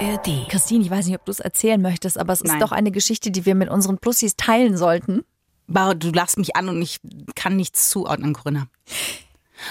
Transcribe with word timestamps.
ARD. 0.00 0.48
Christine, 0.48 0.82
ich 0.82 0.90
weiß 0.90 1.06
nicht, 1.06 1.16
ob 1.16 1.24
du 1.24 1.30
es 1.30 1.40
erzählen 1.40 1.80
möchtest, 1.80 2.18
aber 2.18 2.32
es 2.32 2.40
ist 2.40 2.50
Nein. 2.50 2.60
doch 2.60 2.72
eine 2.72 2.90
Geschichte, 2.90 3.30
die 3.30 3.44
wir 3.44 3.54
mit 3.54 3.68
unseren 3.68 3.98
Plussis 3.98 4.36
teilen 4.36 4.76
sollten. 4.76 5.22
Du 5.68 6.10
lachst 6.10 6.36
mich 6.36 6.56
an 6.56 6.68
und 6.68 6.82
ich 6.82 6.98
kann 7.36 7.56
nichts 7.56 7.90
zuordnen, 7.90 8.32
Corinna. 8.32 8.66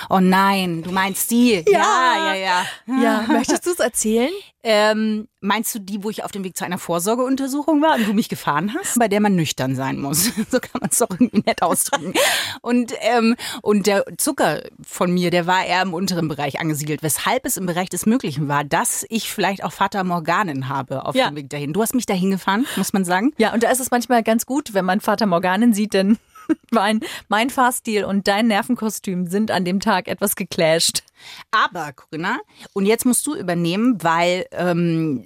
Oh 0.10 0.20
nein, 0.20 0.84
du 0.84 0.92
meinst 0.92 1.32
die? 1.32 1.64
ja, 1.70 2.34
ja. 2.34 2.34
ja. 2.36 2.66
Ja, 3.02 3.26
möchtest 3.28 3.66
du 3.66 3.72
es 3.72 3.80
erzählen? 3.80 4.30
Ähm, 4.62 5.30
meinst 5.40 5.74
du 5.74 5.80
die, 5.80 6.04
wo 6.04 6.10
ich 6.10 6.26
auf 6.26 6.32
dem 6.34 6.44
Weg 6.44 6.58
zu 6.58 6.66
einer 6.66 6.78
Vorsorgeuntersuchung 6.78 7.82
war 7.82 7.96
und 7.96 8.06
du 8.06 8.14
mich 8.14 8.28
gefahren 8.28 8.76
hast? 8.78 9.00
Bei 9.00 9.08
der 9.08 9.22
man 9.22 9.36
nüchtern 9.36 9.76
sein 9.76 10.00
muss. 10.00 10.32
So 10.52 10.60
kann 10.60 10.82
man 10.82 10.90
es 10.92 10.98
doch 10.98 11.10
irgendwie 11.12 11.44
nett 11.46 11.62
ausdrücken. 11.62 12.14
und, 12.62 12.92
ähm, 13.02 13.36
und 13.62 13.88
der 13.88 14.04
Zucker 14.18 14.64
von 14.86 15.12
mir, 15.14 15.32
der 15.32 15.48
war 15.48 15.64
eher 15.66 15.82
im 15.82 15.94
unteren 15.94 16.28
Bereich 16.28 16.60
angesiedelt, 16.60 17.04
weshalb 17.04 17.46
es 17.46 17.56
im 17.56 17.66
Bereich 17.68 17.90
des 17.90 18.06
Möglichen 18.06 18.48
war, 18.48 18.64
dass 18.64 19.06
ich 19.10 19.32
vielleicht 19.32 19.64
auch 19.64 19.72
Vater 19.72 20.04
Morganen 20.04 20.68
habe 20.70 21.06
auf 21.06 21.16
Ja. 21.16 21.30
dem 21.30 21.36
Weg 21.38 21.50
dahin. 21.50 21.72
Du 21.72 21.82
hast 21.82 21.94
mich 21.96 22.06
dahin 22.06 22.32
gefahren, 22.32 22.66
muss 22.76 22.92
man 22.94 23.06
sagen. 23.06 23.32
Ja, 23.38 23.54
und 23.54 23.64
da 23.64 23.70
ist 23.72 23.80
es 23.80 23.92
manchmal 23.92 24.24
ganz 24.24 24.46
gut, 24.46 24.74
wenn 24.74 24.86
man 24.86 25.00
Vater 25.02 25.26
Morganen 25.26 25.74
sieht, 25.74 25.94
denn 25.94 26.18
mein, 26.72 27.02
mein 27.28 27.50
Fahrstil 27.50 28.06
und 28.06 28.28
dein 28.28 28.48
Nervenkostüm 28.48 29.28
sind 29.28 29.52
an 29.52 29.66
dem 29.66 29.80
Tag 29.80 30.08
etwas 30.08 30.36
geclasht. 30.36 31.04
Aber, 31.52 31.92
Corinna, 31.94 32.40
und 32.74 32.86
jetzt 32.86 33.06
musst 33.06 33.28
du 33.28 33.36
übernehmen, 33.36 34.02
weil 34.02 34.46
ähm, 34.52 35.26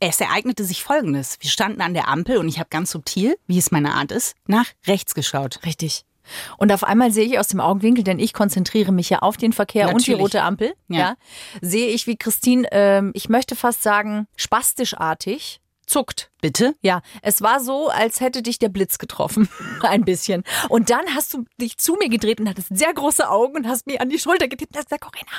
es 0.00 0.20
ereignete 0.20 0.64
sich 0.64 0.82
Folgendes. 0.82 1.38
Wir 1.40 1.50
standen 1.50 1.80
an 1.80 1.94
der 1.94 2.08
Ampel 2.08 2.36
und 2.38 2.48
ich 2.48 2.58
habe 2.58 2.68
ganz 2.70 2.90
subtil, 2.90 3.36
wie 3.46 3.58
es 3.58 3.70
meine 3.70 3.94
Art 3.94 4.12
ist, 4.12 4.34
nach 4.46 4.66
rechts 4.86 5.14
geschaut. 5.14 5.60
Richtig. 5.64 6.04
Und 6.56 6.72
auf 6.72 6.84
einmal 6.84 7.12
sehe 7.12 7.24
ich 7.24 7.38
aus 7.38 7.48
dem 7.48 7.60
Augenwinkel, 7.60 8.04
denn 8.04 8.18
ich 8.18 8.32
konzentriere 8.32 8.92
mich 8.92 9.10
ja 9.10 9.18
auf 9.20 9.36
den 9.36 9.52
Verkehr 9.52 9.88
und 9.88 10.06
die 10.06 10.12
Natürlich. 10.12 10.20
rote 10.20 10.42
Ampel, 10.42 10.74
ja. 10.88 10.98
Ja. 10.98 11.16
sehe 11.60 11.88
ich, 11.88 12.06
wie 12.06 12.16
Christine, 12.16 12.66
ähm, 12.72 13.10
ich 13.14 13.28
möchte 13.28 13.56
fast 13.56 13.82
sagen, 13.82 14.26
spastischartig 14.36 15.60
zuckt. 15.86 16.30
Bitte? 16.40 16.74
Ja, 16.80 17.02
es 17.22 17.42
war 17.42 17.60
so, 17.60 17.88
als 17.88 18.20
hätte 18.20 18.42
dich 18.42 18.58
der 18.58 18.68
Blitz 18.68 18.98
getroffen. 18.98 19.48
Ein 19.82 20.04
bisschen. 20.04 20.44
Und 20.68 20.90
dann 20.90 21.14
hast 21.14 21.34
du 21.34 21.44
dich 21.60 21.78
zu 21.78 21.94
mir 21.94 22.08
gedreht 22.08 22.40
und 22.40 22.48
hattest 22.48 22.68
sehr 22.76 22.92
große 22.92 23.28
Augen 23.28 23.56
und 23.56 23.68
hast 23.68 23.86
mir 23.86 24.00
an 24.00 24.10
die 24.10 24.18
Schulter 24.18 24.48
getippt 24.48 24.72
und 24.72 24.78
hast 24.78 24.88
gesagt, 24.88 25.04
Corinna, 25.04 25.38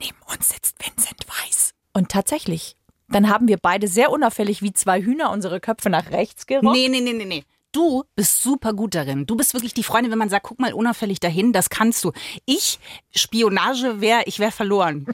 neben 0.00 0.18
uns 0.32 0.48
sitzt 0.48 0.76
Vincent 0.84 1.26
Weiss. 1.28 1.72
Und 1.92 2.10
tatsächlich, 2.10 2.76
dann 3.08 3.28
haben 3.28 3.48
wir 3.48 3.56
beide 3.56 3.88
sehr 3.88 4.10
unauffällig 4.10 4.62
wie 4.62 4.72
zwei 4.72 5.00
Hühner 5.02 5.30
unsere 5.30 5.60
Köpfe 5.60 5.90
nach 5.90 6.10
rechts 6.10 6.46
gerockt. 6.46 6.76
Nee, 6.76 6.88
nee, 6.88 7.00
nee, 7.00 7.12
nee, 7.12 7.24
nee. 7.24 7.44
Du 7.76 8.04
bist 8.14 8.42
super 8.42 8.72
gut 8.72 8.94
darin. 8.94 9.26
Du 9.26 9.36
bist 9.36 9.52
wirklich 9.52 9.74
die 9.74 9.82
Freundin, 9.82 10.10
wenn 10.10 10.18
man 10.18 10.30
sagt, 10.30 10.46
guck 10.46 10.58
mal 10.58 10.72
unauffällig 10.72 11.20
dahin, 11.20 11.52
das 11.52 11.68
kannst 11.68 12.02
du. 12.04 12.12
Ich, 12.46 12.78
Spionage 13.14 14.00
wäre, 14.00 14.22
ich 14.24 14.38
wäre 14.38 14.50
verloren. 14.50 15.04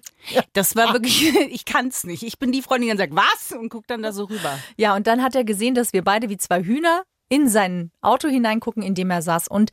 Das 0.53 0.77
war 0.77 0.93
wirklich, 0.93 1.35
ich 1.51 1.65
kann's 1.65 2.05
nicht. 2.05 2.23
Ich 2.23 2.39
bin 2.39 2.53
die 2.53 2.63
Freundin, 2.63 2.83
die 2.83 2.97
dann 2.97 2.99
sagt, 2.99 3.17
was? 3.17 3.59
Und 3.59 3.69
guckt 3.69 3.91
dann 3.91 4.01
da 4.01 4.13
so 4.13 4.27
rüber. 4.27 4.57
Ja, 4.77 4.95
und 4.95 5.09
dann 5.09 5.25
hat 5.25 5.35
er 5.35 5.43
gesehen, 5.43 5.75
dass 5.75 5.93
wir 5.93 6.05
beide 6.05 6.29
wie 6.29 6.37
zwei 6.37 6.63
Hühner 6.63 7.03
in 7.29 7.49
sein 7.49 7.91
Auto 8.01 8.29
hineingucken, 8.29 8.85
in 8.85 8.95
dem 8.95 9.11
er 9.11 9.23
saß. 9.23 9.49
Und 9.49 9.73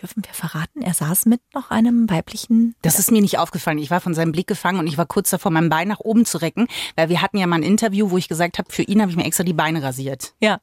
dürfen 0.00 0.24
wir 0.24 0.34
verraten, 0.34 0.82
er 0.82 0.94
saß 0.94 1.26
mit 1.26 1.40
noch 1.54 1.70
einem 1.70 2.10
weiblichen. 2.10 2.74
Das 2.82 2.98
ist 2.98 3.12
mir 3.12 3.20
nicht 3.20 3.38
aufgefallen. 3.38 3.78
Ich 3.78 3.92
war 3.92 4.00
von 4.00 4.14
seinem 4.14 4.32
Blick 4.32 4.48
gefangen 4.48 4.80
und 4.80 4.88
ich 4.88 4.98
war 4.98 5.06
kurz 5.06 5.30
davor, 5.30 5.52
mein 5.52 5.68
Bein 5.68 5.86
nach 5.86 6.00
oben 6.00 6.24
zu 6.24 6.38
recken, 6.38 6.66
weil 6.96 7.08
wir 7.08 7.22
hatten 7.22 7.38
ja 7.38 7.46
mal 7.46 7.56
ein 7.56 7.62
Interview, 7.62 8.10
wo 8.10 8.18
ich 8.18 8.26
gesagt 8.26 8.58
habe, 8.58 8.72
für 8.72 8.82
ihn 8.82 9.00
habe 9.00 9.12
ich 9.12 9.16
mir 9.16 9.26
extra 9.26 9.44
die 9.44 9.52
Beine 9.52 9.80
rasiert. 9.80 10.34
Ja. 10.40 10.58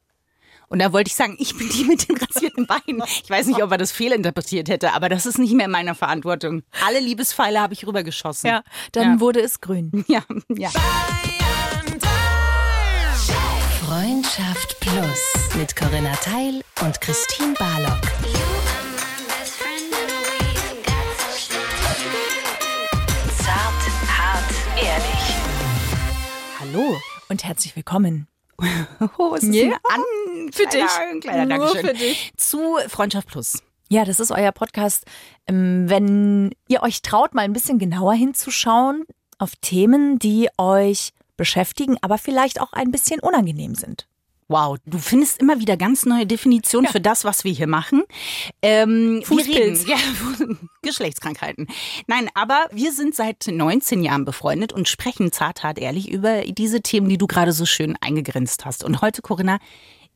Und 0.68 0.80
da 0.80 0.92
wollte 0.92 1.08
ich 1.08 1.14
sagen, 1.14 1.36
ich 1.38 1.56
bin 1.56 1.68
die 1.70 1.84
mit 1.84 2.08
den 2.08 2.16
rasierten 2.18 2.66
Beinen. 2.66 3.02
Ich 3.24 3.30
weiß 3.30 3.46
nicht, 3.46 3.62
ob 3.62 3.70
er 3.72 3.78
das 3.78 3.90
fehlinterpretiert 3.90 4.68
hätte, 4.68 4.92
aber 4.92 5.08
das 5.08 5.24
ist 5.24 5.38
nicht 5.38 5.54
mehr 5.54 5.64
in 5.66 5.72
meiner 5.72 5.94
Verantwortung. 5.94 6.62
Alle 6.86 7.00
Liebespfeile 7.00 7.60
habe 7.60 7.72
ich 7.72 7.86
rübergeschossen. 7.86 8.48
Ja, 8.48 8.62
dann 8.92 9.14
Ja. 9.14 9.20
wurde 9.20 9.40
es 9.40 9.60
grün. 9.60 10.04
Ja, 10.08 10.22
ja. 10.56 10.70
Freundschaft 13.86 14.78
Plus 14.80 15.54
mit 15.56 15.74
Corinna 15.74 16.12
Teil 16.16 16.62
und 16.82 17.00
Christine 17.00 17.54
Barlock. 17.58 18.00
Zart, 23.38 23.82
hart, 24.18 24.44
ehrlich. 24.76 25.34
Hallo. 26.60 26.96
Und 27.28 27.44
herzlich 27.44 27.74
willkommen. 27.76 28.27
Oh, 29.18 29.34
es 29.36 29.44
ist 29.44 29.54
Ja. 29.54 29.64
ein 29.66 29.72
An 29.94 30.52
Für 30.52 30.64
kleiner, 30.64 30.86
dich. 30.86 30.98
Ein 30.98 31.20
kleiner 31.20 31.56
Nur 31.56 31.66
Dankeschön. 31.66 31.86
für 31.86 31.94
dich. 31.94 32.32
Zu 32.36 32.76
Freundschaft 32.88 33.28
Plus. 33.28 33.62
Ja, 33.88 34.04
das 34.04 34.20
ist 34.20 34.30
euer 34.30 34.52
Podcast. 34.52 35.04
Ähm, 35.46 35.84
Wenn 35.88 36.50
ihr 36.68 36.82
euch 36.82 37.02
traut, 37.02 37.34
mal 37.34 37.42
ein 37.42 37.52
bisschen 37.52 37.78
genauer 37.78 38.14
hinzuschauen 38.14 39.04
auf 39.38 39.52
Themen, 39.60 40.18
die 40.18 40.48
euch 40.58 41.10
beschäftigen, 41.36 41.96
aber 42.02 42.18
vielleicht 42.18 42.60
auch 42.60 42.72
ein 42.72 42.90
bisschen 42.90 43.20
unangenehm 43.20 43.74
sind. 43.76 44.08
Wow, 44.50 44.78
du 44.86 44.98
findest 44.98 45.40
immer 45.42 45.60
wieder 45.60 45.76
ganz 45.76 46.06
neue 46.06 46.26
Definitionen 46.26 46.90
für 46.90 47.02
das, 47.02 47.24
was 47.24 47.44
wir 47.44 47.52
hier 47.52 47.66
machen. 47.66 48.04
Ähm, 48.62 49.22
Fußpilz. 49.22 49.86
Wir 49.86 49.96
reden, 49.96 50.58
ja, 50.60 50.68
Geschlechtskrankheiten. 50.82 51.66
Nein, 52.06 52.30
aber 52.34 52.66
wir 52.72 52.92
sind 52.92 53.14
seit 53.14 53.46
19 53.46 54.02
Jahren 54.02 54.24
befreundet 54.24 54.72
und 54.72 54.88
sprechen 54.88 55.32
zart, 55.32 55.62
hart, 55.62 55.78
ehrlich 55.78 56.08
über 56.10 56.42
diese 56.46 56.80
Themen, 56.80 57.10
die 57.10 57.18
du 57.18 57.26
gerade 57.26 57.52
so 57.52 57.66
schön 57.66 57.96
eingegrenzt 58.00 58.64
hast. 58.64 58.84
Und 58.84 59.02
heute, 59.02 59.20
Corinna, 59.20 59.58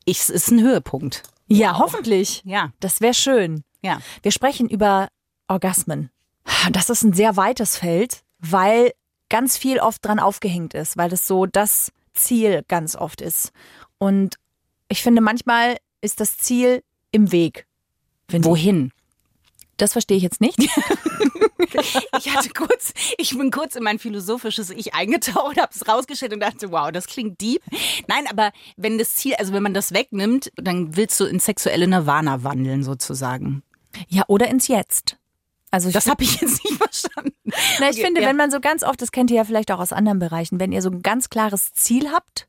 ich, 0.05 0.19
es 0.19 0.29
ist 0.31 0.49
ein 0.49 0.61
Höhepunkt. 0.61 1.21
Ja, 1.47 1.77
hoffentlich. 1.77 2.41
Ja, 2.45 2.71
Das 2.79 3.01
wäre 3.01 3.13
schön. 3.13 3.63
ja. 3.83 3.99
Wir 4.23 4.31
sprechen 4.31 4.67
über 4.67 5.09
Orgasmen. 5.47 6.09
Das 6.71 6.89
ist 6.89 7.03
ein 7.03 7.13
sehr 7.13 7.37
weites 7.37 7.77
Feld, 7.77 8.21
weil 8.39 8.93
ganz 9.29 9.57
viel 9.57 9.79
oft 9.79 10.03
dran 10.03 10.19
aufgehängt 10.19 10.73
ist, 10.73 10.97
weil 10.97 11.13
es 11.13 11.27
so 11.27 11.45
das 11.45 11.91
Ziel 12.13 12.63
ganz 12.67 12.95
oft 12.95 13.21
ist. 13.21 13.51
Und 14.03 14.35
ich 14.89 15.01
finde, 15.01 15.21
manchmal 15.21 15.77
ist 16.01 16.19
das 16.19 16.37
Ziel 16.37 16.83
im 17.11 17.31
Weg. 17.31 17.65
Wenn 18.27 18.43
Sie- 18.43 18.49
Wohin? 18.49 18.91
Das 19.77 19.93
verstehe 19.93 20.17
ich 20.17 20.23
jetzt 20.23 20.41
nicht. 20.41 20.57
Ich 22.19 22.29
hatte 22.35 22.49
kurz, 22.49 22.93
ich 23.17 23.35
bin 23.35 23.49
kurz 23.49 23.75
in 23.75 23.83
mein 23.83 23.97
philosophisches 23.97 24.69
Ich 24.69 24.93
eingetaucht, 24.93 25.57
habe 25.59 25.71
es 25.73 25.87
rausgestellt 25.87 26.33
und 26.33 26.39
dachte, 26.41 26.71
wow, 26.71 26.91
das 26.91 27.07
klingt 27.07 27.41
deep. 27.41 27.61
Nein, 28.07 28.27
aber 28.29 28.51
wenn 28.77 28.97
das 28.97 29.15
Ziel, 29.15 29.33
also 29.35 29.53
wenn 29.53 29.63
man 29.63 29.73
das 29.73 29.91
wegnimmt, 29.93 30.51
dann 30.55 30.95
willst 30.95 31.19
du 31.19 31.25
ins 31.25 31.45
sexuelle 31.45 31.87
Nirvana 31.87 32.43
wandeln 32.43 32.83
sozusagen. 32.83 33.63
Ja, 34.07 34.23
oder 34.27 34.47
ins 34.49 34.67
Jetzt. 34.67 35.17
Also 35.71 35.89
Das 35.89 36.07
habe 36.07 36.23
ich 36.23 36.39
jetzt 36.41 36.63
nicht 36.63 36.77
verstanden. 36.77 37.33
na, 37.79 37.89
ich 37.89 37.95
okay, 37.95 38.05
finde, 38.05 38.21
ja. 38.21 38.27
wenn 38.27 38.37
man 38.37 38.51
so 38.51 38.59
ganz 38.59 38.83
oft, 38.83 39.01
das 39.01 39.11
kennt 39.11 39.31
ihr 39.31 39.37
ja 39.37 39.43
vielleicht 39.43 39.71
auch 39.71 39.79
aus 39.79 39.93
anderen 39.93 40.19
Bereichen, 40.19 40.59
wenn 40.59 40.71
ihr 40.71 40.81
so 40.83 40.89
ein 40.91 41.01
ganz 41.01 41.29
klares 41.29 41.73
Ziel 41.73 42.11
habt, 42.11 42.47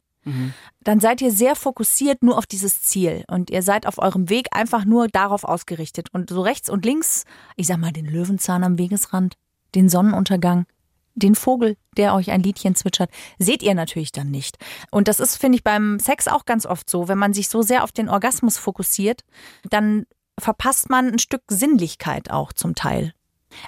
Dann 0.83 1.01
seid 1.01 1.21
ihr 1.21 1.31
sehr 1.31 1.57
fokussiert 1.57 2.23
nur 2.23 2.39
auf 2.39 2.47
dieses 2.47 2.83
Ziel 2.83 3.25
und 3.29 3.51
ihr 3.51 3.62
seid 3.62 3.87
auf 3.87 3.99
eurem 3.99 4.29
Weg 4.31 4.49
einfach 4.53 4.85
nur 4.85 5.09
darauf 5.09 5.45
ausgerichtet 5.45 6.09
und 6.12 6.31
so 6.31 6.43
rechts 6.43 6.71
und 6.71 6.85
links, 6.85 7.25
ich 7.57 7.67
sag 7.67 7.79
mal 7.79 7.93
den 7.93 8.07
Löwenzahn 8.07 8.65
am 8.65 8.79
Wegesrand, 8.79 9.37
den 9.75 9.89
Sonnenuntergang, 9.89 10.67
den 11.15 11.34
Vogel, 11.34 11.77
der 11.97 12.15
euch 12.15 12.31
ein 12.31 12.43
Liedchen 12.43 12.75
zwitschert, 12.75 13.11
seht 13.39 13.63
ihr 13.63 13.75
natürlich 13.75 14.13
dann 14.13 14.31
nicht. 14.31 14.59
Und 14.91 15.09
das 15.09 15.21
ist, 15.21 15.37
finde 15.37 15.57
ich, 15.57 15.65
beim 15.65 15.99
Sex 15.99 16.29
auch 16.29 16.45
ganz 16.45 16.67
oft 16.67 16.91
so. 16.91 17.09
Wenn 17.09 17.19
man 17.19 17.33
sich 17.33 17.49
so 17.49 17.63
sehr 17.63 17.84
auf 17.84 17.93
den 17.93 18.09
Orgasmus 18.09 18.59
fokussiert, 18.59 19.25
dann 19.71 20.07
verpasst 20.39 20.91
man 20.91 21.13
ein 21.13 21.19
Stück 21.19 21.43
Sinnlichkeit 21.49 22.31
auch 22.31 22.53
zum 22.53 22.75
Teil. 22.75 23.15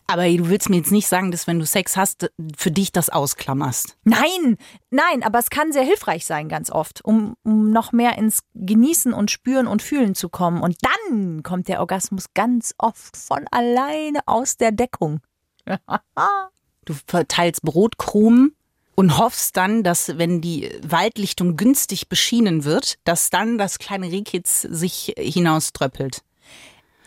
Aber 0.07 0.29
du 0.29 0.49
willst 0.49 0.69
mir 0.69 0.77
jetzt 0.77 0.93
nicht 0.93 1.09
sagen, 1.09 1.31
dass 1.31 1.47
wenn 1.47 1.59
du 1.59 1.67
Sex 1.67 1.97
hast, 1.97 2.31
für 2.57 2.71
dich 2.71 2.93
das 2.93 3.11
ausklammerst. 3.11 3.97
Nein, 4.05 4.57
nein, 4.91 5.23
aber 5.23 5.39
es 5.39 5.51
kann 5.51 5.73
sehr 5.73 5.83
hilfreich 5.83 6.27
sein, 6.27 6.49
ganz 6.49 6.71
oft, 6.71 7.05
um, 7.05 7.37
um 7.43 7.71
noch 7.71 7.93
mehr 7.93 8.19
ins 8.19 8.41
Genießen 8.55 9.13
und 9.13 9.31
Spüren 9.31 9.67
und 9.67 9.83
Fühlen 9.83 10.15
zu 10.15 10.29
kommen. 10.29 10.61
Und 10.63 10.77
dann 10.83 11.43
kommt 11.43 11.69
der 11.69 11.81
Orgasmus 11.81 12.27
ganz 12.35 12.75
oft 12.79 13.17
von 13.17 13.47
alleine 13.51 14.21
aus 14.27 14.57
der 14.57 14.73
Deckung. 14.73 15.21
Du 16.87 16.95
verteilst 17.09 17.63
Brotkrumen 17.63 18.55
und 18.95 19.19
hoffst 19.19 19.57
dann, 19.57 19.83
dass 19.83 20.19
wenn 20.19 20.41
die 20.41 20.71
Waldlichtung 20.83 21.57
günstig 21.57 22.09
beschienen 22.09 22.65
wird, 22.65 22.99
dass 23.05 23.31
dann 23.31 23.59
das 23.59 23.79
kleine 23.79 24.11
Rehkitz 24.11 24.63
sich 24.63 25.15
hinausdröppelt. 25.19 26.23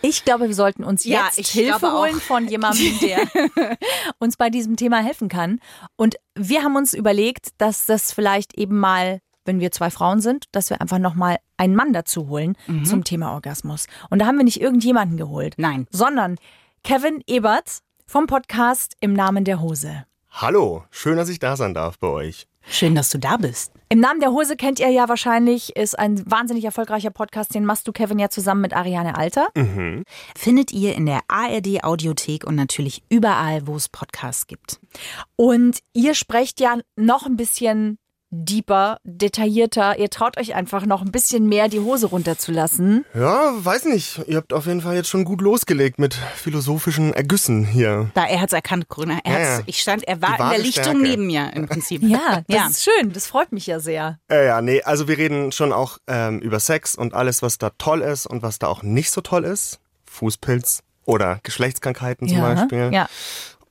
Ich 0.02 0.24
glaube, 0.24 0.48
wir 0.48 0.56
sollten 0.56 0.84
uns 0.84 1.04
Ja, 1.04 1.26
jetzt 1.26 1.40
ich 1.40 1.50
Hilfe 1.50 1.80
glaube 1.80 1.94
auch. 1.94 2.00
holen 2.02 2.20
von 2.22 2.48
jemandem, 2.48 2.98
der 3.02 3.20
uns 4.20 4.38
bei 4.38 4.50
diesem 4.50 4.76
Thema 4.78 4.98
helfen 5.04 5.28
kann. 5.30 5.60
Und 5.98 6.16
wir 6.36 6.64
haben 6.64 6.76
uns 6.76 6.94
überlegt, 6.94 7.50
dass 7.58 7.86
das 7.86 8.14
vielleicht 8.14 8.54
eben 8.58 8.78
mal, 8.80 9.20
wenn 9.46 9.60
wir 9.60 9.72
zwei 9.72 9.90
Frauen 9.90 10.22
sind, 10.22 10.46
dass 10.54 10.70
wir 10.70 10.80
einfach 10.80 11.00
nochmal 11.00 11.38
einen 11.58 11.76
Mann 11.76 11.92
dazu 11.94 12.30
holen 12.30 12.56
Mhm. 12.68 12.86
zum 12.86 13.04
Thema 13.04 13.34
Orgasmus. 13.34 13.88
Und 14.10 14.20
da 14.20 14.26
haben 14.26 14.38
wir 14.38 14.46
nicht 14.46 14.62
irgendjemanden 14.62 15.18
geholt. 15.18 15.56
Nein. 15.58 15.86
sondern 15.92 16.38
Kevin 16.84 17.22
Ebert 17.28 17.80
vom 18.06 18.26
Podcast 18.26 18.96
Im 19.02 19.14
Namen 19.14 19.44
der 19.44 19.60
Hose. 19.60 20.06
Hallo, 20.32 20.86
schön, 20.92 21.18
dass 21.18 21.28
ich 21.28 21.40
da 21.40 21.58
sein 21.58 21.74
darf 21.74 22.00
bei 22.00 22.08
euch. 22.08 22.48
Schön, 22.70 22.96
dass 22.96 23.10
du 23.10 23.18
da 23.18 23.36
bist. 23.38 23.74
Im 23.92 24.02
Namen 24.02 24.20
der 24.20 24.30
Hose 24.30 24.56
kennt 24.56 24.80
ihr 24.80 24.90
ja 24.90 25.10
wahrscheinlich, 25.10 25.76
ist 25.76 25.98
ein 25.98 26.22
wahnsinnig 26.30 26.64
erfolgreicher 26.64 27.10
Podcast, 27.10 27.56
den 27.56 27.66
machst 27.66 27.88
du, 27.88 27.92
Kevin, 27.92 28.20
ja 28.20 28.30
zusammen 28.30 28.62
mit 28.62 28.76
Ariane 28.76 29.18
Alter. 29.18 29.48
Findet 30.36 30.72
ihr 30.72 30.94
in 30.94 31.08
der 31.08 31.22
ARD 31.28 31.84
Audiothek 31.84 32.46
und 32.46 32.54
natürlich 32.54 33.02
überall, 33.10 33.66
wo 33.66 33.76
es 33.76 33.90
Podcasts 33.90 34.46
gibt. 34.46 34.80
Und 35.36 35.80
ihr 35.94 36.14
sprecht 36.14 36.60
ja 36.60 36.78
noch 36.98 37.26
ein 37.26 37.36
bisschen 37.36 37.98
deeper, 38.32 39.00
detaillierter. 39.04 39.98
Ihr 39.98 40.10
traut 40.10 40.38
euch 40.38 40.54
einfach 40.56 40.86
noch 40.86 41.02
ein 41.02 41.12
bisschen 41.12 41.48
mehr 41.50 41.68
die 41.68 41.80
Hose 41.80 42.08
runterzulassen. 42.08 43.06
Ja, 43.16 43.54
weiß 43.58 43.86
nicht. 43.86 44.22
Ihr 44.28 44.38
habt 44.38 44.54
auf 44.54 44.66
jeden 44.68 44.82
Fall 44.82 44.96
jetzt 44.96 45.10
schon 45.10 45.26
gut 45.26 45.42
losgelegt 45.42 45.98
mit 46.00 46.14
philosophischen 46.14 47.14
Ergüssen 47.14 47.66
hier. 47.66 48.12
Da, 48.14 48.26
er 48.26 48.42
hat's 48.42 48.54
erkannt, 48.54 48.88
Grüner. 48.90 49.20
Er 49.24 49.40
Ja. 49.58 49.60
Ich 49.66 49.82
stand, 49.82 50.08
er 50.08 50.22
war 50.22 50.40
in 50.40 50.50
der 50.50 50.60
Lichtung 50.60 50.84
Stärke. 50.84 51.00
neben 51.02 51.28
mir 51.28 51.52
im 51.54 51.68
Prinzip. 51.68 52.02
Ja, 52.10 52.42
das 52.48 52.56
Ja. 52.56 52.68
ist 52.68 52.84
schön. 52.84 53.12
Das 53.14 53.28
freut 53.28 53.52
mich 53.52 53.68
ja 53.68 53.80
sehr. 53.80 54.20
Äh, 54.32 54.48
ja, 54.48 54.62
nee, 54.62 54.82
also 54.84 55.08
wir 55.08 55.18
reden 55.18 55.52
schon 55.52 55.74
auch 55.74 55.98
ähm, 56.08 56.40
über 56.40 56.60
Sex 56.60 56.96
und 56.96 57.14
alles, 57.14 57.42
was 57.42 57.58
da 57.58 57.72
toll 57.78 58.02
ist 58.02 58.26
und 58.26 58.42
was 58.42 58.58
da 58.60 58.68
auch 58.68 58.84
nicht 58.84 59.12
so 59.12 59.22
toll 59.22 59.44
ist. 59.44 59.80
Fußpilz 60.06 60.82
oder 61.06 61.40
Geschlechtskrankheiten 61.44 62.28
zum 62.28 62.38
ja, 62.38 62.54
Beispiel. 62.54 62.90
ja. 62.94 63.08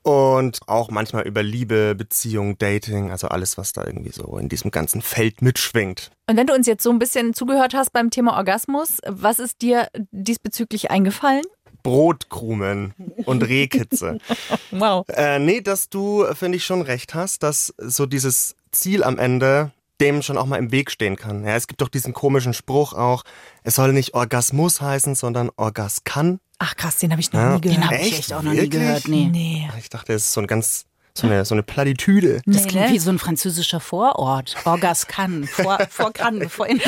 Und 0.08 0.60
auch 0.66 0.90
manchmal 0.90 1.26
über 1.26 1.42
Liebe, 1.42 1.94
Beziehung, 1.94 2.56
Dating, 2.56 3.10
also 3.10 3.28
alles, 3.28 3.58
was 3.58 3.74
da 3.74 3.84
irgendwie 3.84 4.10
so 4.10 4.38
in 4.38 4.48
diesem 4.48 4.70
ganzen 4.70 5.02
Feld 5.02 5.42
mitschwingt. 5.42 6.10
Und 6.26 6.38
wenn 6.38 6.46
du 6.46 6.54
uns 6.54 6.66
jetzt 6.66 6.82
so 6.82 6.88
ein 6.88 6.98
bisschen 6.98 7.34
zugehört 7.34 7.74
hast 7.74 7.92
beim 7.92 8.08
Thema 8.08 8.38
Orgasmus, 8.38 9.02
was 9.06 9.38
ist 9.38 9.60
dir 9.60 9.88
diesbezüglich 10.10 10.90
eingefallen? 10.90 11.44
Brotkrumen 11.82 12.94
und 13.26 13.42
Rehkitze. 13.42 14.18
Wow. 14.70 15.04
Äh, 15.08 15.38
nee, 15.40 15.60
dass 15.60 15.90
du, 15.90 16.24
finde 16.34 16.56
ich, 16.56 16.64
schon 16.64 16.82
recht 16.82 17.14
hast, 17.14 17.42
dass 17.42 17.74
so 17.76 18.06
dieses 18.06 18.54
Ziel 18.70 19.02
am 19.02 19.18
Ende 19.18 19.72
dem 20.00 20.22
schon 20.22 20.38
auch 20.38 20.46
mal 20.46 20.56
im 20.56 20.70
Weg 20.72 20.90
stehen 20.90 21.16
kann. 21.16 21.44
Ja, 21.44 21.56
es 21.56 21.66
gibt 21.66 21.80
doch 21.80 21.88
diesen 21.88 22.12
komischen 22.12 22.54
Spruch 22.54 22.92
auch, 22.92 23.24
es 23.64 23.74
soll 23.76 23.92
nicht 23.92 24.14
Orgasmus 24.14 24.80
heißen, 24.80 25.14
sondern 25.14 25.50
Orgaskan. 25.56 26.40
Ach 26.58 26.74
krass, 26.76 26.96
den 26.98 27.10
habe 27.12 27.20
ich 27.20 27.32
noch 27.32 27.40
Ja. 27.40 27.54
nie 27.54 27.60
Den 27.60 27.72
gehört. 27.74 27.90
habe 27.92 28.02
ich 28.02 28.18
Echt? 28.18 28.32
auch 28.32 28.42
noch 28.42 28.52
nie 28.52 28.58
Wirklich? 28.58 28.80
gehört. 28.82 29.08
Nee. 29.08 29.28
Nee. 29.30 29.68
Ich 29.78 29.88
dachte, 29.90 30.12
es 30.12 30.24
ist 30.24 30.32
so 30.32 30.40
ein 30.40 30.46
ganz, 30.46 30.86
so 31.14 31.26
eine, 31.26 31.44
so 31.44 31.54
eine 31.54 31.62
Plattitüde. 31.62 32.40
Das 32.46 32.62
Nee, 32.64 32.68
klingt 32.68 32.86
ne? 32.88 32.92
wie 32.92 32.98
so 32.98 33.10
ein 33.10 33.18
französischer 33.18 33.80
Vorort. 33.80 34.56
Orgascan. 34.64 35.44
Vor, 35.46 35.78
vor 35.90 36.12
Cannes, 36.12 36.40
bevor 36.40 36.66
in 36.66 36.80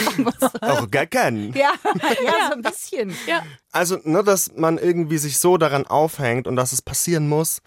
Orgakan. 0.60 1.52
ja, 1.54 1.72
ja, 2.24 2.48
so 2.48 2.54
ein 2.54 2.62
bisschen. 2.62 3.14
Ja. 3.26 3.42
Also, 3.72 3.98
ne, 4.04 4.22
dass 4.24 4.52
man 4.56 4.78
irgendwie 4.78 5.18
sich 5.18 5.38
so 5.38 5.56
daran 5.56 5.86
aufhängt 5.86 6.46
und 6.46 6.56
dass 6.56 6.72
es 6.72 6.82
passieren 6.82 7.28
muss, 7.28 7.60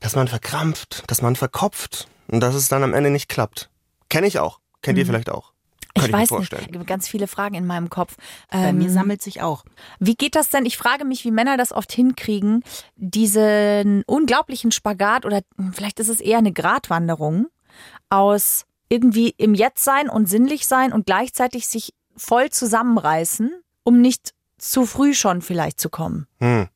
dass 0.00 0.16
man 0.16 0.28
verkrampft, 0.28 1.04
dass 1.06 1.22
man 1.22 1.36
verkopft 1.36 2.08
und 2.28 2.40
dass 2.40 2.54
es 2.54 2.68
dann 2.68 2.82
am 2.82 2.94
Ende 2.94 3.10
nicht 3.10 3.28
klappt. 3.28 3.70
Kenne 4.08 4.26
ich 4.26 4.38
auch. 4.38 4.60
Kennt 4.84 4.98
ihr 4.98 5.06
vielleicht 5.06 5.30
auch. 5.30 5.52
Ich 5.96 6.02
ich, 6.04 6.08
mir 6.08 6.14
weiß 6.14 6.20
nicht, 6.22 6.28
vorstellen. 6.30 6.62
es 6.66 6.72
gibt 6.72 6.86
ganz 6.88 7.06
viele 7.06 7.26
Fragen 7.28 7.54
in 7.54 7.66
meinem 7.66 7.88
Kopf. 7.88 8.16
Bei 8.50 8.68
Ähm, 8.70 8.78
mir 8.78 8.90
sammelt 8.90 9.22
sich 9.22 9.42
auch. 9.42 9.64
Wie 10.00 10.14
geht 10.16 10.34
das 10.34 10.48
denn? 10.50 10.66
Ich 10.66 10.76
frage 10.76 11.04
mich, 11.04 11.24
wie 11.24 11.30
Männer 11.30 11.56
das 11.56 11.70
oft 11.72 11.92
hinkriegen, 11.92 12.64
diesen 12.96 14.02
unglaublichen 14.06 14.72
Spagat 14.72 15.24
oder 15.24 15.40
vielleicht 15.72 16.00
ist 16.00 16.08
es 16.08 16.20
eher 16.20 16.38
eine 16.38 16.52
Gratwanderung 16.52 17.46
aus 18.10 18.64
irgendwie 18.88 19.34
im 19.38 19.54
Jetzt 19.54 19.84
sein 19.84 20.08
und 20.08 20.28
sinnlich 20.28 20.66
sein 20.66 20.92
und 20.92 21.06
gleichzeitig 21.06 21.66
sich 21.68 21.94
voll 22.16 22.50
zusammenreißen, 22.50 23.52
um 23.84 24.00
nicht 24.00 24.32
zu 24.58 24.86
früh 24.86 25.14
schon 25.14 25.42
vielleicht 25.42 25.80
zu 25.80 25.90
kommen. 25.90 26.26
Hm. 26.38 26.68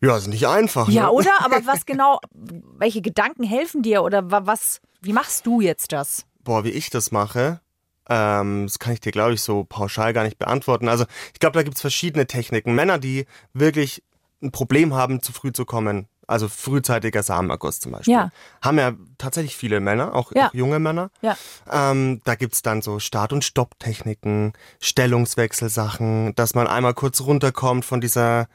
Ja, 0.00 0.16
ist 0.16 0.26
nicht 0.26 0.46
einfach. 0.48 0.88
Ja, 0.88 1.04
ne? 1.04 1.12
oder? 1.12 1.30
Aber 1.44 1.56
was 1.66 1.86
genau, 1.86 2.18
welche 2.32 3.02
Gedanken 3.02 3.44
helfen 3.44 3.82
dir 3.82 4.02
oder 4.02 4.30
wa- 4.32 4.42
was, 4.46 4.80
wie 5.00 5.12
machst 5.12 5.46
du 5.46 5.60
jetzt 5.60 5.92
das? 5.92 6.24
Boah, 6.44 6.64
wie 6.64 6.70
ich 6.70 6.90
das 6.90 7.10
mache, 7.12 7.60
ähm, 8.08 8.66
das 8.66 8.78
kann 8.78 8.92
ich 8.92 9.00
dir, 9.00 9.12
glaube 9.12 9.34
ich, 9.34 9.42
so 9.42 9.64
pauschal 9.64 10.12
gar 10.12 10.24
nicht 10.24 10.38
beantworten. 10.38 10.88
Also 10.88 11.04
ich 11.32 11.40
glaube, 11.40 11.54
da 11.54 11.62
gibt's 11.62 11.80
verschiedene 11.80 12.26
Techniken. 12.26 12.74
Männer, 12.74 12.98
die 12.98 13.26
wirklich 13.52 14.02
ein 14.42 14.50
Problem 14.50 14.92
haben, 14.94 15.22
zu 15.22 15.32
früh 15.32 15.52
zu 15.52 15.64
kommen, 15.64 16.08
also 16.26 16.48
frühzeitiger 16.48 17.22
Samenerguss 17.22 17.78
zum 17.80 17.92
Beispiel, 17.92 18.14
Ja. 18.14 18.30
haben 18.60 18.78
ja 18.78 18.92
tatsächlich 19.18 19.56
viele 19.56 19.80
Männer, 19.80 20.14
auch, 20.14 20.32
Ja. 20.34 20.48
auch 20.48 20.54
junge 20.54 20.78
Männer. 20.80 21.10
Ja. 21.20 21.36
Ähm, 21.70 22.20
da 22.24 22.34
gibt's 22.34 22.62
dann 22.62 22.82
so 22.82 22.98
Start- 22.98 23.32
und 23.32 23.44
Stopptechniken, 23.44 24.52
Stellungswechselsachen, 24.80 26.34
dass 26.34 26.54
man 26.54 26.66
einmal 26.66 26.94
kurz 26.94 27.20
runterkommt 27.20 27.84
von 27.84 28.00
dieser 28.00 28.48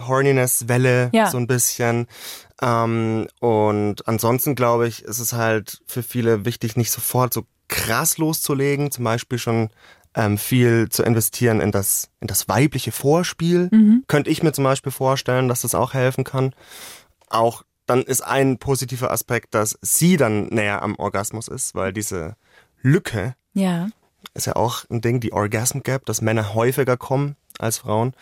Horniness-Welle 0.00 1.10
Ja. 1.12 1.26
so 1.30 1.38
ein 1.38 1.46
bisschen. 1.46 2.06
Ähm, 2.62 3.26
und 3.40 4.06
ansonsten 4.08 4.54
glaube 4.54 4.88
ich, 4.88 5.02
ist 5.02 5.18
es 5.18 5.32
halt 5.32 5.80
für 5.86 6.02
viele 6.02 6.44
wichtig, 6.44 6.76
nicht 6.76 6.90
sofort 6.90 7.34
so 7.34 7.44
krass 7.68 8.18
loszulegen, 8.18 8.90
zum 8.90 9.04
Beispiel 9.04 9.38
schon 9.38 9.70
ähm, 10.14 10.38
viel 10.38 10.88
zu 10.88 11.02
investieren 11.02 11.60
in 11.60 11.72
das, 11.72 12.08
in 12.20 12.28
das 12.28 12.48
weibliche 12.48 12.92
Vorspiel. 12.92 13.68
Könnte 14.06 14.30
ich 14.30 14.42
mir 14.42 14.52
zum 14.52 14.64
Beispiel 14.64 14.92
vorstellen, 14.92 15.48
dass 15.48 15.62
das 15.62 15.74
auch 15.74 15.92
helfen 15.94 16.24
kann. 16.24 16.54
Auch 17.28 17.62
dann 17.86 18.02
ist 18.02 18.22
ein 18.22 18.58
positiver 18.58 19.10
Aspekt, 19.10 19.54
dass 19.54 19.78
sie 19.82 20.16
dann 20.16 20.46
näher 20.46 20.82
am 20.82 20.96
Orgasmus 20.96 21.48
ist, 21.48 21.74
weil 21.74 21.92
diese 21.92 22.36
Lücke 22.82 23.34
Ja. 23.52 23.88
ist 24.34 24.46
ja 24.46 24.56
auch 24.56 24.84
ein 24.90 25.00
Ding, 25.00 25.20
die 25.20 25.32
Orgasm 25.32 25.80
Gap, 25.80 26.06
dass 26.06 26.20
Männer 26.20 26.54
häufiger 26.54 26.96
kommen 26.96 27.36
als 27.58 27.78
Frauen. 27.78 28.14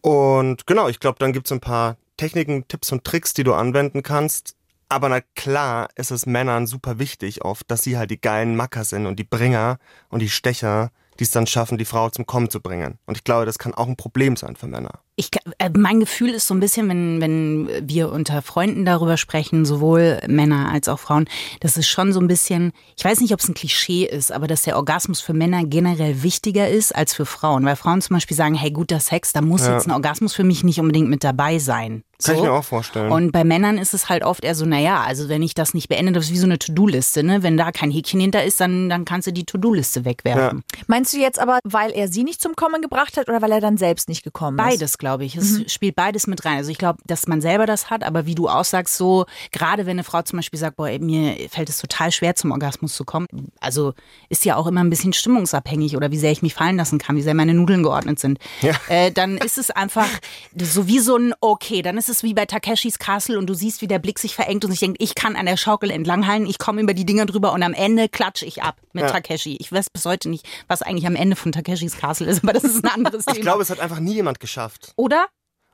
Und 0.00 0.66
genau, 0.66 0.88
ich 0.88 1.00
glaube, 1.00 1.18
dann 1.18 1.32
gibt's 1.32 1.52
ein 1.52 1.60
paar 1.60 1.96
Techniken, 2.20 2.68
Tipps 2.68 2.92
und 2.92 3.02
Tricks, 3.02 3.32
die 3.32 3.44
du 3.44 3.54
anwenden 3.54 4.02
kannst. 4.02 4.54
Aber 4.90 5.08
na 5.08 5.22
klar 5.22 5.88
ist 5.94 6.10
es 6.10 6.26
Männern 6.26 6.66
super 6.66 6.98
wichtig 6.98 7.42
oft, 7.42 7.70
dass 7.70 7.82
sie 7.82 7.96
halt 7.96 8.10
die 8.10 8.20
geilen 8.20 8.56
Macker 8.56 8.84
sind 8.84 9.06
und 9.06 9.18
die 9.18 9.24
Bringer 9.24 9.78
und 10.10 10.20
die 10.20 10.28
Stecher, 10.28 10.90
die 11.18 11.24
es 11.24 11.30
dann 11.30 11.46
schaffen, 11.46 11.78
die 11.78 11.86
Frau 11.86 12.10
zum 12.10 12.26
Kommen 12.26 12.50
zu 12.50 12.60
bringen. 12.60 12.98
Und 13.06 13.16
ich 13.16 13.24
glaube, 13.24 13.46
das 13.46 13.58
kann 13.58 13.72
auch 13.72 13.86
ein 13.86 13.96
Problem 13.96 14.36
sein 14.36 14.54
für 14.54 14.66
Männer. 14.66 15.00
Ich, 15.20 15.28
äh, 15.58 15.68
mein 15.76 16.00
Gefühl 16.00 16.30
ist 16.30 16.46
so 16.46 16.54
ein 16.54 16.60
bisschen, 16.60 16.88
wenn, 16.88 17.20
wenn 17.20 17.68
wir 17.86 18.10
unter 18.10 18.40
Freunden 18.40 18.86
darüber 18.86 19.18
sprechen, 19.18 19.66
sowohl 19.66 20.18
Männer 20.26 20.70
als 20.72 20.88
auch 20.88 20.98
Frauen, 20.98 21.28
das 21.60 21.76
ist 21.76 21.88
schon 21.88 22.14
so 22.14 22.20
ein 22.20 22.26
bisschen, 22.26 22.72
ich 22.96 23.04
weiß 23.04 23.20
nicht, 23.20 23.34
ob 23.34 23.40
es 23.40 23.48
ein 23.48 23.52
Klischee 23.54 24.06
ist, 24.06 24.32
aber 24.32 24.46
dass 24.46 24.62
der 24.62 24.76
Orgasmus 24.76 25.20
für 25.20 25.34
Männer 25.34 25.64
generell 25.66 26.22
wichtiger 26.22 26.70
ist 26.70 26.96
als 26.96 27.12
für 27.12 27.26
Frauen. 27.26 27.66
Weil 27.66 27.76
Frauen 27.76 28.00
zum 28.00 28.16
Beispiel 28.16 28.36
sagen, 28.36 28.54
hey, 28.54 28.70
guter 28.70 28.98
Sex, 28.98 29.34
da 29.34 29.42
muss 29.42 29.66
Ja. 29.66 29.74
jetzt 29.74 29.86
ein 29.86 29.92
Orgasmus 29.92 30.34
für 30.34 30.44
mich 30.44 30.64
nicht 30.64 30.80
unbedingt 30.80 31.10
mit 31.10 31.22
dabei 31.22 31.58
sein. 31.58 32.02
Kann 32.22 32.34
ich 32.34 32.40
So. 32.40 32.44
mir 32.46 32.52
auch 32.52 32.64
vorstellen. 32.64 33.10
Und 33.10 33.32
bei 33.32 33.44
Männern 33.44 33.78
ist 33.78 33.94
es 33.94 34.10
halt 34.10 34.24
oft 34.24 34.44
eher 34.44 34.54
so, 34.54 34.66
naja, 34.66 35.00
also 35.06 35.30
wenn 35.30 35.42
ich 35.42 35.54
das 35.54 35.72
nicht 35.72 35.88
beende, 35.88 36.12
das 36.12 36.26
ist 36.26 36.32
wie 36.32 36.36
so 36.36 36.44
eine 36.44 36.58
To-Do-Liste, 36.58 37.22
ne? 37.22 37.42
Wenn 37.42 37.56
da 37.56 37.72
kein 37.72 37.90
Häkchen 37.90 38.20
hinter 38.20 38.44
ist, 38.44 38.60
dann, 38.60 38.90
dann 38.90 39.06
kannst 39.06 39.26
du 39.26 39.32
die 39.32 39.44
To-Do-Liste 39.44 40.04
wegwerfen. 40.04 40.62
Meinst 40.86 41.14
du 41.14 41.18
jetzt 41.18 41.38
aber, 41.38 41.60
weil 41.64 41.92
er 41.92 42.08
sie 42.08 42.22
nicht 42.22 42.42
zum 42.42 42.56
Kommen 42.56 42.82
gebracht 42.82 43.16
hat 43.16 43.30
oder 43.30 43.40
weil 43.40 43.52
er 43.52 43.62
dann 43.62 43.78
selbst 43.78 44.10
nicht 44.10 44.22
gekommen 44.22 44.58
ist? 44.58 44.64
Beides, 44.64 44.98
glaube 44.98 45.09
ich. 45.09 45.09
Es 45.36 45.72
spielt 45.72 45.96
beides 45.96 46.26
mit 46.26 46.44
rein. 46.44 46.58
Also 46.58 46.70
ich 46.70 46.78
glaube, 46.78 46.98
dass 47.06 47.26
man 47.26 47.40
selber 47.40 47.66
das 47.66 47.90
hat, 47.90 48.04
aber 48.04 48.26
wie 48.26 48.34
du 48.34 48.48
aussagst, 48.48 48.96
so, 48.96 49.26
gerade 49.52 49.86
wenn 49.86 49.92
eine 49.92 50.04
Frau 50.04 50.22
zum 50.22 50.38
Beispiel 50.38 50.58
sagt, 50.58 50.76
boah, 50.76 50.88
ey, 50.88 50.98
mir 50.98 51.36
fällt 51.50 51.68
es 51.68 51.78
total 51.78 52.12
schwer, 52.12 52.34
zum 52.34 52.52
Orgasmus 52.52 52.94
zu 52.94 53.04
kommen. 53.04 53.26
Also 53.60 53.94
ist 54.28 54.44
ja 54.44 54.56
auch 54.56 54.66
immer 54.66 54.80
ein 54.82 54.90
bisschen 54.90 55.12
stimmungsabhängig 55.12 55.96
oder 55.96 56.10
wie 56.10 56.18
sehr 56.18 56.32
ich 56.32 56.42
mich 56.42 56.54
fallen 56.54 56.76
lassen 56.76 56.98
kann, 56.98 57.16
wie 57.16 57.22
sehr 57.22 57.34
meine 57.34 57.54
Nudeln 57.54 57.82
geordnet 57.82 58.18
sind. 58.18 58.38
Ja. 58.62 58.72
Äh, 58.88 59.10
dann 59.12 59.36
ist 59.38 59.58
es 59.58 59.70
einfach 59.70 60.08
so 60.56 60.86
wie 60.86 60.98
so 60.98 61.16
ein 61.16 61.34
Okay, 61.40 61.82
dann 61.82 61.96
ist 61.98 62.08
es 62.08 62.22
wie 62.22 62.34
bei 62.34 62.46
Takeshis 62.46 62.98
Castle 62.98 63.38
und 63.38 63.46
du 63.48 63.54
siehst, 63.54 63.82
wie 63.82 63.86
der 63.86 63.98
Blick 63.98 64.18
sich 64.18 64.34
verengt 64.34 64.64
und 64.64 64.70
sich 64.70 64.80
denkt, 64.80 65.02
ich 65.02 65.14
kann 65.14 65.36
an 65.36 65.46
der 65.46 65.56
Schaukel 65.56 65.90
entlanghalten, 65.90 66.46
ich 66.46 66.58
komme 66.58 66.80
über 66.80 66.94
die 66.94 67.04
Dinger 67.06 67.26
drüber 67.26 67.52
und 67.52 67.62
am 67.62 67.72
Ende 67.72 68.08
klatsche 68.08 68.44
ich 68.46 68.62
ab 68.62 68.76
mit 68.92 69.04
Ja. 69.04 69.10
Takeshi. 69.10 69.56
Ich 69.60 69.70
weiß 69.72 69.90
bis 69.90 70.04
heute 70.04 70.28
nicht, 70.28 70.46
was 70.68 70.82
eigentlich 70.82 71.06
am 71.06 71.16
Ende 71.16 71.36
von 71.36 71.52
Takeshis 71.52 71.96
Castle 71.96 72.26
ist, 72.28 72.42
aber 72.42 72.52
das 72.52 72.64
ist 72.64 72.84
ein 72.84 72.90
anderes 72.90 73.24
Thema. 73.26 73.36
ich 73.36 73.42
glaube, 73.42 73.62
es 73.62 73.70
hat 73.70 73.80
einfach 73.80 74.00
nie 74.00 74.14
jemand 74.14 74.40
geschafft. 74.40 74.89
Oder? 74.96 75.26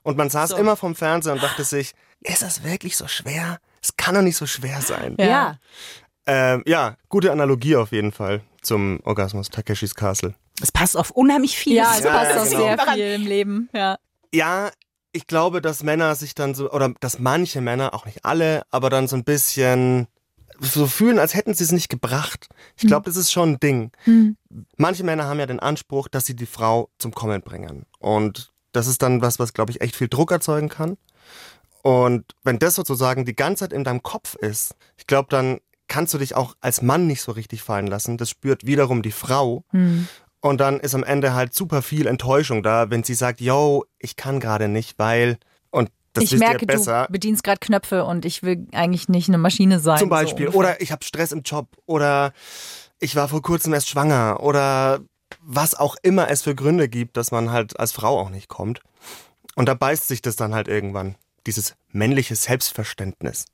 Und 0.03 0.17
man 0.17 0.31
saß 0.31 0.51
So. 0.51 0.57
immer 0.57 0.77
vorm 0.77 0.95
Fernseher 0.95 1.33
und 1.35 1.43
dachte 1.43 1.65
sich, 1.65 1.93
ist 2.21 2.43
das 2.43 2.63
wirklich 2.65 2.97
so 2.97 3.09
schwer? 3.09 3.59
Es 3.83 3.97
kann 3.97 4.15
doch 4.15 4.23
nicht 4.23 4.37
so 4.37 4.47
schwer 4.47 4.81
sein. 4.83 5.17
ja. 5.19 5.59
Ähm, 6.29 6.65
ja, 6.67 6.97
gute 7.09 7.31
Analogie 7.31 7.77
auf 7.77 7.93
jeden 7.93 8.11
Fall 8.11 8.41
zum 8.61 8.99
Orgasmus 9.05 9.49
Takeshis 9.49 9.95
Castle. 9.95 10.35
Es 10.61 10.73
passt 10.73 10.97
auf 10.97 11.13
unheimlich 11.13 11.57
vieles. 11.57 11.85
Ja, 11.85 11.95
es 11.99 12.05
Ja, 12.05 12.11
passt 12.13 12.31
ja, 12.35 12.43
auch 12.43 12.45
genau. 12.49 12.85
sehr 12.85 12.95
viel 12.95 13.15
im 13.15 13.27
Leben. 13.27 13.69
Ja. 13.73 13.97
Ja, 14.35 14.71
ich 15.13 15.29
glaube, 15.29 15.63
dass 15.63 15.85
Männer 15.85 16.17
sich 16.17 16.35
dann 16.35 16.55
so, 16.57 16.71
oder 16.73 16.93
dass 16.99 17.21
manche 17.21 17.61
Männer, 17.61 17.95
auch 17.95 18.07
nicht 18.07 18.25
alle, 18.25 18.63
aber 18.73 18.91
dann 18.91 19.07
so 19.07 19.15
ein 19.15 19.23
bisschen 19.23 20.09
so 20.59 20.89
fühlen, 20.89 21.21
als 21.21 21.35
hätten 21.35 21.55
sie 21.55 21.63
es 21.63 21.71
nicht 21.71 21.89
gebracht. 21.91 22.49
Ich 22.77 22.89
glaube, 22.89 23.05
das 23.05 23.15
ist 23.17 23.31
schon 23.31 23.53
ein 23.53 23.61
Ding. 23.61 23.93
Manche 24.77 25.05
Männer 25.05 25.27
haben 25.27 25.39
ja 25.39 25.47
den 25.47 25.61
Anspruch, 25.61 26.09
dass 26.09 26.27
sie 26.27 26.35
die 26.35 26.47
Frau 26.47 26.91
zum 26.99 27.13
Kommen 27.13 27.41
bringen. 27.43 27.87
Und 28.01 28.53
das 28.77 28.87
ist 28.87 29.03
dann 29.03 29.23
was, 29.23 29.39
was, 29.39 29.53
glaube 29.53 29.73
ich, 29.73 29.81
echt 29.81 29.97
viel 29.97 30.09
Druck 30.09 30.31
erzeugen 30.31 30.69
kann. 30.69 30.97
Und 31.83 32.25
wenn 32.43 32.59
das 32.59 32.75
sozusagen 32.75 33.25
die 33.25 33.37
ganze 33.37 33.65
Zeit 33.65 33.73
in 33.73 33.85
deinem 33.85 34.03
Kopf 34.03 34.35
ist, 34.35 34.75
ich 34.97 35.07
glaube, 35.07 35.29
dann 35.31 35.59
kannst 35.89 36.13
du 36.15 36.19
dich 36.19 36.35
auch 36.35 36.55
als 36.61 36.83
Mann 36.83 37.07
nicht 37.07 37.23
so 37.23 37.33
richtig 37.33 37.63
fallen 37.63 37.87
lassen. 37.87 38.19
Das 38.19 38.29
spürt 38.29 38.67
wiederum 38.67 39.03
die 39.03 39.13
Frau. 39.13 39.65
Und 40.41 40.61
dann 40.61 40.81
ist 40.81 40.95
am 40.95 41.05
Ende 41.05 41.35
halt 41.35 41.55
super 41.55 41.83
viel 41.83 42.07
Enttäuschung 42.07 42.63
da, 42.63 42.91
wenn 42.91 43.05
sie 43.05 43.15
sagt, 43.15 43.41
yo, 43.41 43.85
ich 43.99 44.17
kann 44.17 44.41
gerade 44.41 44.69
nicht, 44.69 44.99
weil 44.99 45.39
und 45.71 45.91
das 46.13 46.25
ich 46.25 46.39
merke, 46.39 46.63
ihr 46.63 46.67
besser. 46.67 47.07
du 47.07 47.13
bedienst 47.13 47.43
gerade 47.45 47.59
Knöpfe 47.59 48.05
und 48.05 48.25
ich 48.25 48.43
will 48.43 48.67
eigentlich 48.73 49.09
nicht 49.09 49.29
eine 49.29 49.39
Maschine 49.39 49.81
sein. 49.81 49.99
Zum 49.99 50.09
Beispiel. 50.09 50.51
So. 50.51 50.59
oder 50.59 50.81
ich 50.81 50.93
habe 50.93 51.05
Stress 51.05 51.33
im 51.33 51.43
Job. 51.43 51.69
Oder 51.87 52.33
ich 52.99 53.17
war 53.17 53.29
vor 53.29 53.43
kurzem 53.43 53.75
erst 53.75 53.89
schwanger. 53.89 54.41
Oder 54.41 55.01
was 55.47 55.75
auch 55.75 55.97
immer 56.03 56.29
es 56.29 56.43
für 56.43 56.55
Gründe 56.55 56.89
gibt, 56.89 57.17
dass 57.17 57.31
man 57.31 57.51
halt 57.51 57.79
als 57.79 57.93
Frau 57.93 58.19
auch 58.19 58.31
nicht 58.31 58.49
kommt. 58.49 58.81
Und 59.55 59.69
da 59.69 59.75
beißt 59.75 60.09
sich 60.09 60.21
das 60.21 60.37
dann 60.37 60.55
halt 60.55 60.67
irgendwann. 60.69 61.15
Dieses 61.47 61.77
männliche 61.93 62.35
Selbstverständnis. 62.35 63.47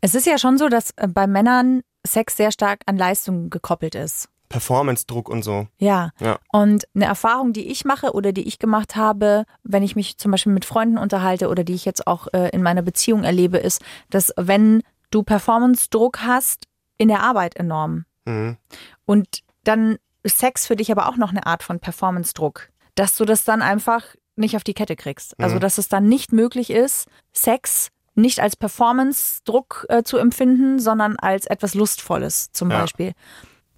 Es 0.00 0.14
ist 0.14 0.26
ja 0.26 0.38
schon 0.38 0.56
so, 0.56 0.68
dass 0.68 0.92
äh, 0.96 1.06
bei 1.06 1.26
Männern 1.26 1.82
Sex 2.06 2.36
sehr 2.36 2.52
stark 2.52 2.80
an 2.86 2.96
Leistung 2.96 3.50
gekoppelt 3.50 3.94
ist. 3.94 4.28
Performance-Druck 4.48 5.28
und 5.28 5.42
so. 5.42 5.66
Ja. 5.78 6.12
Ja. 6.20 6.38
Und 6.52 6.86
eine 6.94 7.04
Erfahrung, 7.04 7.52
die 7.52 7.68
ich 7.68 7.84
mache 7.84 8.12
oder 8.12 8.32
die 8.32 8.46
ich 8.46 8.58
gemacht 8.58 8.96
habe, 8.96 9.44
wenn 9.62 9.82
ich 9.82 9.96
mich 9.96 10.16
zum 10.16 10.30
Beispiel 10.30 10.52
mit 10.52 10.64
Freunden 10.64 10.98
unterhalte 10.98 11.48
oder 11.48 11.64
die 11.64 11.74
ich 11.74 11.84
jetzt 11.84 12.06
auch 12.06 12.28
äh, 12.32 12.48
in 12.50 12.62
meiner 12.62 12.82
Beziehung 12.82 13.24
erlebe, 13.24 13.58
ist, 13.58 13.82
dass 14.08 14.32
wenn 14.36 14.82
du 15.10 15.22
Performance-Druck 15.22 16.20
hast, 16.20 16.66
in 16.96 17.08
der 17.08 17.22
Arbeit 17.22 17.56
enorm. 17.56 18.06
Mhm. 18.24 18.56
Und 19.04 19.42
dann 19.64 19.98
ist 20.26 20.38
Sex 20.38 20.66
für 20.66 20.76
dich 20.76 20.90
aber 20.92 21.08
auch 21.08 21.16
noch 21.16 21.30
eine 21.30 21.46
Art 21.46 21.62
von 21.62 21.80
Performance-Druck, 21.80 22.68
dass 22.94 23.16
du 23.16 23.24
das 23.24 23.44
dann 23.44 23.62
einfach 23.62 24.02
nicht 24.36 24.56
auf 24.56 24.64
die 24.64 24.74
Kette 24.74 24.96
kriegst. 24.96 25.38
Also, 25.40 25.56
Mhm. 25.56 25.60
dass 25.60 25.78
es 25.78 25.88
dann 25.88 26.08
nicht 26.08 26.32
möglich 26.32 26.70
ist, 26.70 27.06
Sex 27.32 27.88
nicht 28.14 28.40
als 28.40 28.56
Performance-Druck 28.56 29.86
äh, 29.88 30.02
zu 30.02 30.16
empfinden, 30.18 30.78
sondern 30.78 31.16
als 31.16 31.46
etwas 31.46 31.74
Lustvolles 31.74 32.50
zum 32.52 32.70
Ja. 32.70 32.80
Beispiel. 32.80 33.12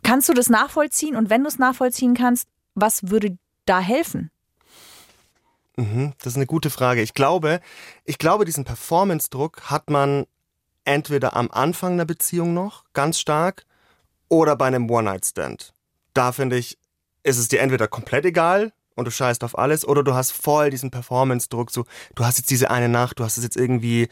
Kannst 0.02 0.28
du 0.28 0.32
das 0.34 0.48
nachvollziehen? 0.48 1.16
Und 1.16 1.28
wenn 1.30 1.42
du 1.42 1.48
es 1.48 1.58
nachvollziehen 1.58 2.14
kannst, 2.14 2.48
was 2.74 3.10
würde 3.10 3.36
da 3.66 3.80
helfen? 3.80 4.30
Mhm, 5.76 6.12
das 6.18 6.32
ist 6.32 6.36
eine 6.36 6.46
gute 6.46 6.70
Frage. 6.70 7.02
Ich 7.02 7.14
glaube, 7.14 7.60
ich 8.04 8.18
glaube, 8.18 8.44
diesen 8.44 8.64
Performance-Druck 8.64 9.70
hat 9.70 9.90
man 9.90 10.26
entweder 10.84 11.36
am 11.36 11.50
Anfang 11.50 11.92
einer 11.92 12.04
Beziehung 12.04 12.54
noch 12.54 12.84
ganz 12.94 13.20
stark 13.20 13.64
oder 14.28 14.56
bei 14.56 14.66
einem 14.66 14.90
One-Night-Stand. 14.90 15.72
Da 16.18 16.32
finde 16.32 16.56
ich, 16.56 16.76
ist 17.22 17.38
es 17.38 17.46
dir 17.46 17.60
entweder 17.60 17.86
komplett 17.86 18.24
egal 18.24 18.72
und 18.96 19.04
du 19.04 19.12
scheißt 19.12 19.44
auf 19.44 19.56
alles 19.56 19.86
oder 19.86 20.02
du 20.02 20.14
hast 20.14 20.32
voll 20.32 20.70
diesen 20.70 20.90
Performance-Druck. 20.90 21.70
So, 21.70 21.84
du 22.16 22.24
hast 22.24 22.38
jetzt 22.38 22.50
diese 22.50 22.72
eine 22.72 22.88
Nacht, 22.88 23.20
du 23.20 23.24
hast 23.24 23.38
es 23.38 23.44
jetzt 23.44 23.56
irgendwie 23.56 24.08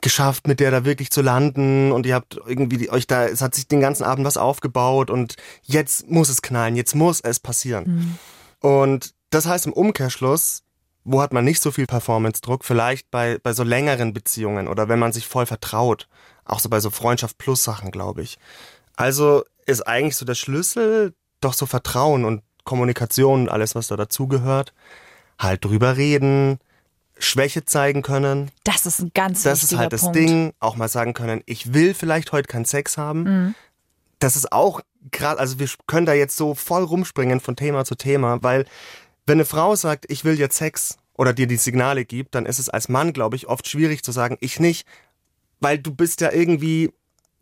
geschafft, 0.00 0.48
mit 0.48 0.58
der 0.58 0.72
da 0.72 0.84
wirklich 0.84 1.10
zu 1.10 1.22
landen 1.22 1.92
und 1.92 2.06
ihr 2.06 2.16
habt 2.16 2.40
irgendwie 2.44 2.78
die, 2.78 2.90
euch 2.90 3.06
da, 3.06 3.26
es 3.26 3.40
hat 3.40 3.54
sich 3.54 3.68
den 3.68 3.80
ganzen 3.80 4.02
Abend 4.02 4.26
was 4.26 4.36
aufgebaut 4.36 5.10
und 5.10 5.36
jetzt 5.62 6.10
muss 6.10 6.28
es 6.28 6.42
knallen, 6.42 6.74
jetzt 6.74 6.96
muss 6.96 7.20
es 7.20 7.38
passieren. 7.38 8.18
Und 8.58 9.14
das 9.30 9.46
heißt 9.46 9.66
im 9.66 9.72
Umkehrschluss, 9.72 10.64
wo 11.04 11.22
hat 11.22 11.32
man 11.32 11.44
nicht 11.44 11.62
so 11.62 11.70
viel 11.70 11.86
Performance-Druck? 11.86 12.64
Vielleicht 12.64 13.12
bei, 13.12 13.38
bei 13.40 13.52
so 13.52 13.62
längeren 13.62 14.12
Beziehungen 14.12 14.66
oder 14.66 14.88
wenn 14.88 14.98
man 14.98 15.12
sich 15.12 15.28
voll 15.28 15.46
vertraut. 15.46 16.08
Auch 16.44 16.58
so 16.58 16.68
bei 16.68 16.80
so 16.80 16.90
Freundschaft 16.90 17.38
plus 17.38 17.62
Sachen, 17.62 17.92
glaube 17.92 18.22
ich. 18.22 18.38
Also 18.96 19.44
ist 19.66 19.86
eigentlich 19.86 20.16
so 20.16 20.24
der 20.24 20.34
Schlüssel 20.34 21.14
doch 21.44 21.54
so 21.54 21.66
Vertrauen 21.66 22.24
und 22.24 22.42
Kommunikation 22.64 23.42
und 23.42 23.48
alles, 23.48 23.74
was 23.74 23.88
da 23.88 23.96
dazugehört. 23.96 24.72
Halt 25.38 25.64
drüber 25.64 25.96
reden, 25.96 26.58
Schwäche 27.18 27.64
zeigen 27.64 28.02
können. 28.02 28.50
Das 28.64 28.86
ist 28.86 29.00
ein 29.00 29.10
ganz 29.14 29.42
Das 29.42 29.62
ist 29.62 29.76
halt 29.76 29.92
das 29.92 30.02
Punkt. 30.02 30.16
Ding. 30.16 30.52
Auch 30.60 30.76
mal 30.76 30.88
sagen 30.88 31.14
können, 31.14 31.42
ich 31.46 31.74
will 31.74 31.94
vielleicht 31.94 32.32
heute 32.32 32.48
keinen 32.48 32.64
Sex 32.64 32.96
haben. 32.98 33.22
Mhm. 33.22 33.54
Das 34.18 34.36
ist 34.36 34.52
auch 34.52 34.80
gerade, 35.10 35.38
also 35.38 35.58
wir 35.58 35.68
können 35.86 36.06
da 36.06 36.14
jetzt 36.14 36.36
so 36.36 36.54
voll 36.54 36.82
rumspringen 36.82 37.40
von 37.40 37.56
Thema 37.56 37.84
zu 37.84 37.94
Thema, 37.94 38.42
weil 38.42 38.64
wenn 39.26 39.36
eine 39.36 39.44
Frau 39.44 39.74
sagt, 39.76 40.10
ich 40.10 40.24
will 40.24 40.38
jetzt 40.38 40.56
Sex 40.56 40.98
oder 41.14 41.32
dir 41.32 41.46
die 41.46 41.56
Signale 41.56 42.04
gibt, 42.04 42.34
dann 42.34 42.46
ist 42.46 42.58
es 42.58 42.68
als 42.68 42.88
Mann, 42.88 43.12
glaube 43.12 43.36
ich, 43.36 43.46
oft 43.48 43.68
schwierig 43.68 44.02
zu 44.02 44.12
sagen, 44.12 44.36
ich 44.40 44.60
nicht, 44.60 44.86
weil 45.60 45.78
du 45.78 45.94
bist 45.94 46.20
ja 46.20 46.32
irgendwie 46.32 46.90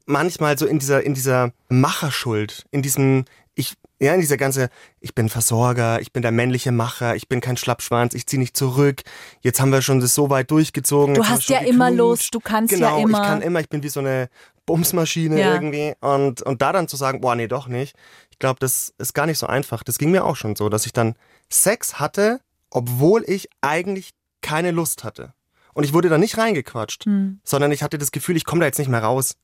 manchmal 0.06 0.58
so 0.58 0.66
in 0.66 0.78
dieser, 0.78 1.02
in 1.02 1.14
dieser 1.14 1.52
Macherschuld, 1.68 2.66
in 2.70 2.82
diesem, 2.82 3.24
ich, 3.54 3.74
ja, 4.02 4.16
dieser 4.16 4.36
ganze, 4.36 4.68
ich 5.00 5.14
bin 5.14 5.28
Versorger, 5.28 6.00
ich 6.00 6.12
bin 6.12 6.22
der 6.22 6.32
männliche 6.32 6.72
Macher, 6.72 7.14
ich 7.14 7.28
bin 7.28 7.40
kein 7.40 7.56
Schlappschwanz, 7.56 8.14
ich 8.14 8.26
zieh 8.26 8.36
nicht 8.38 8.56
zurück, 8.56 9.02
jetzt 9.40 9.60
haben 9.60 9.70
wir 9.72 9.80
schon 9.80 10.00
das 10.00 10.14
so 10.14 10.28
weit 10.28 10.50
durchgezogen. 10.50 11.14
Du 11.14 11.24
hast 11.28 11.48
ja 11.48 11.58
immer 11.60 11.90
geknutscht. 11.90 11.98
Lust, 11.98 12.34
du 12.34 12.40
kannst 12.40 12.72
ja 12.72 12.78
genau, 12.78 12.98
immer. 13.02 13.20
ich 13.22 13.26
kann 13.28 13.42
immer, 13.42 13.60
ich 13.60 13.68
bin 13.68 13.82
wie 13.82 13.88
so 13.88 14.00
eine 14.00 14.28
Bumsmaschine 14.66 15.38
Ja. 15.40 15.54
irgendwie 15.54 15.94
und, 16.00 16.42
und 16.42 16.62
da 16.62 16.72
dann 16.72 16.88
zu 16.88 16.96
sagen, 16.96 17.20
boah, 17.20 17.34
nee, 17.36 17.48
doch 17.48 17.68
nicht. 17.68 17.96
Ich 18.30 18.38
glaube, 18.38 18.58
das 18.60 18.92
ist 18.98 19.14
gar 19.14 19.26
nicht 19.26 19.38
so 19.38 19.46
einfach. 19.46 19.82
Das 19.84 19.98
ging 19.98 20.10
mir 20.10 20.24
auch 20.24 20.36
schon 20.36 20.56
so, 20.56 20.68
dass 20.68 20.86
ich 20.86 20.92
dann 20.92 21.14
Sex 21.50 22.00
hatte, 22.00 22.40
obwohl 22.70 23.24
ich 23.26 23.48
eigentlich 23.60 24.10
keine 24.40 24.70
Lust 24.72 25.04
hatte. 25.04 25.32
Und 25.74 25.84
ich 25.84 25.92
wurde 25.92 26.08
da 26.08 26.18
nicht 26.18 26.36
reingequatscht, 26.38 27.04
Hm. 27.06 27.40
sondern 27.44 27.70
ich 27.72 27.82
hatte 27.82 27.98
das 27.98 28.10
Gefühl, 28.12 28.36
ich 28.36 28.44
komme 28.44 28.60
da 28.60 28.66
jetzt 28.66 28.78
nicht 28.78 28.88
mehr 28.88 29.02
raus. 29.02 29.36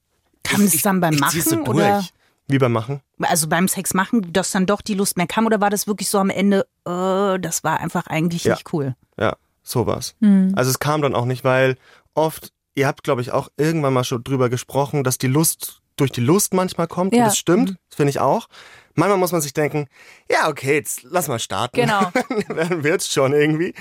Kam 0.42 0.64
das 0.64 0.82
dann 0.82 1.00
beim 1.00 1.14
ich, 1.14 1.20
so 1.44 1.56
Machen 1.56 1.64
durch. 1.64 1.76
oder 1.76 2.04
Wie 2.48 2.58
beim 2.58 2.72
Machen? 2.72 3.00
also 3.20 3.46
beim 3.48 3.68
Sex 3.68 3.94
machen, 3.94 4.32
dass 4.32 4.50
dann 4.52 4.66
doch 4.66 4.80
die 4.80 4.94
Lust 4.94 5.16
mehr 5.16 5.26
kam 5.26 5.46
oder 5.46 5.60
war 5.60 5.70
das 5.70 5.86
wirklich 5.86 6.08
so 6.08 6.18
am 6.18 6.30
Ende, 6.30 6.66
äh, 6.86 7.38
das 7.38 7.62
war 7.64 7.80
einfach 7.80 8.06
eigentlich 8.06 8.44
Ja. 8.44 8.54
nicht 8.54 8.72
cool. 8.72 8.94
Ja, 9.18 9.36
so 9.62 9.86
war's. 9.86 10.14
Hm. 10.20 10.52
Also 10.56 10.70
es 10.70 10.78
kam 10.78 11.02
dann 11.02 11.14
auch 11.14 11.24
nicht, 11.26 11.44
weil 11.44 11.76
oft, 12.14 12.52
ihr 12.74 12.86
habt, 12.86 13.04
glaube 13.04 13.20
ich, 13.20 13.32
auch 13.32 13.48
irgendwann 13.56 13.92
mal 13.92 14.04
schon 14.04 14.22
drüber 14.24 14.48
gesprochen, 14.48 15.04
dass 15.04 15.18
die 15.18 15.26
Lust 15.26 15.80
durch 15.96 16.12
die 16.12 16.20
Lust 16.20 16.54
manchmal 16.54 16.86
kommt. 16.86 17.12
Ja. 17.12 17.20
Und 17.22 17.26
das 17.26 17.38
stimmt, 17.38 17.70
das 17.90 17.96
finde 17.96 18.10
ich 18.10 18.20
auch. 18.20 18.48
Manchmal 18.94 19.18
muss 19.18 19.32
man 19.32 19.40
sich 19.40 19.52
denken, 19.52 19.86
ja, 20.30 20.48
okay, 20.48 20.74
jetzt 20.74 21.02
lass 21.02 21.28
mal 21.28 21.38
starten. 21.38 21.76
Genau. 21.76 22.10
Dann 22.48 22.82
wird's 22.84 23.12
schon 23.12 23.32
irgendwie. 23.32 23.74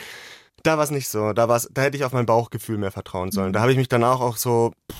Da 0.63 0.77
war 0.77 0.83
es 0.83 0.91
nicht 0.91 1.07
so. 1.09 1.33
Da, 1.33 1.47
war's, 1.47 1.69
da 1.71 1.83
hätte 1.83 1.95
ich 1.97 2.03
auf 2.03 2.11
mein 2.13 2.25
Bauchgefühl 2.25 2.77
mehr 2.77 2.91
vertrauen 2.91 3.27
Mhm. 3.27 3.31
sollen. 3.31 3.53
Da 3.53 3.61
habe 3.61 3.71
ich 3.71 3.77
mich 3.77 3.87
danach 3.87 4.19
auch 4.19 4.37
so, 4.37 4.73
pff, 4.91 4.97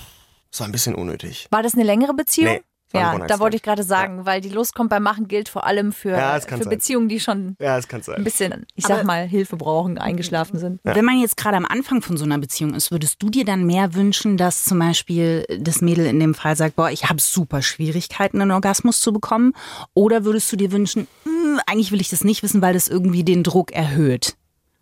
so 0.50 0.64
ein 0.64 0.72
bisschen 0.72 0.94
unnötig. 0.94 1.46
War 1.50 1.62
das 1.62 1.74
eine 1.74 1.82
längere 1.84 2.14
Beziehung? 2.14 2.52
Nee, 2.54 2.62
ja, 2.92 3.18
da 3.26 3.38
wollte 3.38 3.56
ich 3.56 3.62
gerade 3.62 3.82
sagen, 3.82 4.24
weil 4.24 4.40
die 4.40 4.48
Lust 4.48 4.74
kommt 4.74 4.90
beim 4.90 5.02
Machen 5.02 5.28
gilt 5.28 5.48
vor 5.48 5.66
allem 5.66 5.92
für, 5.92 6.10
Ja, 6.10 6.40
für 6.40 6.56
sein. 6.56 6.68
Beziehungen, 6.68 7.08
die 7.08 7.20
schon 7.20 7.56
Ja, 7.60 7.76
das 7.76 7.86
kann 7.88 8.02
sein. 8.02 8.16
ein 8.16 8.24
bisschen, 8.24 8.66
ich 8.74 8.84
sag 8.86 9.04
mal, 9.04 9.26
Hilfe 9.26 9.56
brauchen, 9.56 9.98
eingeschlafen 9.98 10.58
sind. 10.58 10.80
Wenn 10.84 11.04
man 11.04 11.18
jetzt 11.20 11.36
gerade 11.36 11.56
am 11.56 11.66
Anfang 11.66 12.00
von 12.02 12.16
so 12.16 12.24
einer 12.24 12.38
Beziehung 12.38 12.74
ist, 12.74 12.90
würdest 12.90 13.22
du 13.22 13.28
dir 13.30 13.44
dann 13.44 13.64
mehr 13.64 13.94
wünschen, 13.94 14.36
dass 14.36 14.64
zum 14.64 14.78
Beispiel 14.78 15.44
das 15.60 15.80
Mädel 15.82 16.06
in 16.06 16.18
dem 16.20 16.34
Fall 16.34 16.56
sagt, 16.56 16.76
boah, 16.76 16.90
ich 16.90 17.08
habe 17.08 17.20
super 17.20 17.60
Schwierigkeiten, 17.62 18.40
einen 18.40 18.52
Orgasmus 18.52 19.00
zu 19.00 19.12
bekommen? 19.12 19.52
Oder 19.94 20.24
würdest 20.24 20.50
du 20.52 20.56
dir 20.56 20.72
wünschen, 20.72 21.06
"Hm, 21.24 21.60
eigentlich 21.66 21.92
will 21.92 22.00
ich 22.00 22.08
das 22.10 22.24
nicht 22.24 22.42
wissen, 22.42 22.62
weil 22.62 22.74
das 22.74 22.88
irgendwie 22.88 23.24
den 23.24 23.42
Druck 23.42 23.72
erhöht? 23.72 24.34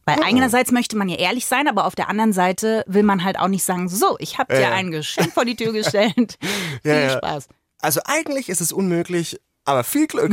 Weil 0.08 0.18
einerseits 0.22 0.70
möchte 0.70 0.96
man 0.96 1.08
ja 1.08 1.16
ehrlich 1.16 1.46
sein, 1.46 1.66
aber 1.66 1.84
auf 1.84 1.96
der 1.96 2.08
anderen 2.08 2.32
Seite 2.32 2.84
will 2.86 3.02
man 3.02 3.25
halt 3.25 3.40
auch 3.40 3.48
nicht 3.48 3.64
sagen, 3.64 3.88
so, 3.88 4.14
ich 4.20 4.38
habe 4.38 4.54
dir 4.54 4.60
Ja, 4.60 4.68
ja. 4.70 4.76
ein 4.76 4.92
Geschenk 4.92 5.32
vor 5.34 5.44
die 5.44 5.56
Tür 5.56 5.72
gestellt. 5.72 6.38
Ja, 6.84 6.92
Viel 6.92 7.02
ja. 7.02 7.10
Spaß. 7.16 7.48
Also 7.86 8.00
eigentlich 8.04 8.48
ist 8.48 8.60
es 8.60 8.72
unmöglich, 8.72 9.40
aber 9.64 9.84
viel 9.84 10.08
Glück. 10.08 10.32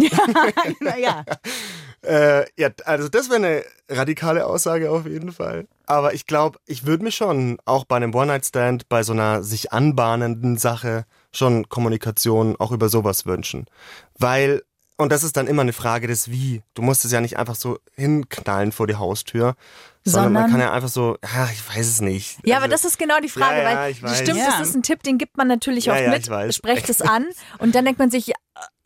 Naja, 0.80 1.24
Äh, 2.06 2.46
ja, 2.58 2.70
also 2.84 3.08
das 3.08 3.30
wäre 3.30 3.38
eine 3.38 3.64
radikale 3.88 4.46
Aussage 4.46 4.92
auf 4.92 5.06
jeden 5.06 5.32
Fall. 5.32 5.68
Aber 5.86 6.14
ich 6.14 6.26
glaube, 6.26 6.60
ich 6.66 6.86
würde 6.86 7.06
mir 7.06 7.12
schon 7.12 7.60
auch 7.64 7.86
bei 7.86 7.96
einem 7.96 8.14
One-Night-Stand, 8.14 8.90
bei 8.90 9.04
so 9.04 9.14
einer 9.14 9.42
sich 9.42 9.72
anbahnenden 9.72 10.58
Sache 10.58 11.06
schon 11.32 11.70
Kommunikation 11.70 12.58
auch 12.60 12.74
über 12.74 12.90
sowas 12.90 13.26
wünschen. 13.26 13.68
Weil, 14.20 14.64
und 14.98 15.14
das 15.14 15.24
ist 15.24 15.38
dann 15.38 15.48
immer 15.48 15.62
eine 15.62 15.72
Frage 15.72 16.08
des 16.08 16.30
Wie. 16.30 16.62
Du 16.74 16.82
musst 16.82 17.06
es 17.06 17.14
ja 17.14 17.22
nicht 17.22 17.38
einfach 17.38 17.56
so 17.56 17.80
hinknallen 17.96 18.74
vor 18.74 18.88
die 18.88 18.96
Haustür, 18.96 19.56
sondern, 20.06 20.34
man 20.34 20.42
Sondern- 20.44 20.52
kann 20.52 20.60
ja 20.70 20.74
einfach 20.74 20.90
so, 20.90 21.18
ja, 21.24 21.50
ich 21.52 21.68
weiß 21.78 21.88
es 21.88 22.02
nicht. 22.02 22.38
Ja, 22.44 22.56
Also, 22.56 22.66
aber 22.66 22.72
das 22.74 22.86
ist 22.86 23.00
genau 23.00 23.20
die 23.22 23.30
Frage, 23.30 23.62
Ja, 23.62 23.88
ja, 23.88 23.96
weil 24.02 24.16
stimmt, 24.16 24.40
Ja. 24.40 24.46
das 24.58 24.68
ist 24.70 24.76
ein 24.76 24.84
Tipp, 24.84 25.02
den 25.04 25.18
gibt 25.18 25.38
man 25.38 25.48
natürlich 25.48 25.86
Ja, 25.86 25.94
oft 25.94 26.02
ja, 26.02 26.10
mit, 26.10 26.24
ich 26.24 26.30
weiß. 26.30 26.56
sprecht 26.56 26.90
es 26.90 27.02
an 27.02 27.26
und 27.60 27.74
dann 27.76 27.86
denkt 27.86 28.00
man 28.00 28.12
sich, 28.12 28.28
ja, 28.28 28.36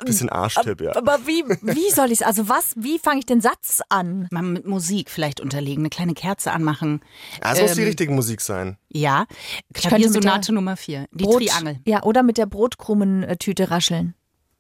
bisschen 0.06 0.30
Arschtipp, 0.30 0.80
ja. 0.80 0.96
aber 0.96 1.20
wie, 1.26 1.44
wie 1.64 1.92
soll 1.92 2.08
ich 2.12 2.22
es, 2.22 2.28
also 2.28 2.48
was, 2.50 2.74
wie 2.78 3.00
fange 3.00 3.20
ich 3.20 3.26
den 3.26 3.42
Satz 3.42 3.82
an? 3.90 4.28
mal 4.32 4.42
mit 4.44 4.66
Musik 4.68 5.10
vielleicht 5.10 5.42
unterlegen, 5.42 5.82
eine 5.82 5.90
kleine 5.90 6.14
Kerze 6.14 6.52
anmachen. 6.52 7.02
Ja, 7.44 7.54
es 7.54 7.62
muss 7.62 7.74
die 7.74 7.82
Ähm, 7.82 7.88
richtige 7.88 8.12
Musik 8.14 8.42
sein. 8.42 8.78
Ja, 8.90 9.26
könnte 9.74 9.90
Klaviersonate 9.90 10.54
Nummer 10.54 10.78
4, 10.78 11.08
die 11.12 11.24
Brot- 11.24 11.40
Triangel. 11.42 11.80
Ja, 11.86 12.04
oder 12.04 12.22
mit 12.24 12.38
der 12.38 12.46
Brotkrumentüte 12.46 13.72
rascheln. 13.72 14.14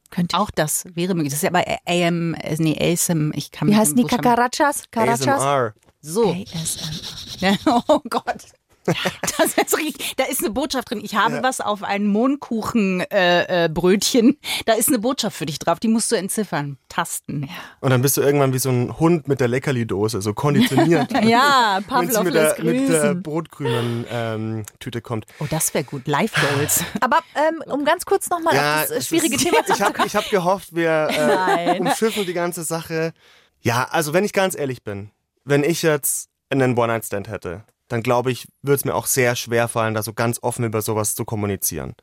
Könnte 0.09 0.35
ich. 0.35 0.39
Auch 0.41 0.51
das 0.51 0.85
wäre 0.93 1.13
möglich. 1.15 1.31
Das 1.33 1.43
ist 1.43 1.43
ja 1.43 1.49
aber 1.49 1.63
AM, 1.85 2.33
äh, 2.35 2.55
nee, 2.59 2.77
ASM, 2.79 3.31
ich 3.33 3.51
kann 3.51 3.67
Wie 3.67 3.75
heißen 3.75 3.95
die 3.95 4.03
Kakarachas? 4.05 4.85
Karachas? 4.91 5.27
ASMR. 5.27 5.73
So. 6.07 6.31
ASMR. 6.31 7.37
Ja, 7.39 7.55
oh 7.87 7.99
Gott. 8.09 8.43
Das 8.85 9.57
ist 9.57 9.77
richtig. 9.77 10.13
Da 10.15 10.23
ist 10.23 10.39
eine 10.39 10.51
Botschaft 10.51 10.89
drin. 10.89 11.01
Ich 11.03 11.15
habe 11.15 11.43
was 11.43 11.59
auf 11.59 11.83
ein 11.83 12.07
Mohnkuchenbrötchen. 12.07 13.09
Äh, 13.11 14.29
äh, 14.29 14.35
da 14.65 14.73
ist 14.73 14.87
eine 14.87 14.99
Botschaft 14.99 15.35
für 15.35 15.45
dich 15.45 15.59
drauf. 15.59 15.81
Die 15.81 15.89
musst 15.89 16.09
du 16.09 16.15
entziffern. 16.15 16.77
Tasten. 16.87 17.49
Und 17.81 17.89
dann 17.89 18.01
bist 18.01 18.15
du 18.15 18.21
irgendwann 18.21 18.53
wie 18.53 18.59
so 18.59 18.69
ein 18.69 18.97
Hund 18.97 19.27
mit 19.27 19.41
der 19.41 19.49
Leckerli-Dose, 19.49 20.21
so 20.21 20.33
konditioniert. 20.33 21.11
Ja, 21.27 21.81
Pavlov 21.85 22.23
mit 22.23 22.35
der, 22.35 22.55
mit 22.63 22.87
der 22.87 23.15
brotgrünen 23.15 24.05
ähm, 24.09 24.63
Tüte 24.79 25.01
kommt. 25.01 25.25
Oh, 25.39 25.47
das 25.49 25.73
wäre 25.73 25.83
gut. 25.83 26.07
Live 26.07 26.31
Goals. 26.33 26.85
Aber 27.01 27.17
ähm, 27.35 27.61
um 27.65 27.83
ganz 27.83 28.05
kurz 28.05 28.29
nochmal 28.29 28.53
auf 28.53 28.87
das 28.87 28.91
äh, 28.91 29.01
schwierige 29.01 29.35
ist, 29.35 29.43
Thema 29.43 29.65
zu 29.65 29.73
Ich 29.73 29.81
habe 29.81 30.05
ich 30.05 30.15
hab 30.15 30.29
gehofft, 30.29 30.73
wir 30.73 31.09
äh, 31.11 31.77
umschiffen 31.77 32.25
die 32.25 32.33
ganze 32.33 32.63
Sache. 32.63 33.11
Ja, 33.59 33.89
also 33.91 34.13
wenn 34.13 34.23
ich 34.23 34.31
ganz 34.31 34.57
ehrlich 34.57 34.83
bin, 34.83 35.11
wenn 35.47 35.63
ich 35.63 35.81
jetzt 35.81 36.29
einen 36.49 36.77
One-Night-Stand 36.77 37.29
hätte, 37.29 37.63
dann 37.87 38.03
glaube 38.03 38.31
ich, 38.31 38.47
würde 38.61 38.75
es 38.75 38.85
mir 38.85 38.95
auch 38.95 39.05
sehr 39.05 39.35
schwer 39.35 39.67
fallen, 39.67 39.93
da 39.93 40.03
so 40.03 40.13
ganz 40.13 40.39
offen 40.41 40.65
über 40.65 40.81
sowas 40.81 41.15
zu 41.15 41.25
kommunizieren. 41.25 41.95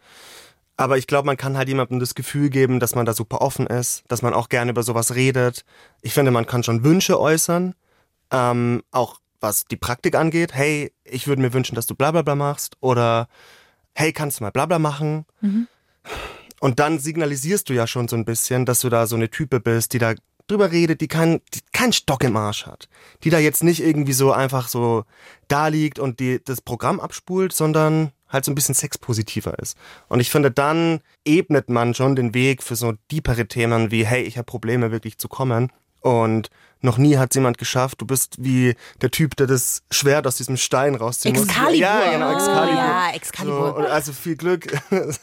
Aber 0.77 0.99
ich 0.99 1.07
glaube, 1.07 1.27
man 1.27 1.37
kann 1.37 1.57
halt 1.57 1.69
jemandem 1.69 2.01
das 2.01 2.15
Gefühl 2.15 2.51
geben, 2.51 2.81
dass 2.81 2.95
man 2.95 3.07
da 3.07 3.13
super 3.13 3.43
offen 3.43 3.67
ist, 3.67 4.03
dass 4.09 4.23
man 4.23 4.35
auch 4.35 4.49
gerne 4.49 4.73
über 4.73 4.83
sowas 4.83 5.15
redet. 5.15 5.65
Ich 6.03 6.15
finde, 6.15 6.31
man 6.31 6.47
kann 6.47 6.65
schon 6.65 6.83
Wünsche 6.83 7.21
äußern, 7.21 7.75
ähm, 8.31 8.83
auch 8.91 9.21
was 9.41 9.67
die 9.67 9.77
Praktik 9.77 10.17
angeht. 10.17 10.55
Hey, 10.55 10.93
ich 11.05 11.29
würde 11.29 11.43
mir 11.43 11.53
wünschen, 11.53 11.75
dass 11.75 11.87
du 11.87 11.95
bla 11.95 12.11
bla 12.11 12.23
bla 12.23 12.35
machst. 12.35 12.77
Oder 12.81 13.29
hey, 13.95 14.13
kannst 14.13 14.41
du 14.41 14.45
mal 14.45 14.51
bla 14.51 14.67
bla 14.67 14.79
machen? 14.79 15.27
Und 16.61 16.81
dann 16.81 16.99
signalisierst 16.99 17.69
du 17.69 17.75
ja 17.75 17.87
schon 17.87 18.09
so 18.09 18.17
ein 18.17 18.25
bisschen, 18.25 18.65
dass 18.65 18.81
du 18.81 18.89
da 18.89 19.07
so 19.07 19.17
eine 19.17 19.31
Type 19.31 19.61
bist, 19.61 19.93
die 19.93 19.99
da 19.99 20.15
drüber 20.47 20.71
redet, 20.73 21.01
die 21.01 21.09
keinen 21.09 21.41
die 21.55 21.61
keinen 21.73 21.93
Stock 21.93 22.23
im 22.25 22.37
Arsch 22.37 22.67
hat. 22.67 22.89
Die 23.23 23.31
da 23.31 23.39
jetzt 23.39 23.63
nicht 23.63 23.83
irgendwie 23.83 24.13
so 24.13 24.33
einfach 24.33 24.69
so 24.69 25.05
da 25.49 25.69
liegt 25.69 25.99
und 25.99 26.21
die 26.21 26.41
das 26.45 26.61
Programm 26.61 27.01
abspult, 27.01 27.53
sondern 27.53 28.13
halt 28.29 28.45
so 28.45 28.51
ein 28.51 28.55
bisschen 28.55 28.75
sexpositiver 28.75 29.59
ist. 29.59 29.77
Und 30.09 30.21
ich 30.21 30.31
finde, 30.31 30.51
dann 30.51 31.01
ebnet 31.25 31.71
man 31.71 31.95
schon 31.95 32.17
den 32.17 32.35
Weg 32.35 32.63
für 32.63 32.77
so 32.77 32.95
deepere 33.11 33.47
Themen 33.47 33.91
wie, 33.91 34.05
hey, 34.05 34.23
ich 34.23 34.37
habe 34.37 34.47
Probleme 34.47 34.91
wirklich 34.91 35.19
zu 35.19 35.29
kommen. 35.29 35.73
Und 36.01 36.51
noch 36.85 36.99
nie 36.99 37.17
hat 37.17 37.35
jemand 37.35 37.59
geschafft. 37.59 38.01
Du 38.01 38.07
bist 38.07 38.37
wie 38.39 38.75
der 39.03 39.11
Typ, 39.11 39.37
der 39.37 39.47
das 39.47 39.83
Schwert 39.91 40.27
aus 40.27 40.37
diesem 40.37 40.57
Stein 40.57 40.95
rausziehen 40.95 41.35
muss. 41.35 41.45
Excalibur. 41.47 41.75
Ja, 41.77 42.11
genau, 42.13 42.33
Excalibur. 42.35 42.75
Ja, 42.75 43.11
Excalibur. 43.15 43.75
So, 43.77 43.87
also 43.89 44.13
viel 44.13 44.37
Glück. 44.37 44.67
das 44.91 45.21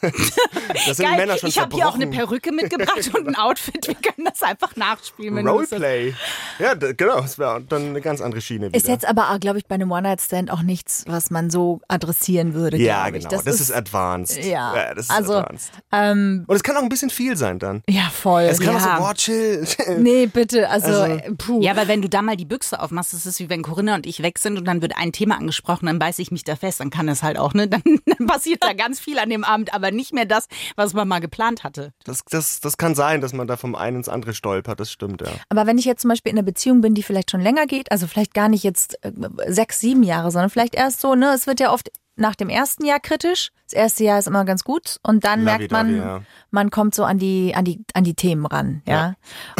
sind 0.97 1.05
Geil, 1.05 1.17
Männer 1.17 1.37
schon 1.37 1.49
ich 1.49 1.59
habe 1.59 1.75
hier 1.75 1.87
auch 1.87 1.95
eine. 1.95 2.07
Perücke 2.07 2.51
mitgebracht 2.51 3.09
und 3.13 3.27
ein 3.27 3.35
Outfit. 3.35 3.87
Wir 3.87 3.95
können 3.95 4.27
das 4.29 4.43
einfach 4.43 4.75
nachspielen. 4.75 5.35
Wenn. 5.35 5.47
Roleplay. 5.47 6.13
Ja, 6.59 6.73
genau. 6.73 7.21
Das 7.21 7.39
wäre 7.39 7.61
dann 7.61 7.89
eine 7.89 8.01
ganz 8.01 8.21
andere 8.21 8.41
Schiene 8.41 8.67
wieder. 8.67 8.77
Ist 8.77 8.87
jetzt 8.87 9.05
aber, 9.05 9.37
glaube 9.39 9.59
ich, 9.59 9.65
bei 9.67 9.75
einem 9.75 9.91
One-Night-Stand 9.91 10.51
auch 10.51 10.61
nichts, 10.61 11.03
was 11.07 11.29
man 11.29 11.49
so 11.49 11.81
adressieren 11.87 12.53
würde. 12.53 12.77
ja, 12.77 13.09
genau. 13.09 13.29
Das, 13.29 13.45
ist, 13.45 13.71
advanced. 13.71 14.43
ja, 14.43 14.93
das 14.93 15.05
ist 15.05 15.11
also, 15.11 15.35
advanced. 15.35 15.71
ähm, 15.91 16.43
Und 16.47 16.55
es 16.55 16.63
kann 16.63 16.75
auch 16.75 16.81
ein 16.81 16.89
bisschen 16.89 17.09
viel 17.09 17.37
sein 17.37 17.59
dann. 17.59 17.83
ja, 17.87 18.09
voll. 18.09 18.43
Es 18.43 18.59
kann 18.59 18.75
ja. 18.75 18.79
auch 18.79 18.97
so, 18.97 19.03
boah, 19.03 19.13
chill. 19.13 19.65
chill. 19.65 19.99
Nee, 19.99 20.25
bitte, 20.25 20.69
also, 20.69 20.87
Also- 20.87 21.35
puh. 21.51 21.61
Ja, 21.61 21.75
weil 21.75 21.87
wenn 21.87 22.01
du 22.01 22.09
da 22.09 22.21
mal 22.21 22.35
die 22.35 22.45
Büchse 22.45 22.79
aufmachst, 22.79 23.13
das 23.13 23.25
ist 23.25 23.39
wie 23.39 23.49
wenn 23.49 23.61
Corinna 23.61 23.95
und 23.95 24.05
ich 24.05 24.21
weg 24.21 24.39
sind 24.39 24.57
und 24.57 24.65
dann 24.65 24.81
wird 24.81 24.97
ein 24.97 25.11
Thema 25.11 25.37
angesprochen, 25.37 25.85
dann 25.85 25.99
beiße 25.99 26.21
ich 26.21 26.31
mich 26.31 26.43
da 26.43 26.55
fest, 26.55 26.79
dann 26.79 26.89
kann 26.89 27.07
es 27.09 27.23
halt 27.23 27.37
auch, 27.37 27.53
ne? 27.53 27.67
Dann, 27.71 27.81
dann 28.05 28.27
passiert 28.27 28.63
da 28.63 28.73
ganz 28.73 28.99
viel 28.99 29.17
an 29.17 29.29
dem 29.29 29.43
Abend, 29.43 29.73
aber 29.73 29.91
nicht 29.91 30.13
mehr 30.13 30.25
das, 30.25 30.47
was 30.75 30.93
man 30.93 31.07
mal 31.07 31.19
geplant 31.19 31.63
hatte. 31.63 31.93
Das, 32.03 32.21
das, 32.29 32.59
das 32.59 32.75
kann 32.75 32.95
sein, 32.95 33.21
dass 33.21 33.33
man 33.33 33.47
da 33.47 33.55
vom 33.55 33.75
einen 33.75 33.97
ins 33.97 34.09
andere 34.09 34.33
stolpert, 34.33 34.79
das 34.79 34.91
stimmt, 34.91 35.21
ja. 35.21 35.29
Aber 35.47 35.65
wenn 35.67 35.77
ich 35.77 35.85
jetzt 35.85 36.01
zum 36.01 36.09
Beispiel 36.09 36.31
in 36.31 36.37
einer 36.37 36.45
Beziehung 36.45 36.81
bin, 36.81 36.93
die 36.93 37.03
vielleicht 37.03 37.31
schon 37.31 37.39
länger 37.39 37.65
geht, 37.65 37.91
also 37.91 38.07
vielleicht 38.07 38.33
gar 38.33 38.49
nicht 38.49 38.63
jetzt 38.63 38.97
äh, 39.03 39.11
sechs, 39.47 39.79
sieben 39.79 40.03
Jahre, 40.03 40.31
sondern 40.31 40.49
vielleicht 40.49 40.75
erst 40.75 41.01
so, 41.01 41.15
ne, 41.15 41.33
es 41.33 41.47
wird 41.47 41.59
ja 41.59 41.71
oft 41.71 41.89
nach 42.15 42.35
dem 42.35 42.49
ersten 42.49 42.85
Jahr 42.85 42.99
kritisch. 42.99 43.51
Das 43.65 43.73
erste 43.73 44.03
Jahr 44.03 44.19
ist 44.19 44.27
immer 44.27 44.45
ganz 44.45 44.63
gut 44.63 44.97
und 45.03 45.23
dann 45.23 45.43
merkt 45.43 45.71
man, 45.71 45.97
ja. 45.97 46.21
man 46.49 46.69
kommt 46.69 46.93
so 46.93 47.03
an 47.03 47.17
die, 47.17 47.53
an 47.55 47.65
die, 47.65 47.83
an 47.93 48.03
die 48.03 48.15
Themen 48.15 48.45
ran, 48.45 48.81
ja. 48.85 49.15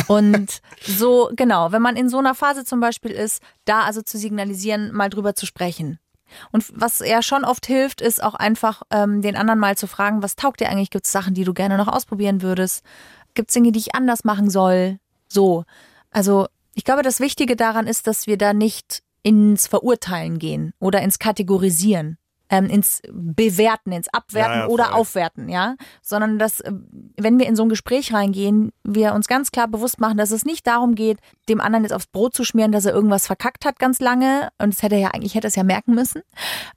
Und 0.08 0.62
so, 0.82 1.32
genau, 1.36 1.72
wenn 1.72 1.82
man 1.82 1.96
in 1.96 2.10
so 2.10 2.20
einer 2.20 2.36
Phase 2.36 2.66
zum 2.66 2.80
Beispiel 2.80 3.12
ist, 3.12 3.42
da 3.66 3.82
also 3.82 4.02
zu 4.02 4.18
signalisieren, 4.18 4.92
mal 4.94 5.10
drüber 5.10 5.34
zu 5.34 5.46
sprechen. 5.46 6.00
Und 6.52 6.66
was 6.74 7.00
ja 7.00 7.22
schon 7.22 7.44
oft 7.44 7.66
hilft, 7.66 8.02
ist 8.02 8.24
auch 8.24 8.36
einfach 8.36 8.84
ähm, 8.90 9.22
den 9.22 9.36
anderen 9.36 9.60
mal 9.60 9.78
zu 9.78 9.88
fragen, 9.88 10.24
was 10.24 10.36
taugt 10.36 10.62
dir 10.62 10.70
eigentlich? 10.70 10.90
Gibt 10.90 11.06
es 11.06 11.12
Sachen, 11.12 11.34
die 11.34 11.44
du 11.44 11.54
gerne 11.54 11.78
noch 11.78 11.88
ausprobieren 11.88 12.42
würdest? 12.42 12.84
Gibt 13.34 13.50
es 13.50 13.54
Dinge, 13.54 13.72
die 13.72 13.80
ich 13.80 13.96
anders 13.96 14.24
machen 14.24 14.50
soll? 14.50 15.00
So. 15.28 15.66
Also 16.10 16.48
ich 16.74 16.84
glaube, 16.84 17.04
das 17.04 17.20
Wichtige 17.20 17.56
daran 17.56 17.88
ist, 17.88 18.08
dass 18.08 18.28
wir 18.28 18.38
da 18.38 18.54
nicht 18.54 19.04
ins 19.24 19.68
Verurteilen 19.68 20.40
gehen 20.40 20.74
oder 20.80 21.02
ins 21.02 21.20
Kategorisieren, 21.20 22.18
ähm, 22.52 22.66
ins 22.66 23.02
Bewerten, 23.12 23.92
ins 23.94 24.10
Abwerten 24.14 24.52
Ja, 24.54 24.60
ja, 24.60 24.68
oder. 24.68 24.94
Aufwerten, 24.94 25.48
ja. 25.50 25.76
Sondern 26.02 26.38
dass, 26.38 26.60
äh, 26.60 26.72
wenn 27.18 27.40
wir 27.40 27.48
in 27.48 27.56
so 27.56 27.64
ein 27.64 27.70
Gespräch 27.70 28.14
reingehen, 28.14 28.72
wir 28.84 29.14
uns 29.14 29.28
ganz 29.28 29.52
klar 29.52 29.68
bewusst 29.70 30.00
machen, 30.02 30.18
dass 30.18 30.32
es 30.32 30.44
nicht 30.46 30.68
darum 30.68 30.94
geht, 30.94 31.20
dem 31.48 31.62
anderen 31.62 31.86
jetzt 31.86 31.94
aufs 31.94 32.08
Brot 32.08 32.36
zu 32.36 32.44
schmieren, 32.44 32.72
dass 32.74 32.86
er 32.86 32.94
irgendwas 32.94 33.26
verkackt 33.26 33.64
hat 33.66 33.80
ganz 33.80 34.00
lange 34.02 34.50
und 34.60 34.74
das 34.74 34.84
hätte 34.84 34.96
er 34.96 35.02
ja 35.02 35.08
eigentlich 35.12 35.34
hätte 35.36 35.48
es 35.48 35.56
ja 35.56 35.64
merken 35.64 35.96
müssen, 35.96 36.22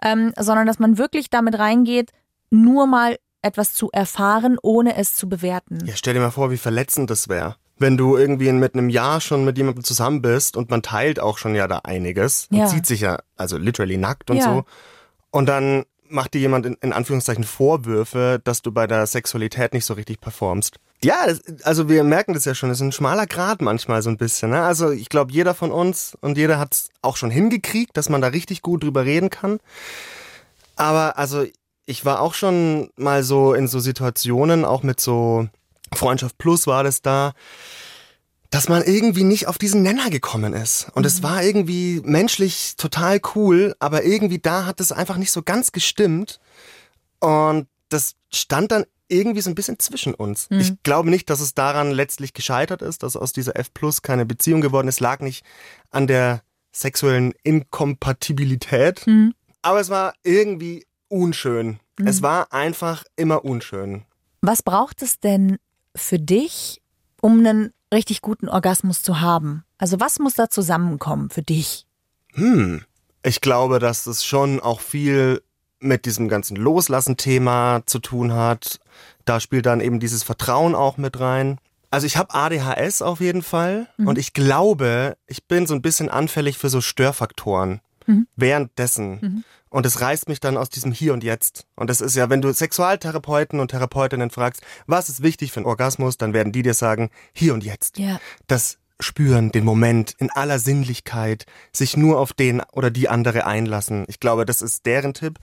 ähm, 0.03 0.33
sondern 0.39 0.67
dass 0.67 0.79
man 0.79 0.97
wirklich 0.97 1.29
damit 1.29 1.59
reingeht, 1.59 2.13
nur 2.51 2.87
mal 2.87 3.17
etwas 3.43 3.75
zu 3.75 3.91
erfahren, 3.93 4.57
ohne 4.63 4.97
es 4.97 5.17
zu 5.17 5.29
bewerten. 5.29 5.79
Ja, 5.85 5.95
stell 5.97 6.15
dir 6.15 6.21
mal 6.21 6.31
vor, 6.31 6.51
wie 6.53 6.57
verletzend 6.57 7.11
das 7.11 7.29
wäre. 7.29 7.57
Wenn 7.77 7.97
du 7.97 8.17
irgendwie 8.17 8.53
mit 8.53 8.75
einem 8.75 8.89
Jahr 8.89 9.21
schon 9.21 9.45
mit 9.45 9.59
jemandem 9.59 9.83
zusammen 9.83 10.23
bist 10.23 10.57
und 10.57 10.71
man 10.71 10.81
teilt 10.83 11.19
auch 11.19 11.37
schon 11.39 11.57
ja 11.57 11.67
da 11.67 11.79
einiges 11.79 12.47
Ja. 12.53 12.63
und 12.63 12.69
sieht 12.69 12.87
sich 12.87 13.01
ja, 13.01 13.19
also 13.37 13.59
literally 13.59 13.97
nackt 13.97 14.31
und 14.31 14.37
Ja. 14.37 14.45
so. 14.45 14.65
Und 15.35 15.47
dann 15.47 15.85
macht 16.09 16.35
dir 16.35 16.39
jemand 16.43 16.65
in, 16.65 16.75
in 16.75 16.93
Anführungszeichen 16.93 17.43
Vorwürfe, 17.43 18.41
dass 18.45 18.63
du 18.63 18.71
bei 18.71 18.87
der 18.87 19.05
Sexualität 19.05 19.73
nicht 19.75 19.85
so 19.85 19.95
richtig 19.95 20.21
performst. 20.21 20.77
Ja, 21.03 21.27
das, 21.27 21.41
also 21.65 21.89
wir 21.89 22.05
merken 22.05 22.35
das 22.35 22.45
ja 22.45 22.55
schon, 22.55 22.71
es 22.71 22.79
ist 22.79 22.83
ein 22.83 22.93
schmaler 22.93 23.27
Grad 23.27 23.61
manchmal 23.61 24.01
so 24.01 24.11
ein 24.11 24.17
bisschen. 24.17 24.51
Ne? 24.51 24.63
Also 24.63 24.93
ich 24.93 25.09
glaube, 25.09 25.33
jeder 25.33 25.53
von 25.53 25.73
uns 25.73 26.17
und 26.21 26.39
jeder 26.39 26.61
hat 26.61 26.75
es 26.75 26.91
auch 27.03 27.17
schon 27.17 27.33
hingekriegt, 27.33 27.97
dass 27.97 28.09
man 28.09 28.21
da 28.21 28.29
richtig 28.29 28.63
gut 28.63 28.85
drüber 28.85 29.05
reden 29.05 29.29
kann. 29.29 29.59
Aber 30.77 31.19
also 31.19 31.45
ich 31.85 32.05
war 32.05 32.21
auch 32.21 32.35
schon 32.35 32.91
mal 32.95 33.25
so 33.25 33.55
in 33.55 33.67
so 33.67 33.81
Situationen, 33.81 34.65
auch 34.65 34.85
mit 34.85 35.01
so 35.01 35.49
Freundschaft 35.93 36.39
Plus 36.39 36.69
war 36.69 36.85
das 36.85 37.03
da, 37.03 37.33
dass 38.55 38.69
man 38.69 38.85
irgendwie 38.85 39.25
nicht 39.25 39.49
auf 39.49 39.59
diesen 39.59 39.83
Nenner 39.83 40.11
gekommen 40.11 40.53
ist. 40.53 40.87
Und 40.95 41.05
es 41.05 41.25
war 41.25 41.43
irgendwie 41.43 42.01
menschlich 42.05 42.77
total 42.77 43.21
cool, 43.35 43.75
aber 43.81 44.05
irgendwie 44.05 44.39
da 44.39 44.65
hat 44.65 44.79
es 44.79 44.93
einfach 44.93 45.17
nicht 45.17 45.33
so 45.33 45.43
ganz 45.43 45.73
gestimmt. 45.73 46.39
Und 47.19 47.67
das 47.89 48.15
stand 48.33 48.71
dann 48.71 48.85
irgendwie 49.09 49.41
so 49.41 49.51
ein 49.51 49.57
bisschen 49.57 49.81
zwischen 49.81 50.15
uns. 50.15 50.47
Ich 50.51 50.81
glaube 50.85 51.11
nicht, 51.11 51.29
dass 51.31 51.41
es 51.41 51.55
daran 51.55 51.91
letztlich 51.91 52.33
gescheitert 52.33 52.81
ist, 52.81 53.03
dass 53.03 53.17
aus 53.17 53.33
dieser 53.33 53.57
F 53.57 53.75
Plus 53.75 54.03
keine 54.03 54.25
Beziehung 54.25 54.61
geworden 54.61 54.87
ist. 54.87 55.01
Lag 55.01 55.19
nicht 55.19 55.45
an 55.91 56.07
der 56.07 56.43
sexuellen 56.71 57.35
Inkompatibilität. 57.43 59.05
Aber 59.63 59.81
es 59.81 59.89
war 59.89 60.15
irgendwie 60.23 60.87
unschön. 61.09 61.81
Es 62.05 62.23
war 62.23 62.53
einfach 62.53 63.03
immer 63.17 63.45
unschön. 63.45 64.05
Was 64.43 64.63
braucht 64.63 65.03
es 65.03 65.19
denn 65.19 65.59
für 65.97 66.21
dich, 66.21 66.81
um 67.25 67.39
einen 67.39 67.73
richtig 67.91 68.21
guten 68.21 68.51
Orgasmus 68.51 69.03
zu 69.03 69.23
haben? 69.23 69.65
Also 69.79 69.99
was 69.99 70.19
muss 70.19 70.35
da 70.35 70.51
zusammenkommen 70.51 71.31
für 71.31 71.41
dich? 71.41 71.87
Hm. 72.35 72.83
Ich 73.23 73.41
glaube, 73.41 73.79
dass 73.79 74.07
es 74.07 74.27
schon 74.27 74.61
auch 74.61 74.83
viel 74.83 75.43
mit 75.81 76.05
diesem 76.05 76.29
ganzen 76.29 76.55
Loslassen-Thema 76.55 77.81
zu 77.87 77.99
tun 77.99 78.35
hat. 78.35 78.79
Da 79.25 79.41
spielt 79.41 79.65
dann 79.65 79.81
eben 79.81 80.01
dieses 80.01 80.23
Vertrauen 80.23 80.75
auch 80.75 80.99
mit 80.99 81.19
rein. 81.19 81.57
Also 81.91 82.07
ich 82.07 82.19
habe 82.19 82.35
ADHS 82.35 83.01
auf 83.01 83.21
jeden 83.21 83.43
Fall 83.43 83.89
und 83.97 84.19
ich 84.19 84.35
glaube, 84.35 85.17
ich 85.27 85.47
bin 85.47 85.67
so 85.67 85.75
ein 85.75 85.81
bisschen 85.81 86.11
anfällig 86.11 86.59
für 86.59 86.69
so 86.69 86.83
Störfaktoren 86.83 87.81
währenddessen. 88.37 89.45
Und 89.71 89.87
es 89.87 90.01
reißt 90.01 90.29
mich 90.29 90.39
dann 90.41 90.57
aus 90.57 90.71
diesem 90.71 90.93
Hier 90.93 91.13
und 91.13 91.25
Jetzt. 91.25 91.67
Und 91.75 91.91
das 91.91 92.01
ist 92.01 92.15
ja, 92.15 92.31
wenn 92.31 92.41
du 92.41 92.53
Sexualtherapeuten 92.53 93.59
und 93.59 93.73
Therapeutinnen 93.73 94.31
fragst, 94.31 94.63
was 94.87 95.09
ist 95.09 95.23
wichtig 95.23 95.51
für 95.53 95.61
einen 95.61 95.67
Orgasmus, 95.67 96.17
dann 96.17 96.33
werden 96.33 96.53
die 96.53 96.63
dir 96.63 96.75
sagen, 96.75 97.11
hier 97.33 97.55
und 97.55 97.65
jetzt 97.65 97.99
Ja. 97.99 98.21
das 98.47 98.79
Spüren, 99.01 99.51
den 99.51 99.65
Moment 99.65 100.15
in 100.19 100.31
aller 100.31 100.61
Sinnlichkeit, 100.61 101.47
sich 101.73 101.97
nur 101.97 102.21
auf 102.21 102.33
den 102.33 102.63
oder 102.73 102.91
die 102.91 103.09
andere 103.09 103.45
einlassen. 103.47 104.05
Ich 104.07 104.21
glaube, 104.21 104.45
das 104.45 104.63
ist 104.63 104.87
deren 104.87 105.15
Tipp. 105.15 105.41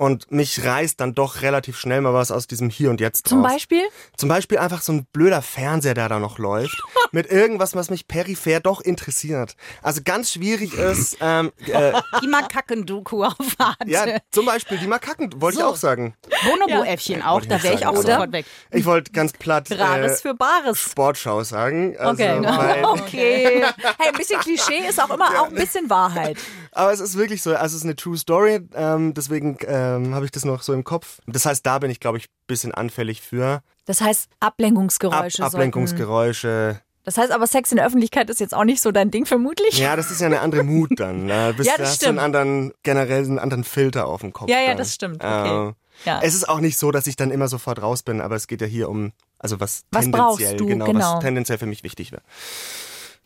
Und 0.00 0.32
mich 0.32 0.64
reißt 0.64 0.98
dann 0.98 1.12
doch 1.12 1.42
relativ 1.42 1.78
schnell 1.78 2.00
mal 2.00 2.14
was 2.14 2.30
aus 2.32 2.46
diesem 2.46 2.70
Hier 2.70 2.88
und 2.88 3.02
Jetzt 3.02 3.28
Zum 3.28 3.42
raus. 3.44 3.52
Beispiel? 3.52 3.82
Zum 4.16 4.30
Beispiel 4.30 4.56
einfach 4.56 4.80
so 4.80 4.92
ein 4.94 5.04
blöder 5.12 5.42
Fernseher, 5.42 5.92
der 5.92 6.08
da 6.08 6.18
noch 6.18 6.38
läuft, 6.38 6.74
mit 7.12 7.30
irgendwas, 7.30 7.74
was 7.74 7.90
mich 7.90 8.08
peripher 8.08 8.60
doch 8.60 8.80
interessiert. 8.80 9.56
Also 9.82 10.00
ganz 10.02 10.32
schwierig 10.32 10.72
ist, 10.72 11.18
ähm, 11.20 11.52
äh, 11.66 11.92
Die 12.22 12.28
Makaken-Doku 12.28 13.24
auf 13.24 13.36
Arte. 13.58 13.76
ja, 13.90 14.06
zum 14.30 14.46
Beispiel 14.46 14.78
die 14.78 14.86
Makaken, 14.86 15.30
wollte 15.36 15.58
ich 15.58 15.64
So. 15.64 15.68
auch 15.70 15.76
sagen. 15.76 16.14
Bonobo-Äffchen 16.44 17.20
auch, 17.20 17.34
Wollte 17.34 17.48
ich 17.48 17.52
da 17.58 17.62
wäre 17.62 17.74
ich 17.74 17.86
auch 17.86 17.96
sofort 17.96 18.32
weg. 18.32 18.46
Ich 18.70 18.86
wollte 18.86 19.12
ganz 19.12 19.34
platt 19.34 19.70
äh, 19.70 19.74
Rares 19.74 20.22
für 20.22 20.32
Bares. 20.32 20.78
Sportschau 20.78 21.44
sagen. 21.44 21.94
Also, 21.98 22.12
Okay. 22.22 22.40
weil, 22.42 22.84
Okay. 22.86 23.64
Hey, 23.98 24.08
ein 24.08 24.14
bisschen 24.14 24.40
Klischee 24.40 24.88
ist 24.88 24.98
auch 24.98 25.10
immer 25.10 25.26
auch 25.42 25.48
ein 25.48 25.54
bisschen 25.54 25.90
Wahrheit. 25.90 26.38
Aber 26.72 26.90
es 26.90 27.00
ist 27.00 27.18
wirklich 27.18 27.42
so, 27.42 27.50
also 27.54 27.66
es 27.76 27.82
ist 27.82 27.84
eine 27.84 27.96
True 27.96 28.16
Story, 28.16 28.60
ähm, 28.74 29.12
deswegen 29.12 29.58
ähm, 29.96 30.14
habe 30.14 30.24
ich 30.24 30.30
das 30.30 30.44
noch 30.44 30.62
so 30.62 30.72
im 30.72 30.84
Kopf. 30.84 31.18
Das 31.26 31.46
heißt, 31.46 31.64
da 31.64 31.78
bin 31.78 31.90
ich, 31.90 32.00
glaube 32.00 32.18
ich, 32.18 32.24
ein 32.24 32.46
bisschen 32.46 32.72
anfällig 32.74 33.20
für 33.22 33.62
Das 33.86 34.00
heißt, 34.00 34.28
Ab 34.40 34.52
Ablenkungsgeräusche. 34.54 35.38
sollten- 35.38 35.54
Ablenkungsgeräusche. 35.56 36.80
Das 37.04 37.16
heißt 37.16 37.32
aber, 37.32 37.46
Sex 37.46 37.70
in 37.72 37.76
der 37.76 37.86
Öffentlichkeit 37.86 38.28
ist 38.28 38.40
jetzt 38.40 38.54
auch 38.54 38.64
nicht 38.64 38.82
so 38.82 38.92
dein 38.92 39.10
Ding, 39.10 39.24
vermutlich. 39.26 39.78
Ja, 39.78 39.96
das 39.96 40.10
ist 40.10 40.20
ja 40.20 40.26
eine 40.26 40.40
andere 40.40 40.62
Mut 40.64 40.90
dann. 41.00 41.24
Ne? 41.24 41.54
Bist, 41.56 41.66
Ja, 41.68 41.76
das 41.76 41.78
da 41.78 41.84
hast 41.92 42.02
du 42.02 42.04
stimmt. 42.06 42.18
einen 42.18 42.24
anderen, 42.34 42.72
generell 42.82 43.24
einen 43.24 43.38
anderen 43.38 43.64
Filter 43.64 44.06
auf 44.06 44.20
dem 44.20 44.32
Kopf. 44.32 44.50
Ja, 44.50 44.60
ja, 44.60 44.68
dann. 44.68 44.76
das 44.78 44.94
stimmt. 44.94 45.16
Okay. 45.24 45.68
Äh, 45.70 45.72
Ja. 46.04 46.20
Es 46.22 46.34
ist 46.34 46.48
auch 46.48 46.60
nicht 46.60 46.78
so, 46.78 46.90
dass 46.92 47.06
ich 47.06 47.16
dann 47.16 47.30
immer 47.30 47.48
sofort 47.48 47.82
raus 47.82 48.02
bin, 48.02 48.20
aber 48.22 48.34
es 48.36 48.46
geht 48.46 48.60
ja 48.62 48.66
hier 48.66 48.88
um, 48.88 49.12
also 49.38 49.60
was, 49.60 49.82
Was 49.90 50.04
tendenziell, 50.04 50.56
du? 50.56 50.66
genau, 50.66 50.84
Genau. 50.86 51.14
was 51.16 51.20
tendenziell 51.20 51.58
für 51.58 51.66
mich 51.66 51.82
wichtig 51.84 52.10
wäre. 52.12 52.22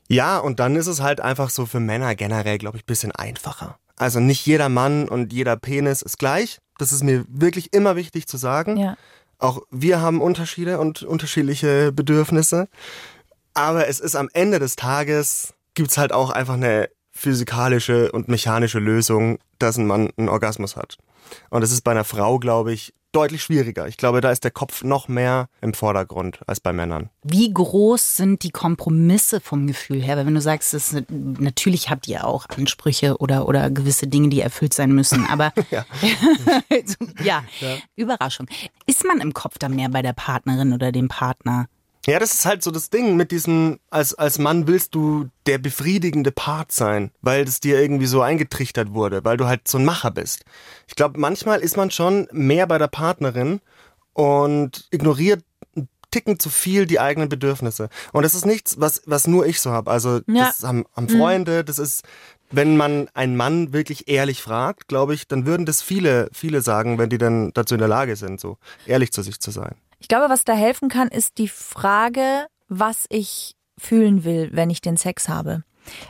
Ja, 0.09 0.39
und 0.39 0.61
dann 0.61 0.77
ist 0.77 0.87
es 0.87 1.01
halt 1.01 1.21
einfach 1.21 1.51
so 1.51 1.67
für 1.67 1.81
Männer 1.81 2.15
generell, 2.15 2.59
glaube 2.59 2.77
ich, 2.77 2.83
ein 2.83 2.87
bisschen 2.87 3.13
einfacher. 3.13 3.79
Also 3.97 4.21
nicht 4.21 4.45
jeder 4.47 4.69
Mann 4.69 5.09
und 5.09 5.33
jeder 5.33 5.57
Penis 5.57 6.03
ist 6.03 6.19
gleich. 6.19 6.59
Das 6.79 6.93
ist 6.93 7.05
mir 7.05 7.25
wirklich 7.29 7.73
immer 7.73 7.97
wichtig 7.97 8.27
zu 8.27 8.37
sagen. 8.37 8.77
Ja. 8.77 8.97
Auch 9.39 9.63
wir 9.71 10.01
haben 10.01 10.21
Unterschiede 10.21 10.79
und 10.79 11.03
unterschiedliche 11.03 11.93
Bedürfnisse. 11.93 12.69
Aber 13.53 13.87
es 13.87 14.01
ist 14.01 14.17
am 14.17 14.29
Ende 14.33 14.59
des 14.59 14.77
Tages, 14.77 15.55
gibt's 15.75 15.97
halt 15.97 16.13
auch 16.13 16.31
einfach 16.31 16.55
eine 16.55 16.89
physikalische 17.13 18.11
und 18.11 18.29
mechanische 18.29 18.81
Lösung, 18.81 19.39
dass 19.59 19.77
ein 19.77 19.87
Mann 19.87 20.11
einen 20.17 20.29
Orgasmus 20.29 20.77
hat. 20.77 20.99
Und 21.51 21.61
das 21.61 21.71
ist 21.71 21.83
bei 21.83 21.93
einer 21.93 22.05
Frau, 22.05 22.39
glaube 22.39 22.73
ich, 22.73 22.93
deutlich 23.15 23.43
schwieriger. 23.43 23.87
Ich 23.89 23.97
glaube, 23.97 24.21
da 24.21 24.31
ist 24.31 24.45
der 24.45 24.51
Kopf 24.51 24.83
noch 24.85 25.09
mehr 25.09 25.49
im 25.61 25.75
Vordergrund 25.75 26.41
als 26.47 26.61
bei 26.61 26.73
Männern. 26.73 27.11
Wie 27.23 27.53
groß 27.53 28.17
sind 28.17 28.43
die 28.43 28.51
Kompromisse 28.51 29.41
vom 29.41 29.67
Gefühl 29.67 30.03
her? 30.03 30.17
Weil 30.17 30.27
wenn 30.27 30.35
du 30.35 30.41
sagst, 30.41 30.75
das, 30.75 30.97
natürlich 31.09 31.91
habt 31.91 32.09
ihr 32.09 32.27
auch 32.27 32.47
Ansprüche 32.49 33.17
oder, 33.19 33.49
oder 33.49 33.71
gewisse 33.71 34.07
Dinge, 34.07 34.29
die 34.29 34.41
erfüllt 34.41 34.75
sein 34.75 34.93
müssen, 34.93 35.27
aber 35.31 35.53
Ja. 37.25 37.45
ja. 37.61 37.77
Überraschung. 37.97 38.47
Ist 38.87 39.05
man 39.05 39.21
im 39.21 39.33
Kopf 39.33 39.59
da 39.59 39.69
mehr 39.69 39.89
bei 39.89 40.03
der 40.03 40.13
Partnerin 40.13 40.73
oder 40.73 40.93
dem 40.93 41.09
Partner? 41.09 41.69
Ja, 42.07 42.19
das 42.19 42.35
ist 42.35 42.45
halt 42.45 42.63
so 42.63 42.71
das 42.71 42.91
Ding 42.91 43.17
mit 43.17 43.31
diesen, 43.31 43.79
als, 43.91 44.15
als 44.15 44.39
Mann 44.39 44.67
willst 44.67 44.95
du 44.95 45.29
der 45.47 45.59
befriedigende 45.59 46.33
Part 46.33 46.71
sein, 46.71 47.11
weil 47.23 47.45
das 47.47 47.61
dir 47.61 47.81
irgendwie 47.81 48.07
so 48.07 48.21
eingetrichtert 48.21 48.93
wurde, 48.93 49.25
weil 49.25 49.37
du 49.37 49.47
halt 49.47 49.67
so 49.67 49.79
ein 49.79 49.85
Macher 49.85 50.11
bist. 50.11 50.45
Ich 50.87 50.97
glaube, 50.97 51.19
manchmal 51.19 51.61
ist 51.61 51.77
man 51.77 51.91
schon 51.91 52.29
mehr 52.31 52.67
bei 52.67 52.77
der 52.77 52.89
Partnerin 52.89 53.61
und 54.13 54.87
ignoriert 54.91 55.45
einen 55.75 55.89
Ticken 56.11 56.39
zu 56.39 56.51
viel 56.51 56.87
die 56.87 57.01
eigenen 57.01 57.31
Bedürfnisse. 57.31 57.89
Und 58.13 58.23
das 58.23 58.35
ist 58.35 58.45
nichts, 58.45 58.79
was, 58.79 59.03
was 59.07 59.27
nur 59.27 59.47
ich 59.47 59.61
so 59.61 59.71
habe. 59.71 59.91
Also 59.91 60.21
Ja. 60.27 60.47
das 60.47 60.63
haben, 60.63 60.85
haben 60.95 61.09
Freunde, 61.09 61.65
das 61.65 61.79
ist, 61.79 62.03
wenn 62.51 62.77
man 62.77 63.09
einen 63.15 63.37
Mann 63.37 63.73
wirklich 63.73 64.09
ehrlich 64.09 64.43
fragt, 64.43 64.89
glaube 64.89 65.15
ich, 65.15 65.27
dann 65.27 65.47
würden 65.47 65.65
das 65.65 65.81
viele, 65.81 66.29
viele 66.33 66.61
sagen, 66.61 66.99
wenn 66.99 67.09
die 67.09 67.19
dann 67.19 67.53
dazu 67.55 67.75
in 67.75 67.81
der 67.81 67.89
Lage 67.89 68.15
sind, 68.17 68.41
so 68.41 68.59
ehrlich 68.87 69.11
zu 69.11 69.23
sich 69.23 69.41
zu 69.41 69.51
sein. 69.51 69.75
Ich 70.05 70.09
glaube, 70.09 70.29
was 70.29 70.45
da 70.45 70.53
helfen 70.53 70.91
kann, 70.91 71.09
ist 71.09 71.39
die 71.39 71.49
Frage, 71.49 72.45
was 72.69 73.07
ich 73.09 73.57
fühlen 73.79 74.23
will, 74.23 74.51
wenn 74.53 74.69
ich 74.69 74.83
den 74.83 74.99
Sex 74.99 75.31
habe. 75.31 75.65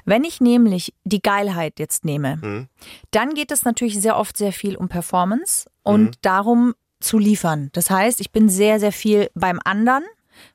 Wenn 0.04 0.24
ich 0.24 0.40
nämlich 0.40 0.92
die 1.04 1.22
Geilheit 1.22 1.78
jetzt 1.78 2.04
nehme, 2.04 2.38
Mhm. 2.42 2.66
dann 3.12 3.34
geht 3.34 3.52
es 3.52 3.64
natürlich 3.64 4.00
sehr 4.00 4.16
oft 4.16 4.36
sehr 4.36 4.52
viel 4.52 4.74
um 4.74 4.88
Performance 4.88 5.70
und 5.84 6.16
darum 6.22 6.74
zu 6.98 7.18
liefern. 7.20 7.70
Das 7.72 7.88
heißt, 7.88 8.20
ich 8.20 8.32
bin 8.32 8.48
sehr, 8.48 8.80
sehr 8.80 8.90
viel 8.90 9.30
beim 9.36 9.60
anderen, 9.64 10.02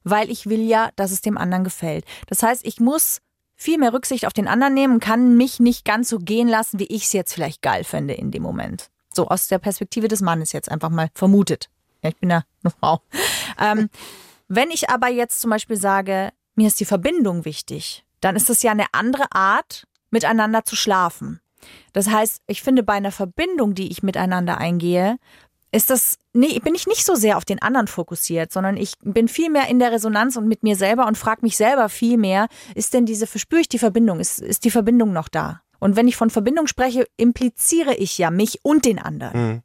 weil 0.03 0.29
ich 0.29 0.49
will 0.49 0.59
ja, 0.67 0.89
dass 0.97 1.11
es 1.11 1.21
dem 1.21 1.37
anderen 1.37 1.63
gefällt. 1.63 2.03
Das 2.27 2.43
heißt, 2.43 2.65
ich 2.65 2.81
muss 2.81 3.21
viel 3.55 3.77
mehr 3.77 3.93
Rücksicht 3.93 4.27
auf 4.27 4.33
den 4.33 4.49
anderen 4.49 4.73
nehmen 4.73 4.95
und 4.95 4.99
kann 4.99 5.37
mich 5.37 5.61
nicht 5.61 5.85
ganz 5.85 6.09
so 6.09 6.19
gehen 6.19 6.49
lassen, 6.49 6.77
wie 6.77 6.87
ich 6.87 7.03
es 7.05 7.13
jetzt 7.13 7.35
vielleicht 7.35 7.61
geil 7.61 7.85
fände 7.85 8.15
in 8.15 8.31
dem 8.31 8.43
Moment. 8.43 8.89
So 9.13 9.29
aus 9.29 9.47
der 9.47 9.59
Perspektive 9.59 10.09
des 10.09 10.19
Mannes 10.19 10.51
jetzt 10.51 10.69
einfach 10.69 10.89
mal 10.89 11.07
vermutet. 11.13 11.69
Ja, 12.03 12.09
ich 12.09 12.17
bin 12.17 12.29
ja 12.29 12.43
eine 12.63 12.71
Frau. 12.79 13.01
Ähm, 13.59 13.89
wenn 14.47 14.71
ich 14.71 14.89
aber 14.89 15.09
jetzt 15.09 15.41
zum 15.41 15.49
Beispiel 15.49 15.77
sage, 15.77 16.31
mir 16.55 16.67
ist 16.67 16.79
die 16.79 16.85
Verbindung 16.85 17.45
wichtig, 17.45 18.05
dann 18.21 18.35
ist 18.35 18.49
es 18.49 18.63
ja 18.63 18.71
eine 18.71 18.85
andere 18.91 19.31
Art, 19.31 19.85
miteinander 20.11 20.65
zu 20.65 20.75
schlafen. 20.75 21.39
Das 21.93 22.09
heißt, 22.09 22.41
ich 22.47 22.61
finde, 22.61 22.83
bei 22.83 22.93
einer 22.93 23.11
Verbindung, 23.11 23.75
die 23.75 23.91
ich 23.91 24.01
miteinander 24.01 24.57
eingehe, 24.57 25.17
ist 25.71 25.89
das, 25.89 26.17
nee, 26.33 26.59
bin 26.59 26.73
ich 26.73 26.87
nicht 26.87 27.05
so 27.05 27.15
sehr 27.15 27.37
auf 27.37 27.45
den 27.45 27.61
anderen 27.61 27.87
fokussiert, 27.87 28.51
sondern 28.51 28.75
ich 28.75 28.93
bin 29.03 29.27
viel 29.27 29.49
mehr 29.49 29.67
in 29.67 29.79
der 29.79 29.91
Resonanz 29.91 30.35
und 30.35 30.47
mit 30.47 30.63
mir 30.63 30.75
selber 30.75 31.05
und 31.05 31.17
frage 31.17 31.41
mich 31.43 31.57
selber 31.57 31.89
viel 31.89 32.17
mehr, 32.17 32.47
ist 32.73 32.93
denn 32.93 33.05
diese, 33.05 33.27
verspüre 33.27 33.61
ich 33.61 33.69
die 33.69 33.77
Verbindung? 33.77 34.19
Ist, 34.19 34.39
ist 34.39 34.65
die 34.65 34.71
Verbindung 34.71 35.13
noch 35.13 35.27
da? 35.27 35.61
Und 35.79 35.95
wenn 35.95 36.07
ich 36.07 36.17
von 36.17 36.29
Verbindung 36.29 36.67
spreche, 36.67 37.07
impliziere 37.17 37.93
ich 37.95 38.17
ja 38.17 38.31
mich 38.31 38.59
und 38.63 38.85
den 38.85 38.99
anderen. 38.99 39.47
Mhm. 39.47 39.61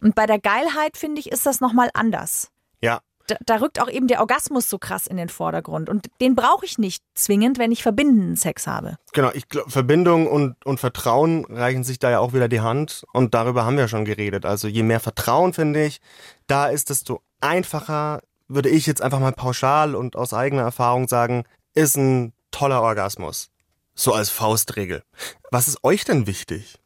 Und 0.00 0.14
bei 0.14 0.26
der 0.26 0.38
Geilheit, 0.38 0.96
finde 0.96 1.20
ich, 1.20 1.30
ist 1.32 1.46
das 1.46 1.60
nochmal 1.60 1.90
anders. 1.94 2.50
Ja, 2.80 3.00
Da, 3.28 3.36
da 3.46 3.56
rückt 3.56 3.80
auch 3.80 3.88
eben 3.88 4.08
der 4.08 4.18
Orgasmus 4.20 4.68
so 4.68 4.78
krass 4.78 5.06
in 5.06 5.16
den 5.16 5.28
Vordergrund. 5.28 5.88
Und 5.88 6.08
den 6.20 6.34
brauche 6.34 6.66
ich 6.66 6.78
nicht 6.78 7.04
zwingend, 7.14 7.58
wenn 7.58 7.70
ich 7.70 7.82
verbindenden 7.82 8.36
Sex 8.36 8.66
habe. 8.66 8.96
Genau, 9.12 9.30
ich 9.32 9.48
glaube, 9.48 9.70
Verbindung 9.70 10.26
und, 10.26 10.56
und 10.66 10.80
Vertrauen 10.80 11.44
reichen 11.44 11.84
sich 11.84 11.98
da 12.00 12.10
ja 12.10 12.18
auch 12.18 12.32
wieder 12.32 12.48
die 12.48 12.60
Hand 12.60 13.04
und 13.12 13.34
darüber 13.34 13.64
haben 13.64 13.76
wir 13.76 13.86
schon 13.86 14.04
geredet. 14.04 14.44
Also 14.44 14.66
je 14.66 14.82
mehr 14.82 14.98
Vertrauen, 15.00 15.52
finde 15.52 15.84
ich, 15.84 16.00
da 16.48 16.66
ist 16.66 16.90
desto 16.90 17.20
einfacher, 17.40 18.20
würde 18.48 18.68
ich 18.68 18.86
jetzt 18.86 19.00
einfach 19.00 19.20
mal 19.20 19.32
pauschal 19.32 19.94
und 19.94 20.16
aus 20.16 20.34
eigener 20.34 20.62
Erfahrung 20.62 21.06
sagen, 21.06 21.44
ist 21.74 21.96
ein 21.96 22.32
toller 22.50 22.82
Orgasmus. 22.82 23.50
So 23.94 24.12
als 24.12 24.30
Faustregel. 24.30 25.04
Was 25.52 25.68
ist 25.68 25.84
euch 25.84 26.04
denn 26.04 26.26
wichtig? 26.26 26.78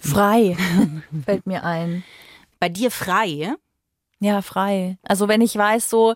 Frei, 0.00 0.56
fällt 1.24 1.46
mir 1.46 1.62
ein. 1.62 2.02
Bei 2.58 2.68
dir 2.68 2.90
frei? 2.90 3.54
Ja, 4.20 4.42
frei. 4.42 4.98
Also 5.02 5.28
wenn 5.28 5.40
ich 5.40 5.56
weiß, 5.56 5.90
so, 5.90 6.14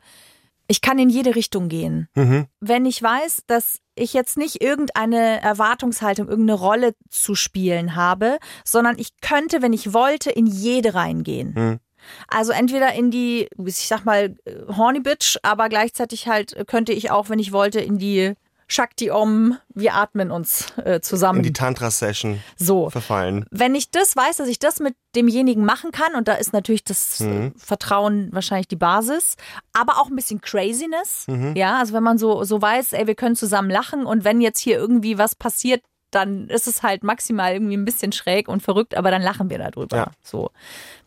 ich 0.69 0.81
kann 0.81 0.99
in 0.99 1.09
jede 1.09 1.35
Richtung 1.35 1.69
gehen. 1.69 2.09
Mhm. 2.15 2.47
Wenn 2.61 2.87
ich 2.87 3.03
weiß, 3.03 3.43
dass 3.47 3.81
ich 3.95 4.13
jetzt 4.13 4.37
nicht 4.37 4.63
irgendeine 4.63 5.41
Erwartungshaltung, 5.41 6.29
irgendeine 6.29 6.59
Rolle 6.59 6.95
zu 7.11 7.35
spielen 7.35 7.97
habe, 7.97 8.39
sondern 8.65 8.99
ich 8.99 9.21
könnte, 9.21 9.63
wenn 9.63 9.73
ich 9.73 9.93
wollte, 9.93 10.31
in 10.31 10.47
jede 10.47 10.95
reingehen. 10.95 11.55
Mhm. 11.55 11.81
Also 12.29 12.53
entweder 12.53 12.95
in 12.95 13.11
die, 13.11 13.49
ich 13.65 13.89
sag 13.89 14.05
mal, 14.05 14.37
äh, 14.45 14.53
Horny 14.69 15.01
Bitch, 15.01 15.37
aber 15.43 15.69
gleichzeitig 15.69 16.29
halt 16.29 16.67
könnte 16.67 16.93
ich 16.93 17.11
auch, 17.11 17.29
wenn 17.29 17.39
ich 17.39 17.53
wollte, 17.53 17.81
in 17.81 17.99
die 17.99 18.35
Shakti 18.71 19.11
Om, 19.11 19.57
wir 19.75 19.95
atmen 19.95 20.31
uns 20.31 20.67
äh, 20.77 21.01
zusammen. 21.01 21.39
In 21.39 21.45
die 21.45 21.53
Tantra-Session 21.53 22.41
so. 22.57 22.91
verfallen. 22.91 23.47
Wenn 23.51 23.75
ich 23.75 23.91
das 23.91 24.15
weiß, 24.15 24.37
dass 24.37 24.49
ich 24.49 24.59
das 24.59 24.79
mit 24.79 24.95
demjenigen 25.17 25.65
machen 25.65 25.91
kann, 25.91 26.15
und 26.15 26.29
da 26.29 26.35
ist 26.35 26.53
natürlich 26.53 26.85
das 26.85 27.21
äh, 27.23 27.51
Vertrauen 27.57 28.29
wahrscheinlich 28.33 28.69
die 28.69 28.77
Basis, 28.77 29.37
aber 29.73 29.99
auch 29.99 30.09
ein 30.09 30.17
bisschen 30.17 30.41
Craziness. 30.43 31.27
Ja, 31.55 31.79
also 31.79 31.95
wenn 31.95 32.03
man 32.03 32.19
so, 32.19 32.45
so 32.45 32.61
weiß, 32.61 32.93
ey, 32.93 33.07
wir 33.07 33.15
können 33.15 33.37
zusammen 33.37 33.71
lachen 33.71 34.05
und 34.05 34.25
wenn 34.25 34.41
jetzt 34.41 34.61
hier 34.61 34.77
irgendwie 34.77 35.17
was 35.17 35.35
passiert, 35.35 35.83
dann 36.11 36.49
ist 36.49 36.67
es 36.67 36.83
halt 36.83 37.03
maximal 37.03 37.53
irgendwie 37.53 37.77
ein 37.77 37.85
bisschen 37.85 38.13
schräg 38.13 38.49
und 38.49 38.63
verrückt, 38.63 38.97
aber 38.97 39.11
dann 39.11 39.23
lachen 39.23 39.51
wir 39.51 39.59
darüber. 39.59 39.97
Ja. 39.97 40.11
So. 40.23 40.51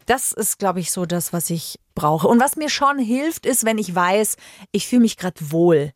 Das 0.05 0.31
ist, 0.31 0.59
glaube 0.59 0.79
ich, 0.79 0.91
so 0.91 1.05
das, 1.05 1.31
was 1.33 1.49
ich 1.49 1.79
brauche. 1.95 2.27
Und 2.27 2.39
was 2.39 2.55
mir 2.55 2.69
schon 2.69 2.99
hilft, 2.99 3.45
ist, 3.45 3.65
wenn 3.65 3.77
ich 3.77 3.93
weiß, 3.93 4.35
ich 4.71 4.87
fühle 4.87 5.01
mich 5.01 5.17
gerade 5.17 5.51
wohl. 5.51 5.91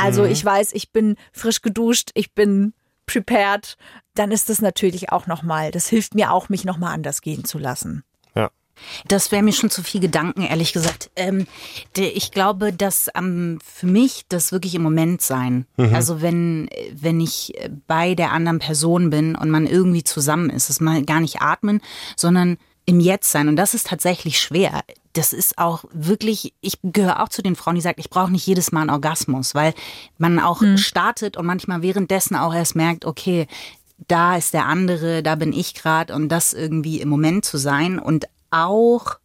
Also 0.00 0.24
ich 0.24 0.44
weiß, 0.44 0.72
ich 0.72 0.92
bin 0.92 1.16
frisch 1.32 1.62
geduscht, 1.62 2.10
ich 2.14 2.32
bin 2.32 2.74
prepared, 3.06 3.76
dann 4.14 4.30
ist 4.30 4.48
das 4.48 4.60
natürlich 4.60 5.10
auch 5.10 5.26
nochmal, 5.26 5.70
das 5.70 5.88
hilft 5.88 6.14
mir 6.14 6.32
auch, 6.32 6.48
mich 6.48 6.64
nochmal 6.64 6.94
anders 6.94 7.22
gehen 7.22 7.44
zu 7.44 7.58
lassen. 7.58 8.04
Ja. 8.34 8.50
Das 9.08 9.32
wäre 9.32 9.42
mir 9.42 9.52
schon 9.52 9.70
zu 9.70 9.82
viel 9.82 10.00
Gedanken, 10.00 10.42
ehrlich 10.42 10.72
gesagt. 10.72 11.10
Ähm, 11.16 11.46
ich 11.96 12.30
glaube, 12.30 12.72
dass 12.72 13.08
ähm, 13.14 13.58
für 13.64 13.86
mich 13.86 14.24
das 14.28 14.52
wirklich 14.52 14.74
im 14.74 14.82
Moment 14.82 15.22
sein. 15.22 15.66
Also 15.92 16.22
wenn, 16.22 16.68
wenn 16.92 17.20
ich 17.20 17.52
bei 17.86 18.14
der 18.14 18.32
anderen 18.32 18.58
Person 18.58 19.10
bin 19.10 19.34
und 19.34 19.50
man 19.50 19.66
irgendwie 19.66 20.04
zusammen 20.04 20.50
ist, 20.50 20.68
dass 20.68 20.80
man 20.80 21.04
gar 21.04 21.20
nicht 21.20 21.42
atmen, 21.42 21.80
sondern 22.16 22.58
im 22.86 23.00
Jetzt 23.00 23.30
sein. 23.30 23.48
Und 23.48 23.56
das 23.56 23.74
ist 23.74 23.88
tatsächlich 23.88 24.38
schwer. 24.40 24.82
Das 25.14 25.32
ist 25.32 25.58
auch 25.58 25.84
wirklich, 25.92 26.54
ich 26.60 26.78
gehöre 26.82 27.22
auch 27.22 27.28
zu 27.28 27.42
den 27.42 27.56
Frauen, 27.56 27.74
die 27.74 27.80
sagen, 27.80 28.00
ich 28.00 28.10
brauche 28.10 28.30
nicht 28.30 28.46
jedes 28.46 28.70
Mal 28.70 28.82
einen 28.82 28.90
Orgasmus, 28.90 29.54
weil 29.54 29.74
man 30.18 30.38
auch 30.38 30.62
startet 30.76 31.36
und 31.36 31.46
manchmal 31.46 31.82
währenddessen 31.82 32.36
auch 32.36 32.54
erst 32.54 32.76
merkt, 32.76 33.04
okay, 33.04 33.46
da 34.08 34.36
ist 34.36 34.54
der 34.54 34.66
andere, 34.66 35.22
da 35.22 35.34
bin 35.34 35.52
ich 35.52 35.74
gerade 35.74 36.14
und 36.14 36.28
das 36.28 36.52
irgendwie 36.52 37.00
im 37.00 37.08
Moment 37.08 37.44
zu 37.44 37.58
sein 37.58 37.98
und 37.98 38.26
auch, 38.50 39.18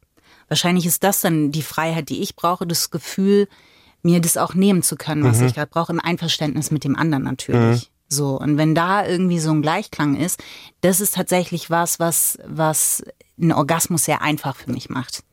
wahrscheinlich 0.47 0.85
ist 0.85 1.03
das 1.03 1.21
dann 1.21 1.51
die 1.51 1.61
Freiheit, 1.61 2.09
die 2.09 2.21
ich 2.21 2.35
brauche, 2.35 2.67
das 2.67 2.91
Gefühl, 2.91 3.47
mir 4.01 4.19
das 4.21 4.37
auch 4.37 4.53
nehmen 4.53 4.83
zu 4.83 4.95
können, 4.97 5.23
was 5.23 5.41
ich 5.41 5.55
gerade 5.55 5.71
brauche, 5.71 5.91
im 5.91 5.99
Einverständnis 5.99 6.71
mit 6.71 6.83
dem 6.83 6.95
anderen 6.95 7.23
natürlich. 7.23 7.91
So, 8.07 8.39
und 8.39 8.57
wenn 8.57 8.75
da 8.75 9.05
irgendwie 9.05 9.39
so 9.39 9.49
ein 9.51 9.63
Gleichklang 9.63 10.15
ist, 10.15 10.43
das 10.81 11.01
ist 11.01 11.15
tatsächlich 11.15 11.69
was, 11.71 11.99
was, 11.99 12.37
was 12.45 13.03
einen 13.41 13.51
Orgasmus 13.51 14.05
sehr 14.05 14.21
einfach 14.21 14.55
für 14.55 14.71
mich 14.71 14.89
macht. 14.89 15.23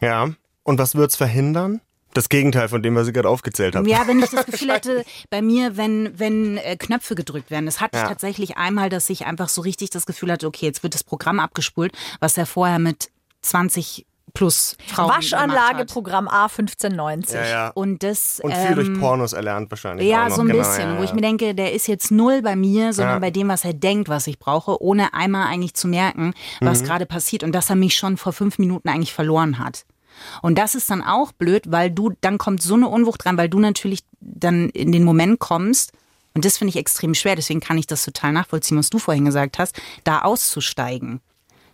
Ja. 0.00 0.30
Und 0.62 0.78
was 0.78 0.94
wird's 0.94 1.16
verhindern? 1.16 1.80
Das 2.14 2.28
Gegenteil 2.28 2.68
von 2.68 2.82
dem, 2.82 2.94
was 2.94 3.06
ich 3.06 3.14
gerade 3.14 3.28
aufgezählt 3.28 3.76
habe. 3.76 3.88
Ja, 3.88 4.06
wenn 4.06 4.18
ich 4.18 4.30
das 4.30 4.46
Gefühl 4.46 4.72
hätte, 4.72 5.04
bei 5.30 5.42
mir, 5.42 5.76
wenn, 5.76 6.18
wenn 6.18 6.56
äh, 6.56 6.76
Knöpfe 6.76 7.14
gedrückt 7.14 7.50
werden. 7.50 7.66
Das 7.66 7.80
hatte 7.80 7.96
ich 7.96 8.02
Ja. 8.02 8.08
tatsächlich 8.08 8.56
einmal, 8.56 8.88
dass 8.88 9.08
ich 9.10 9.26
einfach 9.26 9.48
so 9.48 9.60
richtig 9.60 9.90
das 9.90 10.06
Gefühl 10.06 10.32
hatte, 10.32 10.46
okay, 10.46 10.66
jetzt 10.66 10.82
wird 10.82 10.94
das 10.94 11.04
Programm 11.04 11.38
abgespult, 11.38 11.92
was 12.20 12.36
er 12.38 12.46
vorher 12.46 12.78
mit 12.78 13.10
20 13.42 14.06
plus 14.38 14.76
Frauen. 14.86 15.08
Waschanlageprogramm 15.10 16.28
A1590. 16.28 17.34
Ja, 17.34 17.46
ja. 17.46 17.68
Und 17.70 18.02
das. 18.02 18.40
Und 18.40 18.54
viel 18.54 18.74
durch 18.76 18.86
ähm, 18.88 19.00
Pornos 19.00 19.32
erlernt 19.32 19.70
wahrscheinlich. 19.70 20.06
Ja, 20.08 20.24
auch 20.24 20.28
noch. 20.28 20.36
so 20.36 20.42
ein 20.42 20.46
Genau, 20.48 20.58
bisschen, 20.60 20.90
ja, 20.94 20.98
wo 20.98 21.02
ich 21.02 21.12
mir 21.12 21.20
denke, 21.22 21.54
der 21.54 21.72
ist 21.72 21.88
jetzt 21.88 22.10
null 22.10 22.40
bei 22.42 22.54
mir, 22.56 22.92
sondern 22.92 23.16
Ja. 23.16 23.18
bei 23.20 23.30
dem, 23.30 23.48
was 23.48 23.64
er 23.64 23.74
denkt, 23.74 24.08
was 24.08 24.26
ich 24.28 24.38
brauche, 24.38 24.80
ohne 24.82 25.12
einmal 25.12 25.48
eigentlich 25.48 25.74
zu 25.74 25.88
merken, 25.88 26.34
was 26.60 26.80
Mhm. 26.82 26.84
gerade 26.86 27.06
passiert 27.06 27.42
und 27.42 27.52
dass 27.52 27.68
er 27.68 27.76
mich 27.76 27.96
schon 27.96 28.16
vor 28.16 28.32
fünf 28.32 28.58
Minuten 28.58 28.88
eigentlich 28.88 29.12
verloren 29.12 29.58
hat. 29.58 29.84
Und 30.42 30.56
das 30.58 30.74
ist 30.74 30.88
dann 30.90 31.02
auch 31.02 31.32
blöd, 31.32 31.70
weil 31.70 31.90
du, 31.90 32.12
dann 32.20 32.38
kommt 32.38 32.62
so 32.62 32.74
eine 32.74 32.88
Unwucht 32.88 33.24
dran, 33.24 33.36
weil 33.36 33.48
du 33.48 33.58
natürlich 33.60 34.00
dann 34.20 34.68
in 34.70 34.92
den 34.92 35.04
Moment 35.04 35.38
kommst, 35.40 35.92
und 36.34 36.44
das 36.44 36.58
finde 36.58 36.70
ich 36.70 36.76
extrem 36.76 37.14
schwer, 37.14 37.34
deswegen 37.36 37.60
kann 37.60 37.78
ich 37.78 37.86
das 37.88 38.04
total 38.04 38.32
nachvollziehen, 38.32 38.78
was 38.78 38.90
du 38.90 38.98
vorhin 38.98 39.24
gesagt 39.24 39.58
hast, 39.58 39.80
da 40.04 40.20
auszusteigen. 40.20 41.20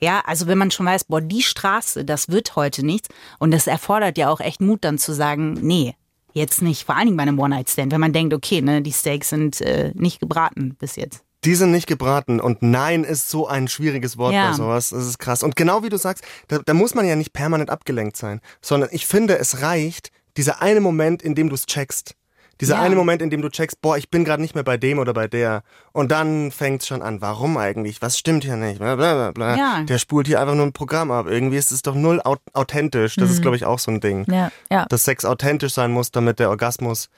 Ja, 0.04 0.20
also 0.26 0.46
wenn 0.46 0.58
man 0.58 0.70
schon 0.70 0.84
weiß, 0.84 1.04
boah, 1.04 1.22
die 1.22 1.42
Straße, 1.42 2.04
das 2.04 2.28
wird 2.28 2.56
heute 2.56 2.84
nichts. 2.84 3.08
Und 3.38 3.52
das 3.52 3.66
erfordert 3.66 4.18
ja 4.18 4.28
auch 4.28 4.40
echt 4.40 4.60
Mut, 4.60 4.84
dann 4.84 4.98
zu 4.98 5.14
sagen, 5.14 5.54
nee, 5.62 5.94
jetzt 6.34 6.60
nicht. 6.60 6.84
Vor 6.84 6.94
allen 6.94 7.06
Dingen 7.06 7.16
bei 7.16 7.22
einem 7.22 7.38
One-Night-Stand, 7.38 7.90
wenn 7.90 8.00
man 8.00 8.12
denkt, 8.12 8.34
okay, 8.34 8.60
ne, 8.60 8.82
die 8.82 8.92
Steaks 8.92 9.30
sind 9.30 9.62
äh, 9.62 9.92
nicht 9.94 10.20
gebraten 10.20 10.76
bis 10.78 10.96
jetzt. 10.96 11.22
Die 11.44 11.54
sind 11.54 11.70
nicht 11.70 11.86
gebraten 11.86 12.38
und 12.40 12.62
Nein 12.62 13.04
ist 13.04 13.30
so 13.30 13.46
ein 13.46 13.66
schwieriges 13.68 14.18
Wort 14.18 14.34
Ja. 14.34 14.50
bei 14.50 14.56
sowas. 14.56 14.90
Das 14.90 15.06
ist 15.06 15.18
krass. 15.18 15.42
Und 15.42 15.56
genau 15.56 15.82
wie 15.82 15.88
du 15.88 15.96
sagst, 15.96 16.22
da, 16.48 16.58
da 16.58 16.74
muss 16.74 16.94
man 16.94 17.06
ja 17.06 17.16
nicht 17.16 17.32
permanent 17.32 17.70
abgelenkt 17.70 18.16
sein, 18.16 18.40
sondern 18.60 18.90
ich 18.92 19.06
finde, 19.06 19.38
es 19.38 19.62
reicht 19.62 20.10
dieser 20.36 20.60
eine 20.60 20.80
Moment, 20.80 21.22
in 21.22 21.34
dem 21.34 21.48
du 21.48 21.54
es 21.54 21.64
checkst. 21.66 22.14
Dieser 22.60 22.74
Ja. 22.76 22.82
eine 22.82 22.94
Moment, 22.94 23.20
in 23.22 23.30
dem 23.30 23.42
du 23.42 23.48
checkst, 23.48 23.80
boah, 23.80 23.96
ich 23.96 24.10
bin 24.10 24.24
gerade 24.24 24.40
nicht 24.42 24.54
mehr 24.54 24.64
bei 24.64 24.76
dem 24.76 24.98
oder 24.98 25.12
bei 25.12 25.26
der. 25.28 25.62
Und 25.92 26.10
dann 26.10 26.50
fängt's 26.50 26.86
schon 26.86 27.02
an. 27.02 27.20
Warum 27.20 27.56
eigentlich? 27.56 28.00
Was 28.02 28.18
stimmt 28.18 28.44
hier 28.44 28.56
nicht? 28.56 28.78
Bla, 28.78 28.96
bla, 28.96 29.14
bla, 29.14 29.30
bla. 29.32 29.56
Ja. 29.56 29.82
Der 29.82 29.98
spult 29.98 30.26
hier 30.26 30.40
einfach 30.40 30.54
nur 30.54 30.66
ein 30.66 30.72
Programm 30.72 31.10
ab. 31.10 31.26
Irgendwie 31.28 31.56
ist 31.56 31.72
es 31.72 31.82
doch 31.82 31.94
null 31.94 32.20
au 32.24 32.36
authentisch. 32.52 33.16
Das 33.16 33.30
ist, 33.30 33.42
glaube 33.42 33.56
ich, 33.56 33.64
auch 33.64 33.78
so 33.78 33.90
ein 33.90 34.00
Ding 34.00 34.24
Ja, 34.30 34.50
ja. 34.70 34.86
dass 34.86 35.04
Sex 35.04 35.24
authentisch 35.24 35.72
sein 35.74 35.90
muss, 35.92 36.10
damit 36.10 36.38
der 36.38 36.50
Orgasmus 36.50 37.08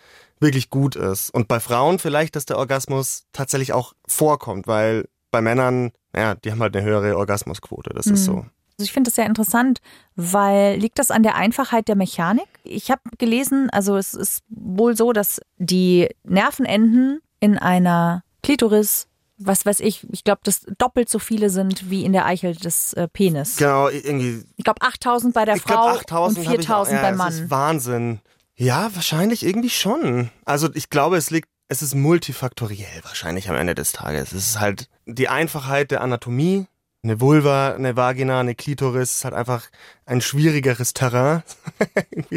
wirklich 0.40 0.70
gut 0.70 0.96
ist. 0.96 1.30
Und 1.30 1.48
bei 1.48 1.60
Frauen 1.60 1.98
vielleicht, 1.98 2.36
dass 2.36 2.46
der 2.46 2.58
Orgasmus 2.58 3.24
tatsächlich 3.32 3.72
auch 3.72 3.94
vorkommt, 4.06 4.66
weil 4.66 5.08
bei 5.30 5.40
Männern, 5.40 5.92
ja, 6.14 6.34
die 6.34 6.50
haben 6.52 6.60
halt 6.60 6.76
eine 6.76 6.84
höhere 6.84 7.16
Orgasmusquote. 7.16 7.90
Das 7.94 8.06
ist 8.06 8.24
so. 8.24 8.46
Also 8.78 8.84
ich 8.88 8.92
finde 8.92 9.08
das 9.08 9.14
sehr 9.16 9.24
interessant, 9.26 9.80
weil 10.16 10.76
liegt 10.78 10.98
das 10.98 11.10
an 11.10 11.22
der 11.22 11.34
Einfachheit 11.36 11.88
der 11.88 11.96
Mechanik? 11.96 12.46
Ich 12.62 12.90
habe 12.90 13.00
gelesen, 13.16 13.70
also 13.70 13.96
es 13.96 14.12
ist 14.12 14.42
wohl 14.50 14.94
so, 14.96 15.12
dass 15.14 15.40
die 15.56 16.08
Nervenenden 16.24 17.20
in 17.40 17.56
einer 17.56 18.22
Klitoris, 18.42 19.08
was 19.38 19.64
weiß 19.64 19.80
ich, 19.80 20.06
ich 20.12 20.24
glaube, 20.24 20.42
dass 20.44 20.66
doppelt 20.76 21.08
so 21.08 21.18
viele 21.18 21.48
sind 21.48 21.88
wie 21.90 22.04
in 22.04 22.12
der 22.12 22.26
Eichel 22.26 22.54
des 22.54 22.92
äh, 22.92 23.08
Penis. 23.08 23.56
Genau, 23.56 23.88
irgendwie. 23.88 24.44
Ich 24.56 24.64
glaube 24.64 24.82
8000 24.82 25.32
bei 25.32 25.46
der 25.46 25.56
Frau 25.56 25.68
glaube 25.72 25.98
8000 26.00 26.38
und 26.38 26.46
hab 26.46 26.54
ich 26.60 26.68
auch- 26.70 26.86
4000 26.86 26.96
ja, 26.96 27.02
beim 27.02 27.18
Das 27.18 27.34
ist 27.34 27.40
Mann. 27.40 27.50
Wahnsinn. 27.50 28.20
Ja, 28.56 28.90
wahrscheinlich 28.94 29.42
irgendwie 29.44 29.70
schon. 29.70 30.30
Also 30.44 30.68
ich 30.74 30.90
glaube, 30.90 31.16
es 31.16 31.30
liegt, 31.30 31.48
es 31.68 31.80
ist 31.80 31.94
multifaktoriell 31.94 33.02
wahrscheinlich 33.04 33.48
am 33.48 33.56
Ende 33.56 33.74
des 33.74 33.92
Tages. 33.92 34.32
Es 34.32 34.48
ist 34.48 34.60
halt 34.60 34.88
die 35.06 35.28
Einfachheit 35.28 35.90
der 35.90 36.02
Anatomie. 36.02 36.66
Eine 37.06 37.20
Vulva, 37.20 37.74
eine 37.74 37.96
Vagina, 37.96 38.40
eine 38.40 38.56
Klitoris 38.56 39.14
ist 39.16 39.24
halt 39.24 39.32
einfach 39.34 39.68
ein 40.06 40.20
schwierigeres 40.20 40.92
Terrain. 40.92 41.42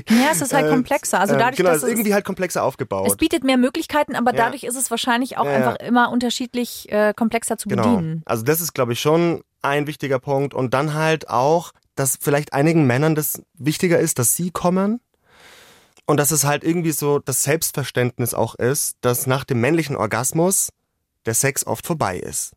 Ja, 0.09 0.29
es 0.31 0.41
ist 0.41 0.53
halt 0.53 0.67
Äh, 0.67 0.69
komplexer. 0.69 1.19
Also 1.19 1.33
ähm, 1.33 1.39
dadurch, 1.39 1.57
genau, 1.57 1.69
dass 1.69 1.77
es 1.77 1.83
ist 1.83 1.87
es, 1.89 1.93
irgendwie 1.95 2.13
halt 2.13 2.23
komplexer 2.25 2.63
aufgebaut. 2.63 3.07
es 3.09 3.17
bietet 3.17 3.43
mehr 3.43 3.57
Möglichkeiten, 3.57 4.15
aber 4.15 4.31
Ja. 4.31 4.43
dadurch 4.45 4.63
ist 4.63 4.75
es 4.75 4.91
wahrscheinlich 4.91 5.37
auch 5.39 5.45
Ja, 5.45 5.51
ja. 5.51 5.57
einfach 5.57 5.75
immer 5.77 6.11
unterschiedlich 6.11 6.87
äh, 6.91 7.13
komplexer 7.15 7.57
zu 7.57 7.67
Genau. 7.67 7.95
bedienen. 7.95 8.21
Also 8.25 8.43
das 8.43 8.61
ist, 8.61 8.73
glaube 8.73 8.93
ich, 8.93 8.99
schon 9.01 9.41
ein 9.63 9.87
wichtiger 9.87 10.19
Punkt. 10.19 10.53
Und 10.53 10.73
dann 10.75 10.93
halt 10.93 11.29
auch, 11.29 11.71
dass 11.95 12.17
vielleicht 12.21 12.53
einigen 12.53 12.85
Männern 12.85 13.15
das 13.15 13.41
wichtiger 13.55 13.97
ist, 13.99 14.19
dass 14.19 14.35
sie 14.35 14.51
kommen. 14.51 14.99
Und 16.05 16.17
dass 16.17 16.29
es 16.31 16.43
halt 16.43 16.63
irgendwie 16.63 16.91
so 16.91 17.17
das 17.19 17.41
Selbstverständnis 17.43 18.33
auch 18.35 18.53
ist, 18.55 18.97
dass 19.01 19.25
nach 19.25 19.45
dem 19.45 19.61
männlichen 19.61 19.95
Orgasmus 19.95 20.69
der 21.25 21.33
Sex 21.33 21.65
oft 21.65 21.85
vorbei 21.87 22.17
ist. 22.19 22.53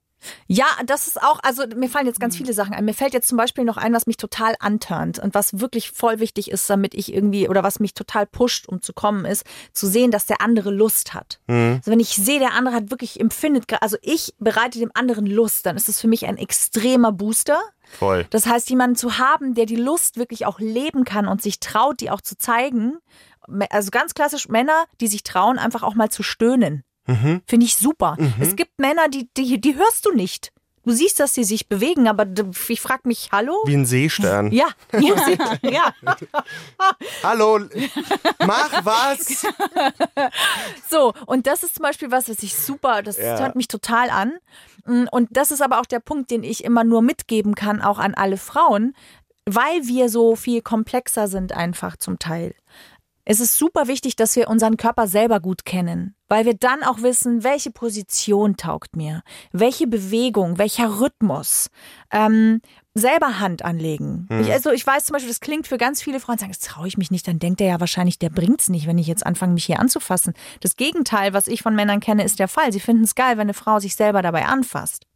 Ja, 0.46 0.66
das 0.86 1.06
ist 1.06 1.22
auch, 1.22 1.40
also 1.42 1.64
mir 1.74 1.88
fallen 1.88 2.06
jetzt 2.06 2.20
ganz 2.20 2.36
viele 2.36 2.52
Sachen 2.52 2.74
ein. 2.74 2.84
Mir 2.84 2.94
fällt 2.94 3.14
jetzt 3.14 3.28
zum 3.28 3.38
Beispiel 3.38 3.64
noch 3.64 3.76
ein, 3.76 3.92
was 3.92 4.06
mich 4.06 4.16
total 4.16 4.54
anturnt 4.60 5.18
und 5.18 5.34
was 5.34 5.60
wirklich 5.60 5.90
voll 5.90 6.20
wichtig 6.20 6.50
ist, 6.50 6.68
damit 6.68 6.94
ich 6.94 7.12
irgendwie, 7.12 7.48
oder 7.48 7.62
was 7.62 7.80
mich 7.80 7.94
total 7.94 8.26
pusht, 8.26 8.68
um 8.68 8.82
zu 8.82 8.92
kommen, 8.92 9.24
ist, 9.24 9.44
zu 9.72 9.86
sehen, 9.86 10.10
dass 10.10 10.26
der 10.26 10.40
andere 10.40 10.70
Lust 10.70 11.14
hat. 11.14 11.40
Also 11.48 11.90
wenn 11.90 12.00
ich 12.00 12.14
sehe, 12.14 12.38
der 12.38 12.54
andere 12.54 12.74
hat 12.74 12.90
wirklich 12.90 13.20
empfindet, 13.20 13.64
also 13.80 13.96
ich 14.02 14.34
bereite 14.38 14.78
dem 14.78 14.90
anderen 14.94 15.26
Lust, 15.26 15.66
dann 15.66 15.76
ist 15.76 15.88
es 15.88 16.00
für 16.00 16.08
mich 16.08 16.26
ein 16.26 16.36
extremer 16.36 17.12
Booster. 17.12 17.60
Voll. 17.98 18.26
Das 18.30 18.46
heißt, 18.46 18.70
jemanden 18.70 18.96
zu 18.96 19.18
haben, 19.18 19.54
der 19.54 19.66
die 19.66 19.76
Lust 19.76 20.16
wirklich 20.16 20.46
auch 20.46 20.60
leben 20.60 21.04
kann 21.04 21.28
und 21.28 21.42
sich 21.42 21.60
traut, 21.60 22.00
die 22.00 22.10
auch 22.10 22.20
zu 22.20 22.38
zeigen. 22.38 22.98
Also 23.70 23.90
ganz 23.90 24.14
klassisch 24.14 24.48
Männer, 24.48 24.84
die 25.00 25.08
sich 25.08 25.24
trauen, 25.24 25.58
einfach 25.58 25.82
auch 25.82 25.94
mal 25.94 26.10
zu 26.10 26.22
stöhnen. 26.22 26.84
Finde 27.06 27.66
ich 27.66 27.76
super. 27.76 28.16
Es 28.40 28.54
gibt 28.56 28.78
Männer, 28.78 29.08
die, 29.08 29.28
die, 29.36 29.60
die 29.60 29.74
hörst 29.76 30.06
du 30.06 30.12
nicht. 30.12 30.52
Du 30.84 30.90
siehst, 30.90 31.20
dass 31.20 31.32
sie 31.34 31.44
sich 31.44 31.68
bewegen, 31.68 32.08
aber 32.08 32.26
ich 32.68 32.80
frage 32.80 33.02
mich, 33.06 33.28
hallo? 33.30 33.54
Wie 33.66 33.74
ein 33.76 33.86
Seestern. 33.86 34.50
Ja, 34.50 34.66
ja, 35.00 35.14
ja. 35.62 35.94
Hallo, 37.22 37.60
mach 38.44 38.84
was! 38.84 39.46
So, 40.90 41.12
und 41.26 41.46
das 41.46 41.62
ist 41.62 41.76
zum 41.76 41.84
Beispiel 41.84 42.10
was, 42.10 42.28
was 42.28 42.42
ich 42.42 42.56
super, 42.56 43.02
das 43.02 43.16
Ja. 43.16 43.38
hört 43.38 43.54
mich 43.56 43.68
total 43.68 44.10
an. 44.10 44.32
Mm, 44.84 45.04
Und 45.12 45.28
das 45.32 45.50
ist 45.52 45.62
aber 45.62 45.80
auch 45.80 45.86
der 45.86 46.00
Punkt, 46.00 46.30
den 46.32 46.42
ich 46.42 46.64
immer 46.64 46.82
nur 46.84 47.02
mitgeben 47.02 47.54
kann, 47.54 47.80
auch 47.80 47.98
an 48.00 48.14
alle 48.14 48.36
Frauen, 48.36 48.94
weil 49.46 49.86
wir 49.86 50.08
so 50.08 50.34
viel 50.36 50.62
komplexer 50.62 51.28
sind 51.28 51.52
einfach 51.52 51.96
zum 51.96 52.18
Teil. 52.18 52.54
Es 53.24 53.38
ist 53.38 53.56
super 53.56 53.86
wichtig, 53.86 54.16
dass 54.16 54.34
wir 54.34 54.48
unseren 54.48 54.76
Körper 54.76 55.06
selber 55.06 55.38
gut 55.38 55.64
kennen, 55.64 56.16
weil 56.28 56.44
wir 56.44 56.54
dann 56.54 56.82
auch 56.82 57.02
wissen, 57.02 57.44
welche 57.44 57.70
Position 57.70 58.56
taugt 58.56 58.96
mir, 58.96 59.22
welche 59.52 59.86
Bewegung, 59.86 60.58
welcher 60.58 61.00
Rhythmus. 61.00 61.70
Ähm, 62.10 62.60
selber 62.94 63.38
Hand 63.38 63.64
anlegen. 63.64 64.28
Ich, 64.40 64.50
also 64.50 64.70
ich 64.70 64.86
weiß 64.86 65.06
zum 65.06 65.14
Beispiel, 65.14 65.30
das 65.30 65.40
klingt 65.40 65.66
für 65.66 65.78
ganz 65.78 66.02
viele 66.02 66.20
Frauen, 66.20 66.36
sagen, 66.36 66.52
das 66.52 66.60
traue 66.60 66.88
ich 66.88 66.98
mich 66.98 67.10
nicht, 67.10 67.26
dann 67.26 67.38
denkt 67.38 67.60
er 67.60 67.68
ja 67.68 67.80
wahrscheinlich, 67.80 68.18
der 68.18 68.28
bringt's 68.28 68.68
nicht, 68.68 68.86
wenn 68.86 68.98
ich 68.98 69.06
jetzt 69.06 69.24
anfange, 69.24 69.54
mich 69.54 69.64
hier 69.64 69.78
anzufassen. 69.78 70.34
Das 70.60 70.76
Gegenteil, 70.76 71.32
was 71.32 71.46
ich 71.46 71.62
von 71.62 71.74
Männern 71.74 72.00
kenne, 72.00 72.24
ist 72.24 72.38
der 72.38 72.48
Fall. 72.48 72.72
Sie 72.72 72.80
finden 72.80 73.04
es 73.04 73.14
geil, 73.14 73.36
wenn 73.36 73.42
eine 73.42 73.54
Frau 73.54 73.78
sich 73.78 73.94
selber 73.94 74.20
dabei 74.20 74.46
anfasst. 74.46 75.06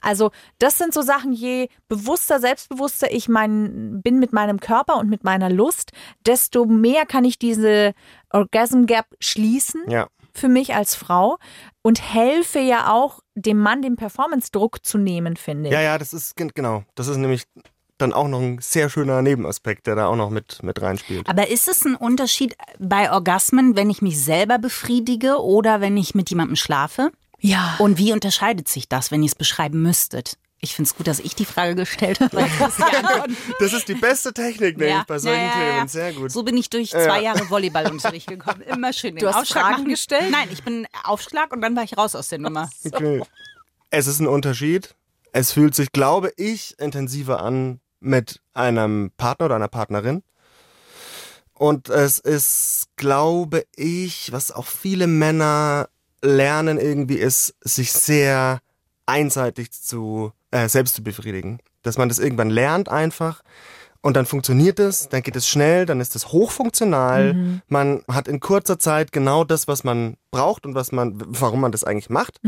Also 0.00 0.30
das 0.58 0.78
sind 0.78 0.92
so 0.94 1.02
Sachen, 1.02 1.32
je 1.32 1.68
bewusster, 1.88 2.40
selbstbewusster 2.40 3.12
ich 3.12 3.28
mein, 3.28 4.00
bin 4.02 4.18
mit 4.18 4.32
meinem 4.32 4.60
Körper 4.60 4.96
und 4.98 5.08
mit 5.08 5.24
meiner 5.24 5.50
Lust, 5.50 5.90
desto 6.26 6.64
mehr 6.66 7.06
kann 7.06 7.24
ich 7.24 7.38
diese 7.38 7.92
Orgasm 8.30 8.86
Gap 8.86 9.06
schließen 9.20 9.82
Ja. 9.88 10.08
für 10.34 10.48
mich 10.48 10.74
als 10.74 10.94
Frau 10.94 11.38
und 11.82 12.00
helfe 12.14 12.58
ja 12.60 12.92
auch 12.92 13.20
dem 13.34 13.58
Mann 13.58 13.82
den 13.82 13.96
Performance-Druck 13.96 14.84
zu 14.84 14.98
nehmen, 14.98 15.36
finde 15.36 15.68
ich. 15.68 15.72
Ja, 15.74 15.80
ja, 15.80 15.98
das 15.98 16.12
ist 16.12 16.36
gen- 16.36 16.52
genau. 16.54 16.84
Das 16.94 17.08
ist 17.08 17.16
nämlich 17.16 17.44
dann 17.98 18.12
auch 18.12 18.26
noch 18.26 18.40
ein 18.40 18.58
sehr 18.60 18.88
schöner 18.90 19.22
Nebenaspekt, 19.22 19.86
der 19.86 19.94
da 19.94 20.06
auch 20.06 20.16
noch 20.16 20.30
mit, 20.30 20.62
mit 20.62 20.80
reinspielt. 20.82 21.28
Aber 21.28 21.48
ist 21.48 21.68
es 21.68 21.84
ein 21.84 21.94
Unterschied 21.94 22.56
bei 22.80 23.12
Orgasmen, 23.12 23.76
wenn 23.76 23.90
ich 23.90 24.02
mich 24.02 24.22
selber 24.22 24.58
befriedige 24.58 25.40
oder 25.40 25.80
wenn 25.80 25.96
ich 25.96 26.14
mit 26.14 26.28
jemandem 26.30 26.56
schlafe? 26.56 27.12
Ja. 27.42 27.74
Und 27.78 27.98
wie 27.98 28.12
unterscheidet 28.12 28.68
sich 28.68 28.88
das, 28.88 29.10
wenn 29.10 29.22
ihr 29.22 29.26
es 29.28 29.34
beschreiben 29.34 29.82
müsstet? 29.82 30.38
Ich 30.64 30.76
finde 30.76 30.88
es 30.88 30.96
gut, 30.96 31.08
dass 31.08 31.18
ich 31.18 31.34
die 31.34 31.44
Frage 31.44 31.74
gestellt 31.74 32.20
habe. 32.20 32.36
das 33.58 33.72
ist 33.72 33.88
die 33.88 33.96
beste 33.96 34.32
Technik, 34.32 34.76
nämlich 34.78 34.94
Ja. 34.94 35.04
bei 35.08 35.18
solchen 35.18 35.40
Ja, 35.40 35.46
ja, 35.46 35.66
ja. 35.66 35.74
Themen. 35.74 35.88
Sehr 35.88 36.12
gut. 36.12 36.30
So 36.30 36.44
bin 36.44 36.56
ich 36.56 36.70
durch 36.70 36.90
zwei 36.90 37.20
Jahre 37.20 37.50
Volleyballunterricht 37.50 38.28
gekommen. 38.28 38.60
Immer 38.62 38.92
schön. 38.92 39.16
den 39.16 39.22
Du 39.22 39.26
hast 39.28 39.38
Aufschlag 39.40 39.62
Fragen 39.64 39.72
machen. 39.78 39.88
gestellt? 39.88 40.30
Nein, 40.30 40.48
ich 40.52 40.62
bin 40.62 40.86
Aufschlag 41.02 41.52
und 41.52 41.62
dann 41.62 41.74
war 41.74 41.82
ich 41.82 41.98
raus 41.98 42.14
aus 42.14 42.28
der 42.28 42.38
Nummer. 42.38 42.70
Okay. 42.92 43.22
Es 43.90 44.06
ist 44.06 44.20
ein 44.20 44.28
Unterschied. 44.28 44.94
Es 45.32 45.50
fühlt 45.52 45.74
sich, 45.74 45.90
glaube 45.90 46.32
ich, 46.36 46.78
intensiver 46.78 47.42
an 47.42 47.80
mit 47.98 48.40
einem 48.54 49.10
Partner 49.16 49.46
oder 49.46 49.56
einer 49.56 49.68
Partnerin. 49.68 50.22
Und 51.54 51.88
es 51.88 52.18
ist, 52.18 52.86
glaube 52.96 53.64
ich, 53.76 54.30
was 54.32 54.50
auch 54.52 54.66
viele 54.66 55.06
Männer 55.08 55.88
lernen 56.22 56.78
irgendwie 56.78 57.16
ist, 57.16 57.54
sich 57.60 57.92
sehr 57.92 58.60
einseitig 59.06 59.72
zu 59.72 60.32
äh, 60.50 60.68
selbst 60.68 60.94
zu 60.94 61.02
befriedigen. 61.02 61.58
Dass 61.82 61.98
man 61.98 62.08
das 62.08 62.18
irgendwann 62.18 62.50
lernt 62.50 62.88
einfach 62.88 63.42
und 64.02 64.16
dann 64.16 64.26
funktioniert 64.26 64.78
es, 64.78 65.08
dann 65.08 65.22
geht 65.22 65.36
es 65.36 65.48
schnell, 65.48 65.84
dann 65.86 66.00
ist 66.00 66.14
es 66.14 66.28
hochfunktional. 66.28 67.60
Man 67.68 68.02
hat 68.08 68.28
in 68.28 68.38
kurzer 68.38 68.78
Zeit 68.78 69.10
genau 69.10 69.42
das, 69.42 69.66
was 69.66 69.82
man 69.82 70.16
braucht 70.30 70.64
und 70.64 70.74
was 70.76 70.92
man, 70.92 71.14
warum 71.16 71.60
man 71.60 71.72
das 71.72 71.82
eigentlich 71.82 72.10
macht. 72.10 72.40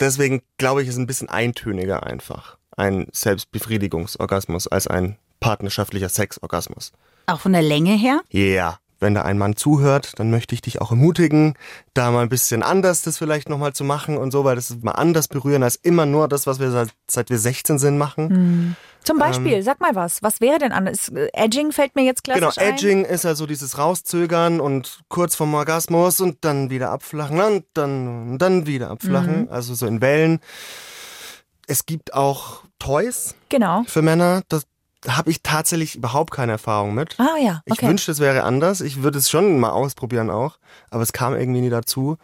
Deswegen 0.00 0.42
glaube 0.56 0.82
ich, 0.82 0.88
ist 0.88 0.96
ein 0.96 1.06
bisschen 1.06 1.28
eintöniger 1.28 2.04
einfach 2.04 2.58
ein 2.78 3.08
Selbstbefriedigungsorgasmus 3.12 4.68
als 4.68 4.86
ein 4.86 5.18
partnerschaftlicher 5.40 6.08
Sexorgasmus. 6.08 6.92
Auch 7.26 7.40
von 7.40 7.52
der 7.52 7.62
Länge 7.62 7.94
her? 7.94 8.22
Ja, 8.30 8.40
yeah. 8.40 8.78
Wenn 9.00 9.14
da 9.14 9.22
ein 9.22 9.38
Mann 9.38 9.56
zuhört, 9.56 10.18
dann 10.18 10.30
möchte 10.30 10.54
ich 10.54 10.60
dich 10.62 10.80
auch 10.80 10.90
ermutigen, 10.90 11.54
da 11.94 12.10
mal 12.10 12.22
ein 12.22 12.28
bisschen 12.28 12.62
anders 12.62 13.02
das 13.02 13.18
vielleicht 13.18 13.48
nochmal 13.48 13.72
zu 13.72 13.84
machen 13.84 14.16
und 14.16 14.30
so, 14.32 14.44
weil 14.44 14.56
das 14.56 14.70
ist 14.70 14.82
mal 14.84 14.92
anders 14.92 15.28
berühren 15.28 15.62
als 15.62 15.76
immer 15.76 16.04
nur 16.06 16.28
das, 16.28 16.46
was 16.46 16.58
wir 16.60 16.70
seit, 16.70 16.88
seit 17.08 17.30
wir 17.30 17.38
16 17.38 17.78
sind 17.78 17.98
machen. 17.98 18.76
Zum 19.04 19.16
Beispiel, 19.18 19.62
sag 19.62 19.80
mal 19.80 19.94
was. 19.94 20.22
Was 20.22 20.40
wäre 20.40 20.58
denn 20.58 20.72
anders? 20.72 21.08
Äh, 21.10 21.28
Edging 21.32 21.72
fällt 21.72 21.94
mir 21.96 22.02
jetzt 22.04 22.24
klassisch 22.24 22.56
Genau, 22.56 22.66
ein. 22.68 22.74
Edging 22.74 23.04
ist 23.04 23.24
also 23.24 23.46
dieses 23.46 23.78
Rauszögern 23.78 24.60
und 24.60 25.00
kurz 25.08 25.34
vorm 25.36 25.54
Orgasmus 25.54 26.20
und 26.20 26.44
dann 26.44 26.68
wieder 26.68 26.90
abflachen 26.90 27.40
und 27.40 27.64
dann, 27.74 28.32
und 28.32 28.38
dann 28.38 28.66
wieder 28.66 28.90
abflachen, 28.90 29.42
Mhm. 29.42 29.48
also 29.50 29.74
so 29.74 29.86
in 29.86 30.00
Wellen. 30.02 30.40
Es 31.66 31.86
gibt 31.86 32.12
auch 32.14 32.62
Toys 32.78 33.34
Genau. 33.48 33.84
für 33.86 34.02
Männer, 34.02 34.42
das 34.48 34.64
habe 35.06 35.30
ich 35.30 35.42
tatsächlich 35.42 35.94
überhaupt 35.94 36.32
keine 36.32 36.52
Erfahrung 36.52 36.94
mit. 36.94 37.18
Ah 37.20 37.36
ja, 37.40 37.62
Ich 37.66 37.72
okay. 37.72 37.88
wünschte, 37.88 38.10
es 38.12 38.20
wäre 38.20 38.42
anders. 38.42 38.80
Ich 38.80 39.02
würde 39.02 39.18
es 39.18 39.30
schon 39.30 39.58
mal 39.60 39.70
ausprobieren 39.70 40.30
auch, 40.30 40.58
aber 40.90 41.02
es 41.02 41.12
kam 41.12 41.34
irgendwie 41.34 41.60
nie 41.60 41.70
dazu. 41.70 42.16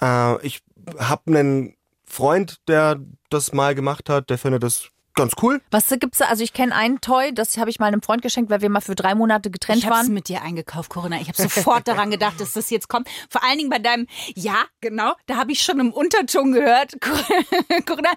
Äh, 0.00 0.44
ich 0.44 0.62
habe 0.98 1.22
einen 1.26 1.76
Freund, 2.04 2.56
der 2.68 3.00
das 3.30 3.52
mal 3.52 3.74
gemacht 3.74 4.08
hat, 4.08 4.30
der 4.30 4.38
findet 4.38 4.62
das 4.62 4.88
ganz 5.14 5.34
cool. 5.42 5.60
Was 5.70 5.88
gibt's 5.90 6.18
da? 6.18 6.26
Also 6.26 6.42
ich 6.42 6.52
kenne 6.52 6.74
ein 6.74 7.00
Toy, 7.00 7.32
das 7.34 7.56
habe 7.58 7.70
ich 7.70 7.78
mal 7.78 7.86
einem 7.86 8.02
Freund 8.02 8.22
geschenkt, 8.22 8.50
weil 8.50 8.62
wir 8.62 8.70
mal 8.70 8.80
für 8.80 8.94
drei 8.94 9.14
Monate 9.14 9.50
getrennt 9.50 9.80
Ich 9.80 9.86
habe 9.86 9.96
es 9.96 10.06
waren. 10.06 10.14
mit 10.14 10.28
dir 10.28 10.42
eingekauft, 10.42 10.90
Corinna. 10.90 11.20
Ich 11.20 11.28
habe 11.28 11.40
sofort 11.40 11.86
daran 11.86 12.10
gedacht, 12.10 12.40
dass 12.40 12.52
das 12.52 12.70
jetzt 12.70 12.88
kommt. 12.88 13.08
Vor 13.28 13.44
allen 13.44 13.58
Dingen 13.58 13.70
bei 13.70 13.78
deinem, 13.78 14.06
ja, 14.34 14.64
genau, 14.80 15.12
da 15.26 15.36
habe 15.36 15.52
ich 15.52 15.62
schon 15.62 15.78
im 15.80 15.92
Unterton 15.92 16.52
gehört. 16.52 16.94
Corinna, 17.86 18.10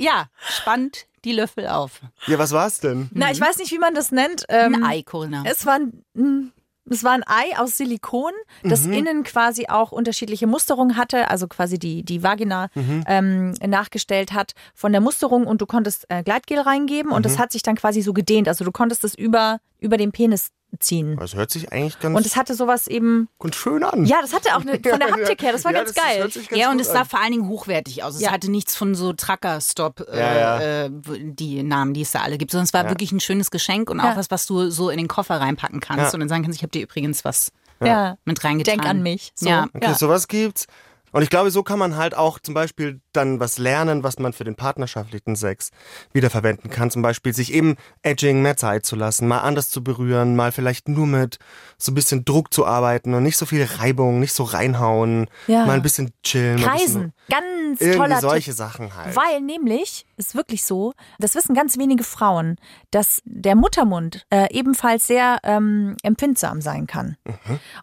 ja, 0.00 0.26
spannt 0.40 1.06
die 1.24 1.32
Löffel 1.32 1.66
auf. 1.68 2.00
Ja, 2.26 2.38
was 2.38 2.52
war's 2.52 2.80
denn? 2.80 3.10
Na, 3.12 3.30
ich 3.30 3.40
weiß 3.40 3.58
nicht, 3.58 3.70
wie 3.72 3.78
man 3.78 3.94
das 3.94 4.10
nennt. 4.10 4.44
Ähm, 4.48 4.76
Ein 4.76 4.84
Ei, 4.84 5.02
Corinna. 5.02 5.44
Es 5.46 5.66
war 5.66 5.74
ein, 5.74 6.02
mm, 6.14 6.52
es 6.90 7.04
war 7.04 7.12
ein 7.12 7.22
Ei 7.26 7.56
aus 7.58 7.76
Silikon, 7.76 8.32
das 8.64 8.86
innen 8.86 9.22
quasi 9.22 9.66
auch 9.68 9.92
unterschiedliche 9.92 10.46
Musterungen 10.46 10.96
hatte, 10.96 11.30
also 11.30 11.46
quasi 11.46 11.78
die, 11.78 12.02
die 12.02 12.22
Vagina 12.22 12.68
ähm, 13.06 13.52
nachgestellt 13.64 14.32
hat 14.32 14.54
von 14.74 14.90
der 14.90 15.00
Musterung 15.00 15.46
und 15.46 15.60
du 15.60 15.66
konntest 15.66 16.06
äh, 16.08 16.24
Gleitgel 16.24 16.58
reingeben 16.58 17.12
und 17.12 17.24
das 17.26 17.38
hat 17.38 17.52
sich 17.52 17.62
dann 17.62 17.76
quasi 17.76 18.00
so 18.00 18.12
gedehnt. 18.12 18.48
Also 18.48 18.64
du 18.64 18.72
konntest 18.72 19.04
es 19.04 19.14
über, 19.14 19.60
über 19.78 19.98
den 19.98 20.10
Penis 20.10 20.50
ziehen. 20.78 21.16
Das 21.18 21.34
hört 21.34 21.50
sich 21.50 21.72
eigentlich 21.72 21.98
ganz, 21.98 22.16
Und 22.16 22.24
es 22.24 22.36
hatte 22.36 22.54
sowas 22.54 22.86
eben, 22.86 23.28
ganz 23.38 23.56
schön 23.56 23.82
an. 23.84 24.04
ja, 24.04 24.18
das 24.20 24.32
hatte 24.32 24.50
auch 24.56 24.60
eine, 24.60 24.72
von 24.80 24.98
der 25.00 25.10
Haptik 25.10 25.42
her, 25.42 25.52
das 25.52 25.64
war 25.64 25.72
Ja, 25.72 25.78
ganz 25.78 25.92
das 25.94 26.04
geil. 26.04 26.18
ganz 26.20 26.38
Ja, 26.52 26.70
und 26.70 26.80
es 26.80 26.88
an. 26.88 26.94
sah 26.94 27.04
vor 27.04 27.20
allen 27.20 27.32
Dingen 27.32 27.48
hochwertig 27.48 28.02
aus. 28.02 28.14
Es 28.16 28.20
Ja. 28.22 28.30
hatte 28.30 28.50
nichts 28.50 28.76
von 28.76 28.94
so 28.94 29.12
Trucker-Stop, 29.12 30.00
äh, 30.12 30.18
Ja, 30.18 30.34
ja. 30.38 30.60
Äh, 30.86 30.90
die 30.92 31.62
Namen, 31.62 31.94
die 31.94 32.02
es 32.02 32.12
da 32.12 32.20
alle 32.20 32.38
gibt, 32.38 32.50
sondern 32.52 32.64
es 32.64 32.72
war 32.72 32.88
wirklich 32.88 33.12
ein 33.12 33.20
schönes 33.20 33.50
Geschenk 33.50 33.90
und 33.90 33.98
Ja. 33.98 34.12
auch 34.12 34.16
was, 34.16 34.30
was 34.30 34.46
du 34.46 34.70
so 34.70 34.90
in 34.90 34.98
den 34.98 35.08
Koffer 35.08 35.40
reinpacken 35.40 35.80
kannst 35.80 36.06
Ja. 36.06 36.14
und 36.14 36.20
dann 36.20 36.28
sagen 36.28 36.42
kannst, 36.42 36.56
ich 36.58 36.62
habe 36.62 36.70
dir 36.70 36.82
übrigens 36.82 37.24
was 37.24 37.52
Ja. 37.82 38.16
mit 38.24 38.42
reingetan. 38.44 38.76
Denk 38.78 38.88
an 38.88 39.02
mich. 39.02 39.32
So. 39.34 39.48
Ja. 39.48 39.64
Okay, 39.74 39.86
Ja. 39.86 39.94
sowas 39.94 40.28
gibt's. 40.28 40.66
Und 41.12 41.22
ich 41.22 41.30
glaube, 41.30 41.50
so 41.50 41.64
kann 41.64 41.78
man 41.80 41.96
halt 41.96 42.14
auch 42.16 42.38
zum 42.38 42.54
Beispiel 42.54 43.00
dann 43.12 43.40
was 43.40 43.58
lernen, 43.58 44.02
was 44.02 44.18
man 44.18 44.32
für 44.32 44.44
den 44.44 44.54
partnerschaftlichen 44.56 45.36
Sex 45.36 45.70
wiederverwenden 46.12 46.70
kann. 46.70 46.90
Zum 46.90 47.02
Beispiel 47.02 47.32
sich 47.34 47.52
eben 47.52 47.76
Edging 48.02 48.42
mehr 48.42 48.56
Zeit 48.56 48.84
zu 48.86 48.96
lassen, 48.96 49.28
mal 49.28 49.38
anders 49.40 49.70
zu 49.70 49.82
berühren, 49.82 50.36
mal 50.36 50.52
vielleicht 50.52 50.88
nur 50.88 51.06
mit 51.06 51.38
so 51.78 51.92
ein 51.92 51.94
bisschen 51.94 52.24
Druck 52.24 52.52
zu 52.52 52.66
arbeiten 52.66 53.14
und 53.14 53.22
nicht 53.22 53.36
so 53.36 53.46
viel 53.46 53.64
Reibung, 53.78 54.20
nicht 54.20 54.32
so 54.32 54.44
reinhauen, 54.44 55.26
Ja. 55.46 55.66
mal 55.66 55.74
ein 55.74 55.82
bisschen 55.82 56.12
chillen. 56.22 56.62
ein 56.64 56.72
bisschen- 56.78 57.12
Kreisen, 57.28 57.78
ganz 57.78 57.96
toller 57.96 58.20
solche 58.20 58.50
Tipp. 58.50 58.58
Sachen 58.58 58.94
halt. 58.96 59.14
Weil 59.16 59.40
nämlich, 59.40 60.04
ist 60.16 60.34
wirklich 60.34 60.64
so, 60.64 60.92
das 61.18 61.34
wissen 61.34 61.54
ganz 61.54 61.78
wenige 61.78 62.04
Frauen, 62.04 62.56
dass 62.90 63.22
der 63.24 63.54
Muttermund 63.54 64.26
äh, 64.30 64.52
ebenfalls 64.52 65.06
sehr 65.06 65.38
ähm, 65.44 65.96
empfindsam 66.02 66.60
sein 66.60 66.86
kann. 66.86 67.16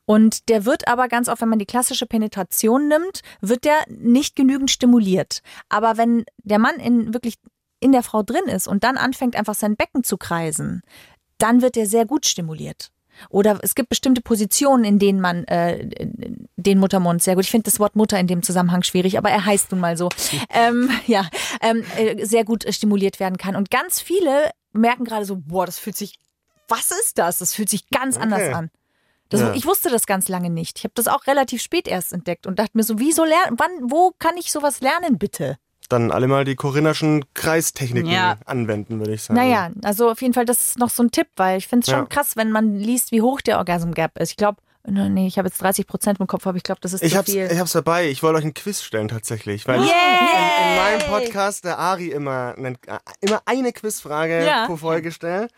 Und 0.06 0.50
der 0.50 0.66
wird 0.66 0.88
aber 0.88 1.08
ganz 1.08 1.30
oft, 1.30 1.42
wenn 1.42 1.50
man 1.50 1.60
die 1.60 1.66
klassische 1.66 2.06
Penetration 2.06 2.88
nimmt, 2.88 3.22
wird 3.42 3.64
der 3.66 3.78
nicht 3.90 4.36
genügend 4.36 4.70
stimuliert. 4.72 5.17
Aber 5.70 5.98
wenn 5.98 6.26
der 6.38 6.60
Mann 6.60 6.76
in 6.76 7.14
wirklich 7.14 7.36
in 7.80 7.92
der 7.92 8.04
Frau 8.04 8.24
drin 8.24 8.46
ist 8.46 8.68
und 8.68 8.84
dann 8.84 8.98
anfängt 8.98 9.36
einfach 9.36 9.56
sein 9.56 9.76
Becken 9.76 10.04
zu 10.04 10.18
kreisen, 10.18 10.82
dann 11.38 11.62
wird 11.62 11.78
er 11.78 11.86
sehr 11.86 12.06
gut 12.06 12.26
stimuliert. 12.26 12.92
Oder 13.30 13.60
es 13.62 13.76
gibt 13.76 13.90
bestimmte 13.90 14.22
Positionen, 14.22 14.84
in 14.84 15.00
denen 15.00 15.20
man 15.20 15.44
äh, 15.46 15.90
den 16.56 16.80
Muttermund 16.80 17.24
sehr 17.24 17.36
gut. 17.36 17.46
Ich 17.46 17.52
finde 17.52 17.70
das 17.70 17.80
Wort 17.80 17.96
Mutter 17.96 18.20
in 18.20 18.28
dem 18.28 18.44
Zusammenhang 18.44 18.84
schwierig, 18.84 19.18
aber 19.18 19.30
er 19.30 19.46
heißt 19.46 19.72
nun 19.72 19.80
mal 19.80 19.98
so. 19.98 20.10
ähm, 20.50 20.90
ja, 21.08 21.28
ähm, 21.62 21.84
äh, 21.98 22.26
sehr 22.26 22.44
gut 22.44 22.66
äh, 22.66 22.74
stimuliert 22.74 23.20
werden 23.20 23.38
kann. 23.38 23.56
Und 23.56 23.72
ganz 23.72 24.00
viele 24.00 24.52
merken 24.72 25.04
gerade 25.04 25.26
so, 25.26 25.38
boah, 25.38 25.66
das 25.66 25.80
fühlt 25.80 25.98
sich, 25.98 26.20
was 26.68 26.92
ist 26.92 27.18
das? 27.18 27.40
Das 27.40 27.54
fühlt 27.54 27.70
sich 27.70 27.90
ganz 27.90 28.18
anders 28.18 28.54
an. 28.54 28.70
Das, 29.30 29.42
Ja. 29.42 29.54
Ich 29.54 29.66
wusste 29.66 29.90
das 29.90 30.06
ganz 30.06 30.28
lange 30.30 30.50
nicht. 30.50 30.78
Ich 30.80 30.84
habe 30.84 30.94
das 30.96 31.08
auch 31.08 31.28
relativ 31.28 31.62
spät 31.62 31.88
erst 31.88 32.14
entdeckt 32.14 32.48
und 32.48 32.60
dachte 32.60 32.72
mir 32.76 32.84
so, 32.84 33.00
wieso 33.00 33.24
lernen, 33.26 33.58
wann, 33.58 33.72
wo 33.92 34.14
kann 34.20 34.38
ich 34.38 34.52
sowas 34.52 34.82
lernen, 34.82 35.18
bitte? 35.18 35.58
Dann 35.90 36.12
alle 36.12 36.28
mal 36.28 36.44
die 36.44 36.56
korinnerschen 36.56 37.24
Kreistechniken 37.34 38.12
Ja. 38.12 38.36
anwenden, 38.46 39.00
würde 39.00 39.14
ich 39.14 39.24
sagen. 39.24 39.40
Naja, 39.40 39.72
also 39.84 40.10
auf 40.12 40.22
jeden 40.22 40.34
Fall, 40.34 40.44
das 40.46 40.70
ist 40.70 40.80
noch 40.80 40.90
so 40.90 41.04
ein 41.04 41.12
Tipp, 41.12 41.28
weil 41.38 41.58
ich 41.60 41.68
finde 41.68 41.86
es 41.86 41.90
schon 41.90 42.00
Ja. 42.02 42.06
krass, 42.06 42.36
wenn 42.36 42.52
man 42.52 42.76
liest, 42.76 43.12
wie 43.12 43.22
hoch 43.22 43.40
der 43.42 43.58
Orgasm 43.58 43.92
Gap 43.92 44.20
ist. 44.20 44.32
Ich 44.32 44.38
glaube, 44.38 44.58
nee, 44.90 45.28
ich 45.28 45.38
habe 45.38 45.48
jetzt 45.48 45.62
30 45.62 45.86
Prozent 45.86 46.20
im 46.20 46.28
Kopf, 46.28 46.48
aber 46.48 46.56
ich 46.58 46.64
glaube, 46.64 46.80
das 46.82 46.94
ist 46.94 47.04
Ich 47.04 47.12
zu 47.12 47.18
hab's, 47.18 47.32
viel. 47.32 47.48
ich 47.52 47.60
hab's 47.60 47.74
dabei. 47.74 48.08
Ich 48.10 48.24
wollte 48.24 48.40
euch 48.40 48.46
ein 48.46 48.54
Quiz 48.54 48.82
stellen 48.82 49.08
tatsächlich, 49.10 49.68
weil 49.68 49.80
Yay! 49.82 49.86
in, 49.90 50.70
in 50.70 50.76
meinem 50.78 51.00
Podcast 51.10 51.66
der 51.66 51.78
Ari 51.78 52.08
immer, 52.10 52.56
einen, 52.58 52.76
äh, 52.88 52.98
immer 53.22 53.42
eine 53.46 53.74
Quizfrage 53.74 54.46
Ja. 54.46 54.66
pro 54.66 54.78
Folge 54.78 55.12
stellt. 55.12 55.52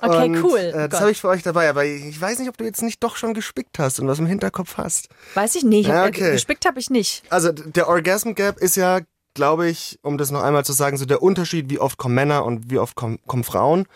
Okay, 0.00 0.24
und, 0.26 0.42
cool. 0.44 0.58
Äh, 0.58 0.72
das 0.72 0.90
Gott. 0.90 1.00
habe 1.00 1.10
ich 1.12 1.20
für 1.20 1.28
euch 1.28 1.42
dabei, 1.42 1.68
aber 1.68 1.84
ich 1.84 2.20
weiß 2.20 2.38
nicht, 2.38 2.48
ob 2.48 2.56
du 2.58 2.64
jetzt 2.64 2.82
nicht 2.82 3.02
doch 3.02 3.16
schon 3.16 3.34
gespickt 3.34 3.78
hast 3.78 4.00
und 4.00 4.06
was 4.08 4.18
im 4.18 4.26
Hinterkopf 4.26 4.76
hast. 4.76 5.08
Weiß 5.34 5.54
ich 5.54 5.64
nicht. 5.64 5.82
Ich 5.82 5.86
Ja, 5.88 6.02
hab, 6.02 6.08
okay. 6.08 6.32
Gespickt 6.32 6.66
habe 6.66 6.78
ich 6.78 6.90
nicht. 6.90 7.22
Also 7.30 7.52
der 7.52 7.88
Orgasm 7.88 8.32
Gap 8.34 8.58
ist 8.58 8.76
ja, 8.76 9.00
glaube 9.34 9.68
ich, 9.68 9.98
um 10.02 10.18
das 10.18 10.30
noch 10.30 10.42
einmal 10.42 10.64
zu 10.64 10.72
sagen, 10.72 10.96
so 10.96 11.06
der 11.06 11.22
Unterschied, 11.22 11.70
wie 11.70 11.78
oft 11.78 11.96
kommen 11.98 12.14
Männer 12.14 12.44
und 12.44 12.70
wie 12.70 12.78
oft 12.78 12.94
kommen, 12.96 13.18
kommen 13.26 13.44
Frauen. 13.44 13.86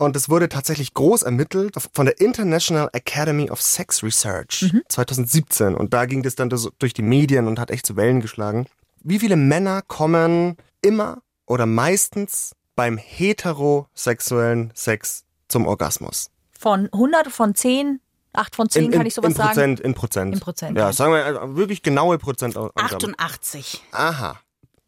Und 0.00 0.16
es 0.16 0.30
wurde 0.30 0.48
tatsächlich 0.48 0.94
groß 0.94 1.24
ermittelt 1.24 1.74
von 1.92 2.06
der 2.06 2.18
International 2.22 2.88
Academy 2.94 3.50
of 3.50 3.60
Sex 3.60 4.02
Research 4.02 4.74
2017. 4.88 5.74
Und 5.74 5.92
da 5.92 6.06
ging 6.06 6.22
das 6.22 6.36
dann 6.36 6.48
durch 6.48 6.94
die 6.94 7.02
Medien 7.02 7.46
und 7.46 7.58
hat 7.58 7.70
echt 7.70 7.84
zu 7.84 7.96
Wellen 7.96 8.22
geschlagen. 8.22 8.66
Wie 9.02 9.18
viele 9.18 9.36
Männer 9.36 9.82
kommen 9.82 10.56
immer 10.80 11.18
oder 11.44 11.66
meistens 11.66 12.52
beim 12.76 12.96
heterosexuellen 12.96 14.72
Sex 14.74 15.24
zum 15.48 15.66
Orgasmus? 15.66 16.30
Von 16.58 16.88
100, 16.94 17.30
von 17.30 17.54
10, 17.54 18.00
8 18.32 18.56
von 18.56 18.70
10 18.70 18.90
kann 18.92 19.04
ich 19.04 19.12
sowas 19.12 19.28
in 19.28 19.36
sagen. 19.36 19.48
Prozent, 19.50 19.80
in 19.80 19.94
Prozent. 19.94 20.34
In 20.34 20.40
Prozent, 20.40 20.78
Ja, 20.78 20.86
ja. 20.86 20.92
sagen 20.94 21.12
wir 21.12 21.26
äh, 21.26 21.56
wirklich 21.56 21.82
genaue 21.82 22.16
Prozent. 22.16 22.56
88. 22.56 23.82
Aha. 23.92 24.40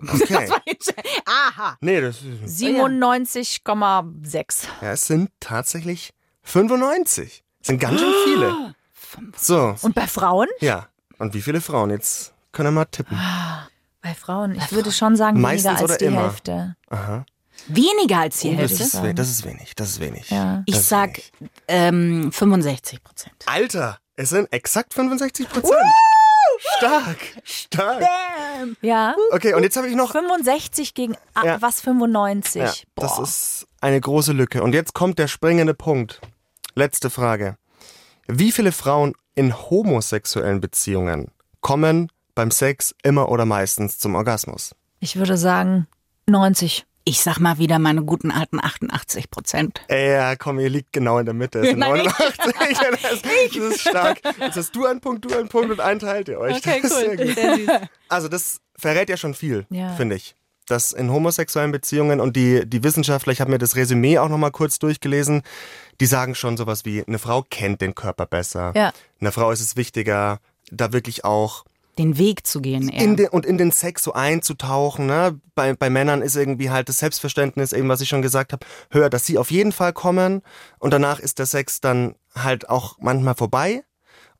Okay. 0.08 0.48
Aha. 1.26 1.76
Nee, 1.80 2.00
das 2.00 2.22
ist 2.22 2.60
97,6. 2.62 4.64
Ja, 4.80 4.92
es 4.92 5.06
sind 5.06 5.30
tatsächlich 5.40 6.10
95. 6.42 7.44
Das 7.60 7.66
sind 7.68 7.80
ganz 7.80 8.00
schön 8.00 8.12
viele. 8.24 8.74
So, 9.36 9.76
Und 9.82 9.94
bei 9.94 10.06
Frauen? 10.06 10.48
ja. 10.60 10.88
Und 11.18 11.34
wie 11.34 11.42
viele 11.42 11.60
Frauen? 11.60 11.90
Jetzt 11.90 12.32
können 12.50 12.68
wir 12.68 12.72
mal 12.72 12.84
tippen. 12.86 13.16
Bei 14.00 14.14
Frauen, 14.14 14.56
ich 14.56 14.72
würde 14.72 14.90
schon 14.90 15.14
sagen, 15.16 15.40
Meistens 15.40 15.72
weniger 15.78 15.88
als 15.90 15.98
die 15.98 16.04
immer? 16.06 16.22
Hälfte. 16.22 16.76
Aha. 16.90 17.24
Weniger 17.68 18.18
als 18.18 18.40
die 18.40 18.48
Oh, 18.48 18.52
das, 18.56 18.70
Hälfte. 18.70 18.82
ist, 18.84 19.02
we- 19.04 19.14
das 19.14 19.30
ist 19.30 19.44
wenig, 19.44 19.76
das 19.76 19.90
ist 19.90 20.00
wenig. 20.00 20.30
Ja. 20.30 20.62
Ich 20.66 20.74
Das 20.74 20.82
ist 20.82 20.88
sag 20.88 21.10
wenig. 21.38 21.52
ähm, 21.68 22.32
65 22.32 23.04
Prozent. 23.04 23.34
Alter, 23.46 23.98
es 24.16 24.30
sind 24.30 24.52
exakt 24.52 24.94
65 24.94 25.48
Prozent. 25.48 25.76
Stark, 26.78 27.18
stark. 27.44 28.02
Ja. 28.80 29.14
Okay, 29.32 29.54
und 29.54 29.62
jetzt 29.62 29.76
habe 29.76 29.88
ich 29.88 29.94
noch 29.94 30.12
65 30.12 30.94
gegen 30.94 31.16
Ja. 31.42 31.60
was 31.60 31.80
95. 31.80 32.62
Ja, 32.62 32.72
Boah. 32.94 33.02
das 33.06 33.18
ist 33.18 33.66
eine 33.80 34.00
große 34.00 34.32
Lücke. 34.32 34.62
Und 34.62 34.74
jetzt 34.74 34.94
kommt 34.94 35.18
der 35.18 35.28
springende 35.28 35.74
Punkt. 35.74 36.20
Letzte 36.74 37.10
Frage. 37.10 37.56
Wie 38.28 38.52
viele 38.52 38.72
Frauen 38.72 39.14
in 39.34 39.54
homosexuellen 39.70 40.60
Beziehungen 40.60 41.30
kommen 41.60 42.08
beim 42.34 42.50
Sex 42.50 42.94
immer 43.02 43.28
oder 43.28 43.44
meistens 43.44 43.98
zum 43.98 44.14
Orgasmus? 44.14 44.74
ich 45.00 45.16
würde 45.16 45.36
sagen 45.36 45.88
90. 46.26 46.86
Ich 47.04 47.20
sag 47.20 47.38
mal 47.40 47.58
wieder 47.58 47.78
meine 47.80 48.02
guten 48.04 48.30
alten 48.30 48.60
88 48.62 49.30
Prozent. 49.30 49.80
Ja, 49.90 50.36
komm, 50.36 50.60
ihr 50.60 50.70
liegt 50.70 50.92
genau 50.92 51.18
in 51.18 51.24
der 51.24 51.34
Mitte. 51.34 51.58
Es 51.60 51.68
sind 51.70 51.78
Nein, 51.80 52.04
89. 52.04 52.42
Das, 53.00 53.22
das 53.22 53.54
ist 53.74 53.80
stark. 53.80 54.20
Jetzt 54.38 54.56
hast 54.56 54.76
du 54.76 54.86
einen 54.86 55.00
Punkt, 55.00 55.24
du 55.24 55.36
einen 55.36 55.48
Punkt 55.48 55.70
und 55.70 55.80
einen 55.80 55.98
teilt 55.98 56.28
ihr 56.28 56.38
euch. 56.38 56.56
Okay, 56.58 56.80
das 56.82 56.92
ist 56.92 56.96
cool. 56.96 57.16
sehr 57.16 57.26
gut. 57.26 57.34
Sehr 57.34 57.56
süß. 57.56 57.88
Also 58.08 58.28
das 58.28 58.60
verrät 58.76 59.08
ja 59.08 59.16
schon 59.16 59.34
viel, 59.34 59.66
Ja. 59.70 59.94
finde 59.94 60.14
ich. 60.16 60.36
Dass 60.66 60.92
in 60.92 61.10
homosexuellen 61.10 61.72
Beziehungen 61.72 62.20
und 62.20 62.36
die, 62.36 62.64
die 62.68 62.84
Wissenschaftler, 62.84 63.32
ich 63.32 63.40
habe 63.40 63.50
mir 63.50 63.58
das 63.58 63.74
Resümee 63.74 64.18
auch 64.18 64.28
nochmal 64.28 64.52
kurz 64.52 64.78
durchgelesen, 64.78 65.42
die 66.00 66.06
sagen 66.06 66.36
schon 66.36 66.56
sowas 66.56 66.84
wie, 66.84 67.02
eine 67.04 67.18
Frau 67.18 67.42
kennt 67.42 67.80
den 67.80 67.96
Körper 67.96 68.26
besser. 68.26 68.72
Ja. 68.76 68.92
Einer 69.20 69.32
Frau 69.32 69.50
ist 69.50 69.60
es 69.60 69.76
wichtiger, 69.76 70.38
da 70.70 70.92
wirklich 70.92 71.24
auch 71.24 71.64
Den 71.98 72.16
Weg 72.18 72.46
zu 72.46 72.60
gehen. 72.60 72.88
eher. 72.88 73.02
in 73.02 73.16
den, 73.16 73.28
und 73.28 73.44
in 73.44 73.58
den 73.58 73.70
Sex 73.70 74.02
so 74.02 74.12
einzutauchen. 74.12 75.06
Ne? 75.06 75.38
Bei, 75.54 75.74
bei 75.74 75.90
Männern 75.90 76.22
ist 76.22 76.36
irgendwie 76.36 76.70
halt 76.70 76.88
das 76.88 76.98
Selbstverständnis, 76.98 77.72
eben 77.72 77.88
was 77.88 78.00
ich 78.00 78.08
schon 78.08 78.22
gesagt 78.22 78.52
habe, 78.52 78.64
höher, 78.90 79.10
dass 79.10 79.26
sie 79.26 79.38
auf 79.38 79.50
jeden 79.50 79.72
Fall 79.72 79.92
kommen 79.92 80.42
und 80.78 80.92
danach 80.92 81.20
ist 81.20 81.38
der 81.38 81.46
Sex 81.46 81.80
dann 81.80 82.14
halt 82.34 82.68
auch 82.68 82.96
manchmal 83.00 83.34
vorbei. 83.34 83.84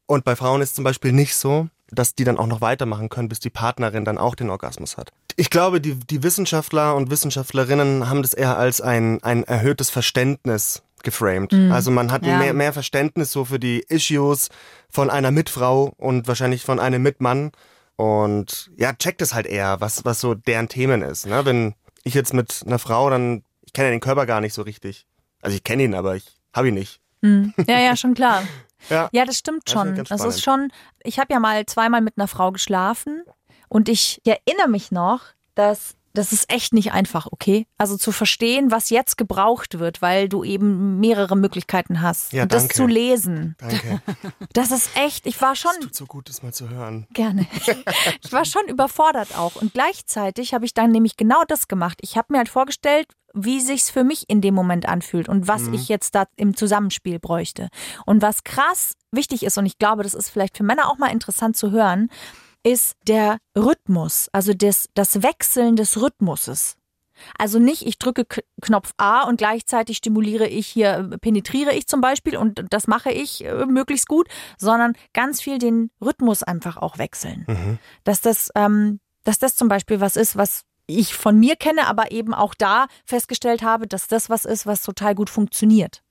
Und 0.07 0.25
bei 0.25 0.37
Frauen 0.37 0.62
ist 0.62 0.75
zum 0.75 0.85
Beispiel 0.85 1.12
nicht 1.12 1.37
so, 1.37 1.69
dass 1.93 2.15
die 2.15 2.25
dann 2.25 2.38
auch 2.38 2.47
noch 2.47 2.61
weitermachen 2.61 3.09
können, 3.09 3.29
bis 3.29 3.38
die 3.38 3.51
Partnerin 3.51 4.05
dann 4.05 4.19
auch 4.19 4.35
den 4.35 4.51
Orgasmus 4.51 4.97
hat. 4.97 5.11
Ich 5.37 5.51
glaube, 5.51 5.81
die, 5.81 5.95
die 5.95 6.23
Wissenschaftler 6.23 6.95
und 6.95 7.11
Wissenschaftlerinnen 7.11 8.09
haben 8.09 8.23
das 8.23 8.35
eher 8.35 8.57
als 8.57 8.81
ein, 8.81 9.23
ein 9.23 9.44
erhöhtes 9.44 9.90
Verständnis 9.90 10.83
geframed. 11.03 11.53
Also 11.71 11.90
man 11.90 12.11
hat 12.13 12.25
Ja. 12.25 12.38
mehr, 12.38 12.55
mehr 12.55 12.73
Verständnis 12.73 13.33
so 13.33 13.44
für 13.44 13.59
die 13.59 13.81
Issues 13.88 14.48
von 14.88 15.11
einer 15.11 15.31
Mitfrau 15.31 15.92
und 15.96 16.29
wahrscheinlich 16.29 16.65
von 16.65 16.79
einem 16.81 17.03
Mitmann. 17.03 17.53
Und 17.96 18.71
ja, 18.77 18.92
checkt 18.94 19.23
es 19.23 19.35
halt 19.35 19.46
eher, 19.46 19.81
was, 19.81 20.05
was 20.05 20.21
so 20.21 20.35
deren 20.35 20.69
Themen 20.69 21.03
ist. 21.03 21.27
Ne? 21.27 21.44
Wenn 21.44 21.75
ich 22.05 22.15
jetzt 22.15 22.35
mit 22.35 22.63
einer 22.67 22.79
Frau, 22.79 23.11
dann, 23.11 23.44
ich 23.63 23.73
kenne 23.73 23.88
ja 23.88 23.90
den 23.92 24.00
Körper 24.00 24.27
gar 24.27 24.40
nicht 24.40 24.55
so 24.55 24.63
richtig. 24.63 25.07
Also 25.40 25.55
ich 25.57 25.63
kenne 25.65 25.85
ihn, 25.85 25.94
aber 25.94 26.17
ich 26.17 26.25
habe 26.55 26.69
ihn 26.69 26.75
nicht. 26.75 27.00
Ja, 27.69 27.79
ja, 27.79 27.96
schon 27.96 28.15
klar. 28.15 28.42
Ja. 28.90 29.09
Ja, 29.13 29.25
das 29.25 29.38
stimmt 29.38 29.63
Das 29.67 29.73
schon. 29.73 29.94
ganz 29.94 30.09
Das 30.09 30.25
ist 30.25 30.42
schon, 30.42 30.73
ich 31.05 31.21
habe 31.21 31.33
ja 31.33 31.38
mal 31.38 31.65
zweimal 31.67 32.00
mit 32.00 32.15
einer 32.19 32.27
Frau 32.27 32.50
geschlafen 32.50 33.23
und 33.69 33.88
ich 33.88 34.21
erinnere 34.27 34.69
mich 34.69 34.90
noch, 34.90 35.21
dass 35.55 35.94
das 36.15 36.33
ist 36.33 36.52
echt 36.52 36.73
nicht 36.73 36.92
einfach, 36.92 37.27
okay? 37.31 37.67
Also 37.79 37.96
zu 37.96 38.13
verstehen, 38.13 38.71
was 38.71 38.90
jetzt 38.90 39.17
gebraucht 39.17 39.79
wird, 39.79 40.02
weil 40.02 40.29
du 40.29 40.44
eben 40.44 41.00
mehrere 41.00 41.37
Möglichkeiten 41.37 42.02
hast. 42.02 42.33
Ja, 42.33 42.42
und 42.44 42.52
das 42.52 42.65
danke. 42.65 42.75
zu 42.75 42.87
lesen. 42.87 43.56
Danke. 43.58 44.02
Das 44.52 44.71
ist 44.71 44.90
echt, 44.96 45.27
ich 45.27 45.40
war 45.40 45.56
schon 45.56 45.73
Tut 45.81 45.94
so 45.94 46.04
gut, 46.06 46.29
das 46.29 46.42
mal 46.42 46.52
zu 46.52 46.69
hören. 46.69 47.06
gerne. 47.13 47.46
Ich 48.23 48.33
war 48.33 48.44
schon 48.44 48.67
überfordert 48.69 49.37
auch. 49.37 49.56
Und 49.56 49.73
gleichzeitig 49.73 50.54
habe 50.54 50.65
ich 50.65 50.75
dann 50.75 50.90
nämlich 50.90 51.17
genau 51.17 51.42
das 51.48 51.69
gemacht. 51.69 51.98
Ich 52.02 52.17
habe 52.17 52.29
mir 52.31 52.38
halt 52.38 52.48
vorgestellt, 52.48 53.06
wie 53.35 53.60
sich's 53.60 53.90
für 53.90 54.04
mich 54.04 54.29
in 54.29 54.40
dem 54.40 54.54
Moment 54.54 54.87
anfühlt 54.87 55.29
und 55.29 55.48
was 55.48 55.69
ich 55.69 55.88
jetzt 55.88 56.15
da 56.15 56.25
im 56.37 56.54
Zusammenspiel 56.56 57.19
bräuchte. 57.19 57.69
Und 58.04 58.21
was 58.21 58.44
krass 58.44 58.94
wichtig 59.10 59.42
ist, 59.42 59.56
und 59.56 59.67
ich 59.67 59.79
glaube, 59.79 60.02
das 60.02 60.15
ist 60.15 60.29
vielleicht 60.29 60.56
für 60.56 60.65
Männer 60.65 60.90
auch 60.90 60.98
mal 60.98 61.10
interessant 61.10 61.56
zu 61.56 61.71
hören, 61.71 62.10
ist 62.63 62.96
der 63.06 63.38
Rhythmus, 63.56 64.29
also 64.33 64.52
das, 64.54 64.88
das 64.94 65.23
Wechseln 65.23 65.77
des 65.77 66.00
Rhythmuses. 66.00 66.77
Also 67.38 67.58
nicht, 67.58 67.87
ich 67.87 67.98
drücke 67.98 68.25
Knopf 68.60 68.92
A 68.96 69.23
und 69.23 69.37
gleichzeitig 69.37 69.98
stimuliere 69.98 70.46
ich 70.46 70.67
hier, 70.67 71.10
penetriere 71.21 71.73
ich 71.73 71.87
zum 71.87 72.00
Beispiel 72.00 72.37
und 72.37 72.65
das 72.71 72.87
mache 72.87 73.13
ich 73.13 73.44
äh, 73.44 73.67
möglichst 73.67 74.08
gut, 74.08 74.29
sondern 74.58 74.94
ganz 75.13 75.40
viel 75.40 75.58
den 75.58 75.90
Rhythmus 76.00 76.42
einfach 76.42 76.77
auch 76.77 76.98
wechseln. 76.98 77.44
Mhm. 77.46 77.79
Dass 78.04 78.21
das, 78.21 78.50
ähm, 78.54 79.00
dass 79.25 79.38
das 79.38 79.54
zum 79.54 79.69
Beispiel 79.69 80.00
was 80.00 80.17
ist, 80.17 80.37
was 80.37 80.65
ich 80.87 81.15
von 81.15 81.38
mir 81.38 81.56
kenne, 81.56 81.87
aber 81.87 82.10
eben 82.10 82.35
auch 82.35 82.54
da 82.54 82.87
festgestellt 83.04 83.63
habe, 83.63 83.87
dass 83.87 84.08
das 84.08 84.31
was 84.31 84.44
ist, 84.44 84.67
was 84.67 84.83
total 84.83 85.15
gut 85.15 85.31
funktioniert. 85.31 86.02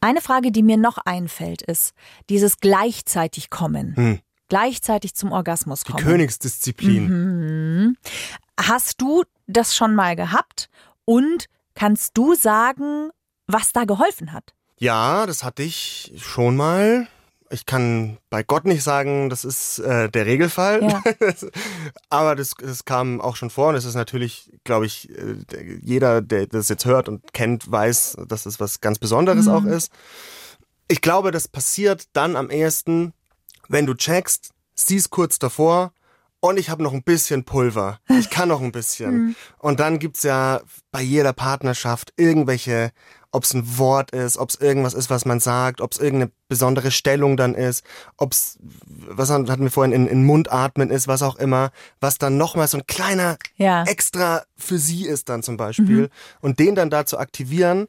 Eine 0.00 0.20
Frage, 0.20 0.52
die 0.52 0.62
mir 0.62 0.76
noch 0.76 0.98
einfällt, 0.98 1.62
ist 1.62 1.92
dieses 2.28 2.58
gleichzeitig 2.58 3.50
kommen. 3.50 3.96
Hm. 3.96 4.20
Gleichzeitig 4.48 5.14
zum 5.14 5.32
Orgasmus 5.32 5.84
Die 5.84 5.92
kommen. 5.92 6.04
Königsdisziplin. 6.04 7.08
Mhm. 7.88 7.96
Hast 8.60 9.00
du 9.00 9.24
das 9.46 9.76
schon 9.76 9.94
mal 9.94 10.16
gehabt? 10.16 10.68
Und 11.04 11.46
kannst 11.74 12.16
du 12.18 12.34
sagen, 12.34 13.10
was 13.46 13.72
da 13.72 13.84
geholfen 13.84 14.32
hat? 14.32 14.54
Ja, 14.78 15.26
das 15.26 15.42
hatte 15.44 15.62
ich 15.62 16.12
schon 16.16 16.56
mal. 16.56 17.08
Ich 17.50 17.64
kann 17.64 18.18
bei 18.28 18.42
Gott 18.42 18.66
nicht 18.66 18.82
sagen, 18.82 19.30
das 19.30 19.44
ist 19.44 19.78
äh, 19.78 20.10
der 20.10 20.26
Regelfall. 20.26 20.82
Ja. 20.82 21.02
Aber 22.10 22.36
das, 22.36 22.52
das 22.60 22.84
kam 22.84 23.20
auch 23.22 23.36
schon 23.36 23.48
vor 23.48 23.70
und 23.70 23.74
es 23.74 23.86
ist 23.86 23.94
natürlich, 23.94 24.52
glaube 24.64 24.84
ich, 24.86 25.08
äh, 25.10 25.34
der- 25.50 25.78
jeder, 25.82 26.20
der 26.20 26.46
das 26.46 26.68
jetzt 26.68 26.84
hört 26.84 27.08
und 27.08 27.32
kennt, 27.32 27.70
weiß, 27.70 28.18
dass 28.28 28.44
es 28.44 28.60
was 28.60 28.80
ganz 28.82 28.98
Besonderes 28.98 29.46
Mhm. 29.46 29.52
auch 29.52 29.64
ist. 29.64 29.90
Ich 30.88 31.00
glaube, 31.00 31.30
das 31.30 31.48
passiert 31.48 32.04
dann 32.12 32.36
am 32.36 32.50
ehesten, 32.50 33.12
wenn 33.68 33.86
du 33.86 33.94
checkst, 33.94 34.50
siehst 34.74 35.10
kurz 35.10 35.38
davor 35.38 35.92
und 36.40 36.58
ich 36.58 36.70
habe 36.70 36.82
noch 36.82 36.92
ein 36.92 37.02
bisschen 37.02 37.44
Pulver. 37.44 37.98
Ich 38.08 38.30
kann 38.30 38.48
noch 38.48 38.60
ein 38.60 38.70
bisschen. 38.70 39.34
Und 39.58 39.80
dann 39.80 39.98
gibt's 39.98 40.22
ja 40.22 40.60
bei 40.92 41.02
jeder 41.02 41.32
Partnerschaft 41.32 42.12
irgendwelche, 42.16 42.92
ob 43.32 43.42
es 43.42 43.54
ein 43.54 43.76
Wort 43.76 44.12
ist, 44.12 44.38
ob 44.38 44.50
es 44.50 44.54
irgendwas 44.54 44.94
ist, 44.94 45.10
was 45.10 45.24
man 45.24 45.40
sagt, 45.40 45.80
ob 45.80 45.90
es 45.92 45.98
irgendeine 45.98 46.30
besondere 46.48 46.92
Stellung 46.92 47.36
dann 47.36 47.56
ist, 47.56 47.84
ob 48.16 48.32
es, 48.32 48.56
was 48.86 49.30
hatten 49.30 49.48
wir 49.48 49.70
vorhin, 49.70 49.92
in, 49.92 50.06
in 50.06 50.24
Mund 50.24 50.52
atmen 50.52 50.90
ist, 50.90 51.08
was 51.08 51.22
auch 51.22 51.36
immer, 51.36 51.72
was 52.00 52.18
dann 52.18 52.36
nochmal 52.36 52.68
so 52.68 52.78
ein 52.78 52.86
kleiner 52.86 53.36
Ja. 53.56 53.82
extra 53.82 54.44
für 54.56 54.78
sie 54.78 55.06
ist 55.06 55.28
dann 55.28 55.42
zum 55.42 55.56
Beispiel. 55.56 56.08
Und 56.40 56.60
den 56.60 56.76
dann 56.76 56.88
da 56.88 57.04
zu 57.04 57.18
aktivieren, 57.18 57.88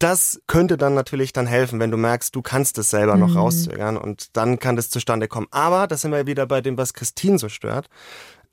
das 0.00 0.40
könnte 0.46 0.78
dann 0.78 0.94
natürlich 0.94 1.32
dann 1.32 1.46
helfen, 1.46 1.78
wenn 1.78 1.90
du 1.90 1.98
merkst, 1.98 2.34
du 2.34 2.40
kannst 2.40 2.78
es 2.78 2.88
selber 2.90 3.16
noch 3.16 3.36
rauszögern 3.36 3.98
und 3.98 4.34
dann 4.36 4.58
kann 4.58 4.74
das 4.74 4.88
zustande 4.88 5.28
kommen. 5.28 5.46
Aber 5.50 5.86
da 5.86 5.96
sind 5.96 6.10
wir 6.10 6.26
wieder 6.26 6.46
bei 6.46 6.62
dem, 6.62 6.78
was 6.78 6.94
Christine 6.94 7.38
so 7.38 7.50
stört. 7.50 7.88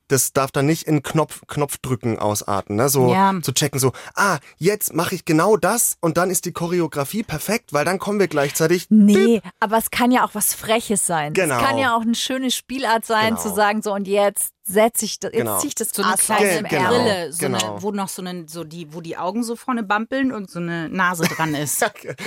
Das 0.09 0.31
darf 0.31 0.51
dann 0.51 0.65
nicht 0.65 0.83
in 0.83 1.03
Knopf, 1.03 1.41
Knopfdrücken 1.47 2.17
ausarten, 2.17 2.75
ne? 2.77 2.87
So 2.89 3.11
Ja. 3.11 3.33
zu 3.41 3.51
checken, 3.53 3.79
so, 3.79 3.91
ah, 4.15 4.37
jetzt 4.57 4.93
mache 4.93 5.15
ich 5.15 5.25
genau 5.25 5.57
das 5.57 5.97
und 5.99 6.17
dann 6.17 6.29
ist 6.29 6.45
die 6.45 6.53
Choreografie 6.53 7.23
perfekt, 7.23 7.73
weil 7.73 7.83
dann 7.83 7.99
kommen 7.99 8.19
wir 8.19 8.27
gleichzeitig. 8.29 8.87
Nee, 8.89 9.41
aber 9.59 9.77
es 9.77 9.91
kann 9.91 10.11
ja 10.11 10.23
auch 10.25 10.33
was 10.33 10.53
Freches 10.53 11.05
sein. 11.05 11.33
Genau. 11.33 11.57
Es 11.57 11.63
kann 11.63 11.77
ja 11.77 11.95
auch 11.95 12.01
eine 12.01 12.15
schöne 12.15 12.51
Spielart 12.51 13.05
sein, 13.05 13.35
Genau. 13.35 13.41
zu 13.41 13.53
sagen, 13.53 13.81
so 13.81 13.93
und 13.93 14.07
jetzt 14.07 14.53
setze 14.63 15.05
ich 15.05 15.19
das, 15.19 15.31
jetzt 15.33 15.39
Genau. 15.41 15.57
ziehe 15.59 15.69
ich 15.69 15.75
das 15.75 15.89
So 15.89 16.03
eine 16.03 16.13
Ass 16.13 16.21
kleine 16.25 16.63
Genau. 16.67 16.89
Brille, 16.89 17.31
so 17.33 17.39
genau. 17.39 17.57
eine, 17.73 17.81
wo 17.81 17.91
noch 17.91 18.07
so 18.09 18.21
eine, 18.21 18.45
so 18.47 18.63
die, 18.63 18.93
wo 18.93 19.01
die 19.01 19.17
Augen 19.17 19.43
so 19.43 19.55
vorne 19.55 19.83
bampeln 19.83 20.31
und 20.31 20.49
so 20.49 20.59
eine 20.59 20.87
Nase 20.89 21.23
dran 21.23 21.53
ist. 21.55 21.81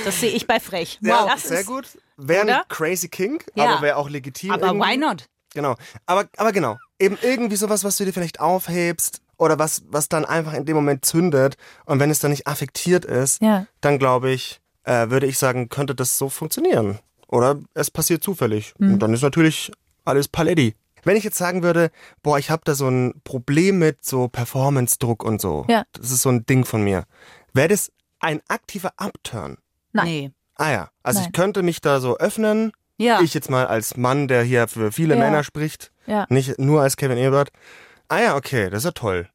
Das 0.05 0.20
sehe 0.20 0.31
ich 0.31 0.47
bei 0.47 0.61
Frech. 0.61 0.99
Ja, 1.03 1.26
das 1.26 1.45
sehr 1.45 1.61
ist, 1.61 1.66
gut. 1.66 1.87
Wäre 2.18 2.43
ein 2.43 2.49
Oder? 2.49 2.64
crazy 2.68 3.09
King, 3.09 3.43
Ja. 3.55 3.64
aber 3.74 3.83
wäre 3.83 3.97
auch 3.97 4.11
legitim. 4.11 4.51
Aber 4.51 4.66
irgendwie. 4.66 4.87
why 4.89 4.97
not? 4.99 5.26
Genau. 5.55 5.76
Aber, 6.07 6.26
aber 6.37 6.53
genau. 6.53 6.76
Eben 7.01 7.18
irgendwie 7.22 7.57
sowas, 7.57 7.82
was 7.82 7.96
du 7.96 8.05
dir 8.05 8.12
vielleicht 8.12 8.38
aufhebst 8.40 9.20
oder 9.38 9.59
was, 9.59 9.82
was 9.88 10.09
dann 10.09 10.24
einfach 10.24 10.53
in 10.53 10.66
dem 10.66 10.76
Moment 10.76 11.05
zündet. 11.05 11.57
Und 11.86 11.98
wenn 11.98 12.11
es 12.11 12.18
dann 12.20 12.30
nicht 12.30 12.46
affektiert 12.46 13.05
ist, 13.07 13.40
Ja. 13.42 13.66
dann 13.80 13.98
glaube 13.98 14.30
ich, 14.30 14.61
äh, 14.84 15.09
würde 15.11 15.26
ich 15.26 15.38
sagen, 15.38 15.68
könnte 15.70 15.94
das 15.94 16.18
so 16.18 16.28
funktionieren. 16.28 16.98
Oder 17.28 17.59
es 17.74 17.90
passiert 17.90 18.22
zufällig. 18.22 18.74
Mhm. 18.78 18.94
Und 18.94 18.98
dann 19.01 19.14
ist 19.14 19.22
natürlich 19.22 19.72
alles 20.05 20.28
Paletti. 20.28 20.74
Wenn 21.05 21.16
ich 21.16 21.24
jetzt 21.24 21.38
sagen 21.38 21.62
würde, 21.62 21.90
boah, 22.22 22.38
ich 22.38 22.51
habe 22.51 22.62
da 22.64 22.74
so 22.74 22.88
ein 22.88 23.14
Problem 23.24 23.78
mit 23.78 24.05
so 24.05 24.28
Performance-Druck 24.28 25.24
und 25.24 25.40
so. 25.40 25.64
Ja. 25.68 25.84
Das 25.92 26.11
ist 26.11 26.20
so 26.22 26.28
ein 26.28 26.44
Ding 26.44 26.66
von 26.66 26.82
mir. 26.82 27.05
Wäre 27.55 27.68
das 27.68 27.90
ein 28.18 28.42
aktiver 28.48 28.92
Upturn? 28.98 29.57
Nein. 29.92 30.07
Nee. 30.07 30.30
Ah 30.57 30.70
ja. 30.70 30.90
Also 31.03 31.20
Nein. 31.20 31.28
ich 31.28 31.32
könnte 31.34 31.62
mich 31.62 31.80
da 31.80 32.01
so 32.01 32.18
öffnen. 32.18 32.72
Ja. 33.01 33.20
Ich 33.22 33.34
jetzt 33.34 33.51
mal 33.51 33.66
als 33.66 33.96
Mann, 33.96 34.28
der 34.28 34.42
hier 34.42 34.68
für 34.68 34.92
viele 34.92 35.14
Ja. 35.14 35.20
Männer 35.20 35.42
spricht. 35.44 35.90
Ja. 36.07 36.26
Nicht 36.28 36.59
nur 36.59 36.82
als 36.82 36.96
Kevin 36.96 37.18
Ebert. 37.18 37.51
Ah 38.09 38.20
ja, 38.20 38.36
okay, 38.36 38.68
das 38.70 38.78
ist 38.80 38.84
ja 38.84 38.90
toll. 38.92 39.28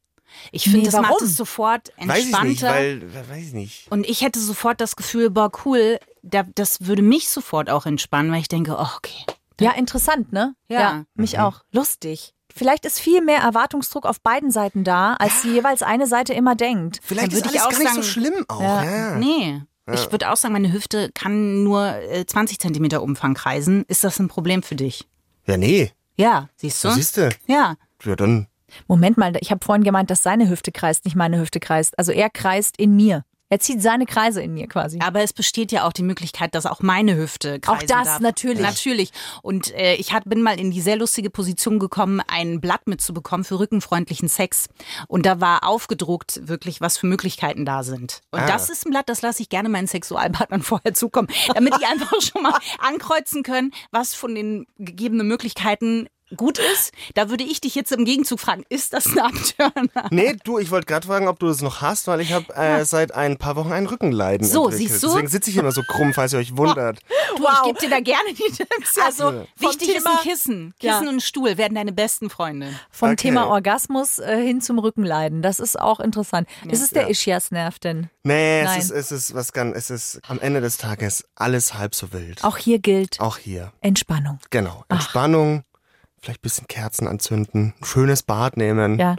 Ich 0.51 0.63
finde, 0.63 0.79
Nee, 0.79 0.83
das 0.85 0.95
macht 0.95 1.11
warum? 1.11 1.23
es 1.25 1.37
sofort 1.37 1.93
Weiß 1.97 2.17
ich 2.19 2.25
entspannter. 2.25 2.47
nicht, 2.49 2.61
weil, 2.63 3.01
weiß 3.29 3.43
ich 3.47 3.53
nicht. 3.53 3.91
und 3.91 4.05
ich 4.05 4.21
hätte 4.21 4.39
sofort 4.39 4.81
das 4.81 4.95
Gefühl, 4.97 5.29
boah, 5.29 5.49
cool, 5.65 5.97
da, 6.23 6.43
das 6.55 6.85
würde 6.85 7.01
mich 7.01 7.29
sofort 7.29 7.69
auch 7.69 7.85
entspannen, 7.85 8.31
weil 8.31 8.41
ich 8.41 8.49
denke, 8.49 8.75
oh, 8.77 8.87
okay. 8.97 9.23
Ja, 9.61 9.71
interessant, 9.71 10.33
ne? 10.33 10.53
Ja. 10.67 11.05
mich 11.15 11.39
auch. 11.39 11.61
Lustig. 11.71 12.33
Vielleicht 12.53 12.85
ist 12.85 12.99
viel 12.99 13.21
mehr 13.21 13.39
Erwartungsdruck 13.39 14.05
auf 14.05 14.19
beiden 14.21 14.51
Seiten 14.51 14.83
da, 14.83 15.13
als 15.13 15.43
jeweils 15.43 15.81
eine 15.81 16.07
Seite 16.07 16.33
immer 16.33 16.55
denkt. 16.55 16.99
Vielleicht 17.03 17.31
ist 17.31 17.35
würde 17.45 17.55
ich 17.55 17.61
alles 17.61 17.75
auch 17.77 17.79
gar 17.83 17.93
nicht 17.93 17.95
so 17.95 18.03
schlimm 18.03 18.45
auch. 18.49 18.61
Ja. 18.61 19.17
Ja. 19.17 19.61
Ja. 19.87 19.93
Ich 19.93 20.11
würde 20.11 20.31
auch 20.31 20.37
sagen, 20.37 20.53
meine 20.53 20.73
Hüfte 20.73 21.11
kann 21.13 21.63
nur 21.63 21.95
äh, 21.95 22.25
20 22.25 22.59
Zentimeter 22.59 23.03
Umfang 23.03 23.33
kreisen. 23.35 23.83
Ist 23.87 24.03
das 24.03 24.19
ein 24.19 24.27
Problem 24.27 24.63
für 24.63 24.75
dich? 24.75 25.07
ja, 25.45 25.57
nee. 25.57 25.91
Ja, 26.17 26.49
siehst 26.55 26.83
du? 26.83 26.91
Siehst 26.91 27.17
du? 27.17 27.29
Ja. 27.45 27.75
Ja, 28.03 28.15
dann. 28.15 28.47
Moment 28.87 29.17
mal, 29.17 29.33
ich 29.41 29.51
habe 29.51 29.63
vorhin 29.63 29.83
gemeint, 29.83 30.09
dass 30.09 30.23
seine 30.23 30.49
Hüfte 30.49 30.71
kreist, 30.71 31.05
nicht 31.05 31.15
meine 31.15 31.39
Hüfte 31.39 31.59
kreist. 31.59 31.97
Also 31.99 32.11
er 32.11 32.29
kreist 32.29 32.77
in 32.77 32.95
mir. 32.95 33.25
Er 33.49 33.59
zieht 33.59 33.81
seine 33.81 34.05
Kreise 34.07 34.41
in 34.41 34.53
mir 34.55 34.67
quasi. 34.67 34.99
Aber 35.01 35.21
es 35.21 35.31
besteht 35.31 35.71
ja 35.71 35.87
auch 35.87 35.93
die 35.93 36.01
Möglichkeit, 36.01 36.55
dass 36.55 36.65
auch 36.65 36.81
meine 36.81 37.15
Hüfte 37.15 37.59
kreisen 37.59 37.83
Auch 37.83 37.87
das, 37.87 38.07
darf. 38.07 38.19
natürlich. 38.19 38.59
Natürlich. 38.61 39.11
Und 39.43 39.71
äh, 39.75 39.93
ich 39.95 40.13
hat, 40.13 40.23
bin 40.25 40.41
mal 40.41 40.59
in 40.59 40.71
die 40.71 40.81
sehr 40.81 40.95
lustige 40.97 41.29
Position 41.29 41.77
gekommen, 41.77 42.21
ein 42.27 42.59
Blatt 42.59 42.87
mitzubekommen 42.87 43.43
für 43.43 43.59
rückenfreundlichen 43.59 44.29
Sex. 44.29 44.67
Und 45.07 45.27
da 45.27 45.41
war 45.41 45.63
aufgedruckt 45.63 46.47
wirklich, 46.47 46.81
was 46.81 46.97
für 46.97 47.05
Möglichkeiten 47.05 47.65
da 47.65 47.83
sind. 47.83 48.21
Und 48.31 48.39
Ah. 48.41 48.47
das 48.47 48.69
ist 48.69 48.85
ein 48.85 48.89
Blatt, 48.91 49.09
das 49.09 49.21
lasse 49.21 49.43
ich 49.43 49.49
gerne 49.49 49.69
meinen 49.69 49.87
Sexualpartnern 49.87 50.61
vorher 50.63 50.93
zukommen, 50.95 51.27
damit 51.53 51.75
die 51.79 51.85
einfach 51.85 52.19
schon 52.21 52.41
mal 52.41 52.57
ankreuzen 52.79 53.43
können, 53.43 53.71
was 53.91 54.15
von 54.15 54.33
den 54.33 54.65
gegebenen 54.77 55.27
Möglichkeiten 55.27 56.07
gut 56.35 56.59
ist. 56.73 56.91
Da 57.13 57.29
würde 57.29 57.43
ich 57.43 57.61
dich 57.61 57.75
jetzt 57.75 57.91
im 57.91 58.03
Gegenzug 58.05 58.39
fragen, 58.39 58.63
ist 58.69 58.93
das 58.93 59.05
ein 59.07 59.19
Abtörner? 59.19 60.09
Nee, 60.11 60.35
du, 60.43 60.59
ich 60.59 60.71
wollte 60.71 60.85
gerade 60.87 61.05
fragen, 61.07 61.27
ob 61.27 61.39
du 61.39 61.47
das 61.47 61.61
noch 61.61 61.81
hast, 61.81 62.07
weil 62.07 62.21
ich 62.21 62.31
habe 62.33 62.53
äh, 62.55 62.83
seit 62.85 63.13
ein 63.13 63.37
paar 63.37 63.55
Wochen 63.55 63.71
ein 63.71 63.85
Rückenleiden 63.85 64.47
So, 64.47 64.65
entwickelt. 64.69 64.89
siehst 64.91 65.03
du? 65.03 65.07
Deswegen 65.09 65.27
sitze 65.27 65.49
ich 65.49 65.57
immer 65.57 65.71
so 65.71 65.81
krumm, 65.83 66.13
falls 66.13 66.33
ihr 66.33 66.39
euch 66.39 66.55
wundert. 66.57 66.99
Du, 67.37 67.43
ich 67.43 67.63
gebe 67.65 67.79
dir 67.79 67.89
da 67.89 67.99
gerne 67.99 68.33
die 68.33 68.51
Tipps. 68.55 68.97
Also 69.03 69.31
vom 69.31 69.47
wichtig 69.57 69.89
ist 69.89 69.97
Thema- 70.03 70.17
ein 70.17 70.23
Kissen. 70.23 70.73
Kissen 70.79 70.87
Ja. 70.87 70.99
und 70.99 71.07
ein 71.07 71.19
Stuhl 71.21 71.57
werden 71.57 71.75
deine 71.75 71.91
besten 71.91 72.29
Freunde. 72.29 72.69
Vom 72.91 73.09
Okay. 73.09 73.15
Thema 73.17 73.47
Orgasmus 73.47 74.19
äh, 74.19 74.41
hin 74.41 74.61
zum 74.61 74.79
Rückenleiden. 74.79 75.41
Das 75.41 75.59
ist 75.59 75.79
auch 75.79 75.99
interessant. 75.99 76.47
Ist 76.69 76.81
es 76.81 76.89
der 76.91 77.09
Ischiasnerv 77.09 77.79
denn? 77.79 78.09
Nee, 78.23 78.63
Nein. 78.63 78.79
es 78.79 78.85
ist, 78.89 78.91
es 78.91 79.11
ist 79.11 79.35
was 79.35 79.53
ganz, 79.53 79.75
es 79.77 79.89
ist 79.89 80.21
am 80.27 80.39
Ende 80.39 80.61
des 80.61 80.77
Tages 80.77 81.23
alles 81.35 81.73
halb 81.75 81.93
so 81.95 82.11
wild. 82.13 82.43
Auch 82.43 82.57
hier 82.57 82.79
gilt 82.79 83.19
Auch 83.19 83.37
hier. 83.37 83.71
Entspannung. 83.81 84.39
Genau. 84.49 84.83
Entspannung, 84.89 85.63
vielleicht 86.25 86.39
ein 86.39 86.43
bisschen 86.43 86.67
Kerzen 86.67 87.07
anzünden, 87.07 87.73
ein 87.79 87.85
schönes 87.85 88.23
Bad 88.23 88.57
nehmen. 88.57 88.99
Ja, 88.99 89.15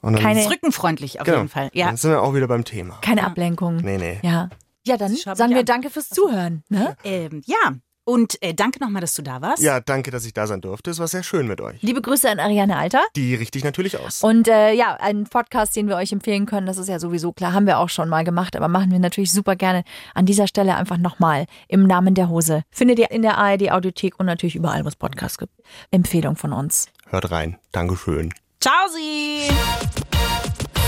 Und 0.00 0.14
dann, 0.14 0.22
Keine- 0.22 0.40
Ist 0.40 0.50
rückenfreundlich 0.50 1.20
auf 1.20 1.24
genau. 1.26 1.38
jeden 1.38 1.48
Fall. 1.48 1.70
Ja. 1.72 1.86
Dann 1.86 1.96
sind 1.96 2.10
wir 2.10 2.22
auch 2.22 2.34
wieder 2.34 2.46
beim 2.48 2.64
Thema. 2.64 2.98
keine 3.02 3.24
Ablenkung. 3.24 3.76
Nee, 3.76 3.98
nee. 3.98 4.20
Ja. 4.22 4.48
Ja, 4.86 4.96
dann 4.96 5.14
sagen 5.16 5.50
wir 5.52 5.60
ab. 5.60 5.66
danke 5.66 5.90
fürs 5.90 6.08
Zuhören. 6.08 6.62
Ne? 6.68 6.96
Ähm, 7.02 7.42
ja. 7.46 7.74
Und 8.08 8.40
äh, 8.40 8.54
danke 8.54 8.78
nochmal, 8.78 9.00
dass 9.00 9.14
du 9.14 9.22
da 9.22 9.42
warst. 9.42 9.60
Ja, 9.60 9.80
danke, 9.80 10.12
dass 10.12 10.24
ich 10.24 10.32
da 10.32 10.46
sein 10.46 10.60
durfte. 10.60 10.92
Es 10.92 11.00
war 11.00 11.08
sehr 11.08 11.24
schön 11.24 11.48
mit 11.48 11.60
euch. 11.60 11.82
Liebe 11.82 12.00
Grüße 12.00 12.30
an 12.30 12.38
Ariane 12.38 12.76
Alter. 12.76 13.02
Die 13.16 13.34
richte 13.34 13.58
ich 13.58 13.64
natürlich 13.64 13.98
aus. 13.98 14.22
Und 14.22 14.46
äh, 14.46 14.72
ja, 14.74 14.94
ein 15.00 15.24
Podcast, 15.24 15.74
den 15.74 15.88
wir 15.88 15.96
euch 15.96 16.12
empfehlen 16.12 16.46
können, 16.46 16.68
das 16.68 16.78
ist 16.78 16.88
ja 16.88 17.00
sowieso 17.00 17.32
klar, 17.32 17.52
haben 17.52 17.66
wir 17.66 17.78
auch 17.80 17.88
schon 17.88 18.08
mal 18.08 18.22
gemacht, 18.22 18.54
aber 18.54 18.68
machen 18.68 18.92
wir 18.92 19.00
natürlich 19.00 19.32
super 19.32 19.56
gerne 19.56 19.82
an 20.14 20.24
dieser 20.24 20.46
Stelle 20.46 20.76
einfach 20.76 20.98
nochmal 20.98 21.46
im 21.66 21.84
Namen 21.84 22.14
der 22.14 22.28
Hose. 22.28 22.62
Findet 22.70 23.00
ihr 23.00 23.10
in 23.10 23.22
der 23.22 23.38
ARD 23.38 23.72
Audiothek 23.72 24.20
und 24.20 24.26
natürlich 24.26 24.54
überall, 24.54 24.84
wo 24.84 24.88
es 24.88 24.94
Podcasts 24.94 25.36
gibt. 25.36 25.52
Empfehlung 25.90 26.36
von 26.36 26.52
uns. 26.52 26.86
Hört 27.08 27.32
rein. 27.32 27.58
Dankeschön. 27.72 28.32
Ciao, 28.60 28.86
Sie! 28.94 30.05